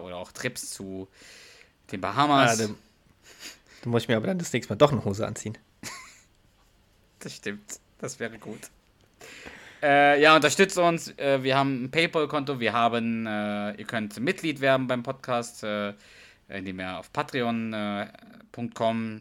Oder 0.05 0.17
auch 0.17 0.31
Trips 0.33 0.71
zu 0.71 1.09
den 1.91 1.99
Ah, 2.05 2.13
Bahamas. 2.13 2.59
dann, 2.59 2.77
dann 3.83 3.91
muss 3.91 4.03
ich 4.03 4.09
mir 4.09 4.17
aber 4.17 4.29
dann 4.29 4.39
das 4.39 4.53
nächste 4.53 4.73
Mal 4.73 4.77
doch 4.77 4.93
eine 4.93 5.05
Hose 5.05 5.27
anziehen. 5.27 5.59
Das 7.19 7.37
stimmt. 7.37 7.79
Das 7.99 8.19
wäre 8.19 8.37
gut. 8.39 8.59
Äh, 9.81 10.21
ja, 10.21 10.35
unterstützt 10.35 10.77
uns. 10.79 11.17
Äh, 11.19 11.43
wir 11.45 11.57
haben 11.57 11.85
ein 11.85 11.91
PayPal-Konto. 11.93 12.59
Wir 12.59 12.73
haben, 12.73 13.27
äh, 13.27 13.75
ihr 13.75 13.85
könnt 13.85 14.19
Mitglied 14.19 14.61
werden 14.61 14.89
beim 14.89 15.05
Podcast, 15.05 15.63
äh, 15.63 15.95
indem 16.49 16.81
ihr 16.81 16.99
auf 16.99 17.13
patreon.com 17.13 19.21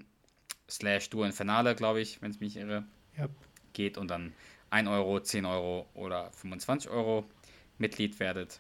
slash 0.70 1.10
duinfernale, 1.12 1.76
glaube 1.76 2.02
ich, 2.02 2.20
wenn 2.22 2.32
es 2.32 2.40
mich 2.40 2.58
irre, 2.58 2.84
Ja. 3.18 3.28
geht 3.74 3.98
und 4.00 4.08
dann 4.10 4.34
1 4.72 4.88
Euro, 4.88 5.20
10 5.20 5.46
Euro 5.46 5.86
oder 5.94 6.32
25 6.32 6.90
Euro 6.90 7.26
Mitglied 7.78 8.20
werdet. 8.20 8.60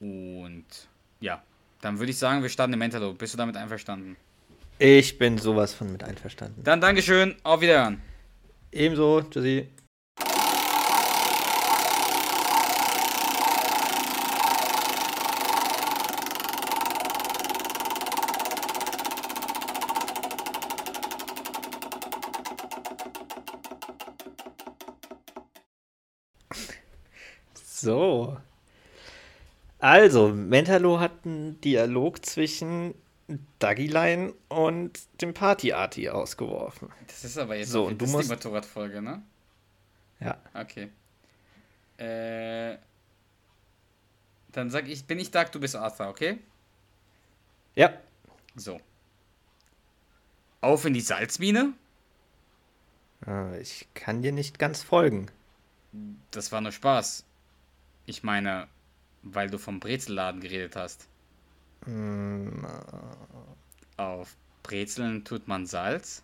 Und 0.00 0.64
ja, 1.20 1.42
dann 1.80 1.98
würde 1.98 2.10
ich 2.10 2.18
sagen, 2.18 2.42
wir 2.42 2.48
starten 2.48 2.72
im 2.72 2.78
Mentalo. 2.78 3.12
Bist 3.12 3.34
du 3.34 3.38
damit 3.38 3.56
einverstanden? 3.56 4.16
Ich 4.78 5.18
bin 5.18 5.38
sowas 5.38 5.74
von 5.74 5.90
mit 5.90 6.04
einverstanden. 6.04 6.62
Dann 6.62 6.80
Dankeschön, 6.80 7.34
auf 7.42 7.60
Wiederhören. 7.60 8.00
Ebenso, 8.72 9.22
Tschüssi. 9.22 9.68
So. 27.86 28.36
Also, 29.86 30.30
Mentalo 30.30 30.98
hat 30.98 31.12
einen 31.24 31.60
Dialog 31.60 32.26
zwischen 32.26 32.92
Dagilein 33.60 34.32
und 34.48 34.98
dem 35.22 35.32
Party-Arti 35.32 36.08
ausgeworfen. 36.08 36.88
Das 37.06 37.22
ist 37.22 37.38
aber 37.38 37.54
jetzt 37.54 37.70
So, 37.70 37.86
und 37.86 38.02
du 38.02 38.06
musst- 38.08 38.24
die 38.28 38.32
Motorradfolge, 38.34 39.00
ne? 39.00 39.22
Ja. 40.18 40.38
Okay. 40.54 40.88
Äh, 41.98 42.78
dann 44.50 44.70
sag 44.70 44.88
ich, 44.88 45.04
bin 45.04 45.20
ich 45.20 45.30
Doug, 45.30 45.46
du 45.52 45.60
bist 45.60 45.76
Arthur, 45.76 46.08
okay? 46.08 46.38
Ja. 47.76 47.92
So. 48.56 48.80
Auf 50.62 50.84
in 50.84 50.94
die 50.94 51.00
Salzmine? 51.00 51.74
Äh, 53.24 53.60
Ich 53.60 53.86
kann 53.94 54.20
dir 54.22 54.32
nicht 54.32 54.58
ganz 54.58 54.82
folgen. 54.82 55.30
Das 56.32 56.50
war 56.50 56.60
nur 56.60 56.72
Spaß. 56.72 57.24
Ich 58.06 58.24
meine, 58.24 58.66
weil 59.32 59.50
du 59.50 59.58
vom 59.58 59.80
Brezelladen 59.80 60.40
geredet 60.40 60.76
hast. 60.76 61.08
Hm, 61.84 62.66
Auf 63.96 64.36
Brezeln 64.62 65.24
tut 65.24 65.48
man 65.48 65.66
Salz. 65.66 66.22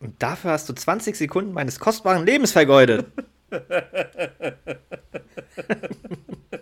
Und 0.00 0.20
dafür 0.20 0.50
hast 0.50 0.68
du 0.68 0.72
20 0.72 1.14
Sekunden 1.14 1.52
meines 1.52 1.78
kostbaren 1.78 2.26
Lebens 2.26 2.52
vergeudet. 2.52 3.06